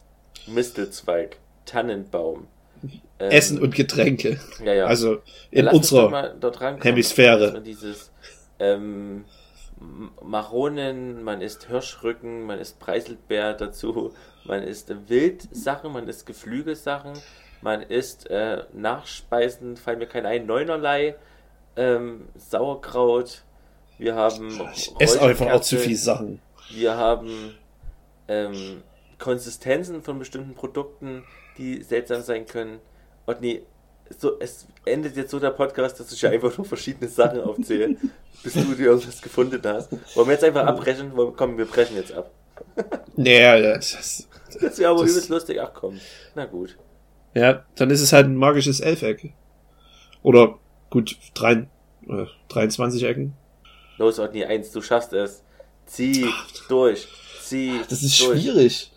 Mistelzweig, 0.47 1.39
Tannenbaum. 1.67 2.49
Ähm, 3.19 3.31
Essen 3.31 3.61
und 3.61 3.75
Getränke. 3.75 4.41
ja, 4.65 4.73
ja. 4.73 4.87
Also 4.87 5.19
in 5.51 5.67
Lass 5.67 5.75
unserer 5.75 6.13
rankommen. 6.13 6.83
Hemisphäre. 6.83 7.61
Dieses 7.63 8.11
ähm, 8.59 9.25
Maronen, 10.23 11.23
man 11.23 11.41
isst 11.41 11.69
Hirschrücken, 11.69 12.45
man 12.45 12.59
isst 12.59 12.79
Preiselbeer 12.81 13.55
dazu, 13.55 14.13
man 14.45 14.63
isst 14.63 14.93
Wildsachen, 15.09 15.93
man 15.93 16.09
isst 16.09 16.27
Geflügelsachen, 16.27 17.13
man 17.63 17.83
isst 17.83 18.29
äh, 18.31 18.65
Nachspeisen, 18.73 19.77
fallen 19.77 19.99
mir 19.99 20.07
keine 20.07 20.29
ein, 20.29 20.47
Neunerlei, 20.47 21.15
ähm, 21.77 22.29
Sauerkraut, 22.37 23.43
wir 23.99 24.15
haben 24.15 24.61
ich 24.75 24.93
esse 24.99 25.21
einfach 25.23 25.51
auch 25.51 25.61
zu 25.61 25.77
viel 25.77 25.97
Sachen. 25.97 26.41
wir 26.71 26.97
haben 26.97 27.55
ähm, 28.29 28.83
Konsistenzen 29.19 30.03
von 30.03 30.19
bestimmten 30.19 30.55
Produkten, 30.55 31.25
die 31.59 31.83
seltsam 31.83 32.23
sein 32.23 32.47
können. 32.47 32.79
Und 33.27 33.41
nee, 33.41 33.63
so, 34.19 34.39
es 34.41 34.67
endet 34.85 35.17
jetzt 35.17 35.31
so 35.31 35.39
der 35.39 35.51
Podcast, 35.51 36.01
dass 36.01 36.11
ich 36.13 36.23
ja 36.23 36.31
einfach 36.31 36.57
nur 36.57 36.65
verschiedene 36.65 37.09
Sachen 37.09 37.41
aufzähle, 37.43 37.97
bis 38.43 38.55
du 38.55 38.75
dir 38.75 38.87
irgendwas 38.87 39.21
gefunden 39.23 39.61
hast. 39.65 39.93
Wollen 40.17 40.27
wir 40.29 40.33
jetzt 40.35 40.45
einfach 40.45 40.67
abbrechen? 40.67 41.15
Wollen- 41.17 41.35
Komm, 41.37 41.59
wir 41.59 41.67
brechen 41.67 41.97
jetzt 41.97 42.13
ab. 42.13 42.31
Naja, 43.17 43.75
das, 43.77 44.27
Das 44.61 44.79
wäre 44.79 44.91
aber 44.91 45.03
Das- 45.03 45.11
übelst 45.13 45.29
lustig. 45.29 45.61
Ach 45.61 45.73
komm. 45.75 45.99
Na 46.35 46.47
gut. 46.47 46.77
ja, 47.35 47.65
dann 47.77 47.91
ist 47.91 48.01
es 48.01 48.13
halt 48.13 48.27
ein 48.27 48.37
magisches 48.37 48.81
Elfeck. 48.81 49.33
Oder 50.23 50.59
gut, 50.91 51.17
drei, 51.35 51.67
äh, 52.09 52.27
23 52.49 53.03
Ecken. 53.05 53.33
Los, 53.99 54.19
Otni, 54.19 54.45
eins, 54.45 54.71
du 54.73 54.81
schaffst 54.83 55.13
es. 55.13 55.43
Zieh 55.87 56.27
durch. 56.69 57.07
Zieh 57.43 57.81
Das 57.89 58.03
ist 58.03 58.21
durch. 58.21 58.41
schwierig. 58.43 58.91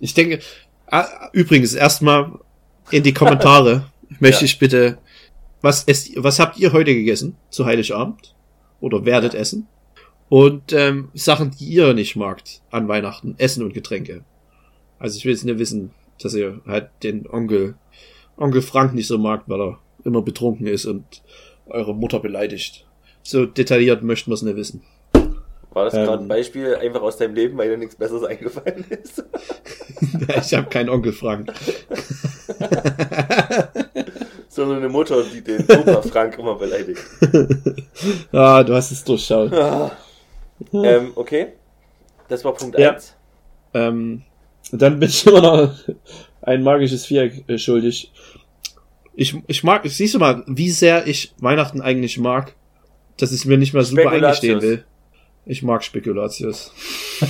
Ich 0.00 0.14
denke, 0.14 0.40
ah, 0.86 1.28
übrigens, 1.32 1.74
erstmal 1.74 2.38
in 2.90 3.02
die 3.02 3.14
Kommentare 3.14 3.90
möchte 4.20 4.40
Ja. 4.42 4.46
ich 4.46 4.58
bitte, 4.58 4.98
was, 5.60 5.84
esst, 5.84 6.10
was 6.22 6.38
habt 6.38 6.58
ihr 6.58 6.72
heute 6.72 6.94
gegessen 6.94 7.36
zu 7.50 7.64
Heiligabend? 7.64 8.34
Oder 8.80 9.04
werdet 9.04 9.34
essen? 9.34 9.66
Und 10.28 10.72
ähm, 10.72 11.10
Sachen, 11.14 11.52
die 11.52 11.64
ihr 11.66 11.94
nicht 11.94 12.16
magt 12.16 12.60
an 12.70 12.88
Weihnachten, 12.88 13.34
Essen 13.38 13.62
und 13.62 13.72
Getränke. 13.72 14.24
Also 14.98 15.16
ich 15.18 15.24
will 15.24 15.32
jetzt 15.32 15.44
nicht 15.44 15.58
wissen, 15.58 15.90
dass 16.20 16.34
ihr 16.34 16.60
halt 16.66 16.90
den 17.02 17.26
Onkel, 17.28 17.76
Onkel 18.36 18.62
Frank 18.62 18.94
nicht 18.94 19.06
so 19.06 19.16
mag, 19.18 19.44
weil 19.46 19.60
er 19.60 19.78
immer 20.04 20.22
betrunken 20.22 20.66
ist 20.66 20.86
und 20.86 21.22
eure 21.66 21.94
Mutter 21.94 22.20
beleidigt. 22.20 22.86
So 23.22 23.46
detailliert 23.46 24.02
möchten 24.02 24.30
wir 24.30 24.34
es 24.34 24.42
nicht 24.42 24.56
wissen. 24.56 24.82
War 25.72 25.86
das 25.86 25.94
Ähm. 25.94 26.04
gerade 26.04 26.22
ein 26.22 26.28
Beispiel 26.28 26.76
einfach 26.76 27.02
aus 27.02 27.16
deinem 27.16 27.34
Leben, 27.34 27.58
weil 27.58 27.68
dir 27.68 27.76
nichts 27.76 27.96
Besseres 27.96 28.22
eingefallen 28.24 28.84
ist? 28.90 29.24
ich 30.40 30.54
habe 30.54 30.68
keinen 30.68 30.88
Onkel 30.88 31.12
Frank. 31.12 31.52
Sondern 34.48 34.78
eine 34.78 34.88
Mutter, 34.88 35.24
die 35.24 35.42
den 35.42 35.62
Opa 35.62 36.02
Frank 36.02 36.38
immer 36.38 36.54
beleidigt. 36.54 37.00
ah, 38.32 38.62
du 38.62 38.74
hast 38.74 38.92
es 38.92 39.02
durchschaut. 39.02 39.52
Ah. 39.52 39.90
ähm, 40.72 41.10
okay. 41.16 41.48
Das 42.28 42.44
war 42.44 42.54
Punkt 42.54 42.78
Ja. 42.78 42.92
1. 42.92 43.16
Ähm, 43.74 44.22
dann 44.70 45.00
bin 45.00 45.08
ich 45.08 45.26
immer 45.26 45.40
noch 45.40 45.74
ein 46.42 46.62
magisches 46.62 47.04
Viereck 47.06 47.48
äh, 47.48 47.58
schuldig. 47.58 48.12
Ich, 49.16 49.36
ich 49.46 49.62
mag, 49.64 49.82
siehst 49.86 50.14
du 50.14 50.18
mal, 50.18 50.42
wie 50.46 50.70
sehr 50.70 51.06
ich 51.06 51.34
Weihnachten 51.38 51.80
eigentlich 51.80 52.18
mag, 52.18 52.54
dass 53.16 53.32
ich 53.32 53.44
mir 53.44 53.56
nicht 53.58 53.72
mehr 53.74 53.84
super 53.84 54.10
eingestehen 54.10 54.60
will. 54.60 54.84
Ich 55.46 55.62
mag 55.62 55.84
Spekulatius. 55.84 56.72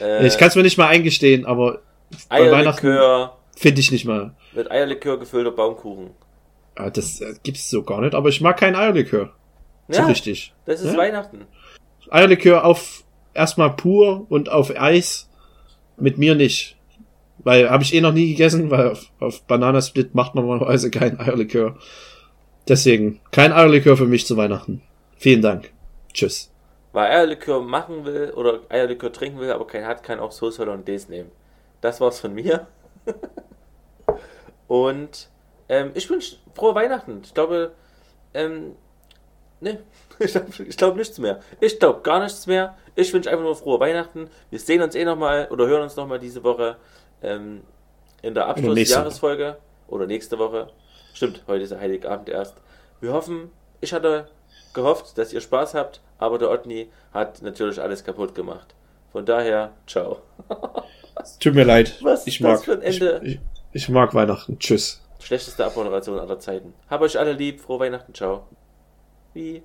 Äh, 0.00 0.26
Ich 0.26 0.36
kann 0.36 0.48
es 0.48 0.56
mir 0.56 0.62
nicht 0.62 0.76
mal 0.76 0.88
eingestehen, 0.88 1.46
aber 1.46 1.80
bei 2.28 2.50
Weihnachten 2.50 2.86
Eierlikör 2.86 3.38
finde 3.56 3.80
ich 3.80 3.90
nicht 3.90 4.04
mal. 4.04 4.34
mit 4.54 4.70
Eierlikör 4.70 5.18
gefüllter 5.18 5.50
Baumkuchen. 5.52 6.10
Ah, 6.74 6.90
Das 6.90 7.20
äh, 7.22 7.34
gibt's 7.42 7.70
so 7.70 7.82
gar 7.82 8.02
nicht, 8.02 8.14
aber 8.14 8.28
ich 8.28 8.40
mag 8.42 8.58
kein 8.58 8.76
Eierlikör. 8.76 9.32
So 9.88 10.00
Ja, 10.00 10.06
richtig. 10.06 10.52
das 10.66 10.82
ist 10.82 10.92
Ja? 10.92 10.98
Weihnachten. 10.98 11.46
Eierlikör 12.10 12.64
auf 12.66 13.04
erstmal 13.32 13.74
pur 13.74 14.26
und 14.28 14.50
auf 14.50 14.70
Eis 14.78 15.30
mit 15.96 16.18
mir 16.18 16.34
nicht. 16.34 16.76
Weil 17.44 17.68
habe 17.70 17.82
ich 17.82 17.94
eh 17.94 18.00
noch 18.00 18.12
nie 18.12 18.30
gegessen, 18.30 18.70
weil 18.70 18.90
auf, 18.90 19.10
auf 19.18 19.42
Bananasplit 19.42 20.14
macht 20.14 20.34
man 20.34 20.44
normalerweise 20.44 20.90
kein 20.90 21.18
Eierlikör. 21.18 21.76
Deswegen 22.68 23.20
kein 23.32 23.52
Eierlikör 23.52 23.96
für 23.96 24.06
mich 24.06 24.26
zu 24.26 24.36
Weihnachten. 24.36 24.82
Vielen 25.16 25.42
Dank. 25.42 25.72
Tschüss. 26.12 26.50
Wer 26.92 27.02
Eierlikör 27.02 27.60
machen 27.60 28.04
will 28.04 28.32
oder 28.36 28.60
Eierlikör 28.68 29.12
trinken 29.12 29.40
will, 29.40 29.50
aber 29.50 29.66
keinen 29.66 29.86
hat, 29.86 30.02
kann 30.02 30.20
auch 30.20 30.30
Sauce 30.30 30.58
Hollandaise 30.58 31.10
nehmen. 31.10 31.30
Das 31.80 32.00
war's 32.00 32.20
von 32.20 32.34
mir. 32.34 32.66
Und 34.68 35.28
ähm, 35.68 35.90
ich 35.94 36.08
wünsche 36.08 36.36
frohe 36.54 36.74
Weihnachten. 36.74 37.22
Ich 37.24 37.34
glaube, 37.34 37.72
ähm, 38.34 38.76
ne, 39.60 39.78
ich 40.18 40.32
glaube 40.32 40.50
glaub 40.76 40.96
nichts 40.96 41.18
mehr. 41.18 41.40
Ich 41.60 41.78
glaube 41.78 42.02
gar 42.02 42.22
nichts 42.22 42.46
mehr. 42.46 42.76
Ich 42.94 43.12
wünsche 43.12 43.30
einfach 43.30 43.44
nur 43.44 43.56
frohe 43.56 43.80
Weihnachten. 43.80 44.28
Wir 44.50 44.58
sehen 44.58 44.82
uns 44.82 44.94
eh 44.94 45.04
nochmal 45.04 45.48
oder 45.50 45.66
hören 45.66 45.82
uns 45.82 45.96
nochmal 45.96 46.18
diese 46.18 46.44
Woche 46.44 46.76
ähm, 47.22 47.62
in 48.22 48.34
der 48.34 48.46
Abschlussjahresfolge 48.46 49.58
oder 49.88 50.06
nächste 50.06 50.38
Woche. 50.38 50.68
Stimmt, 51.14 51.42
heute 51.46 51.64
ist 51.64 51.74
Heiligabend 51.74 52.28
erst. 52.28 52.56
Wir 53.00 53.12
hoffen, 53.12 53.50
ich 53.80 53.92
hatte 53.92 54.28
gehofft, 54.74 55.18
dass 55.18 55.32
ihr 55.32 55.40
Spaß 55.40 55.74
habt, 55.74 56.00
aber 56.18 56.38
der 56.38 56.50
Otni 56.50 56.88
hat 57.12 57.42
natürlich 57.42 57.80
alles 57.80 58.04
kaputt 58.04 58.34
gemacht. 58.34 58.74
Von 59.10 59.26
daher, 59.26 59.72
ciao. 59.86 60.22
Tut 61.40 61.54
mir 61.54 61.64
leid. 61.64 61.98
Was 62.02 62.26
ich 62.26 62.40
mag, 62.40 62.66
ich, 62.82 63.02
ich, 63.02 63.40
ich, 63.72 63.88
mag 63.88 64.14
Weihnachten. 64.14 64.58
Tschüss. 64.58 65.02
Schlechteste 65.20 65.64
Abmoderation 65.64 66.18
aller 66.18 66.38
Zeiten. 66.38 66.72
Hab 66.88 67.02
euch 67.02 67.18
alle 67.18 67.32
lieb. 67.32 67.60
Frohe 67.60 67.80
Weihnachten. 67.80 68.14
Ciao. 68.14 68.48
Wie? 69.34 69.62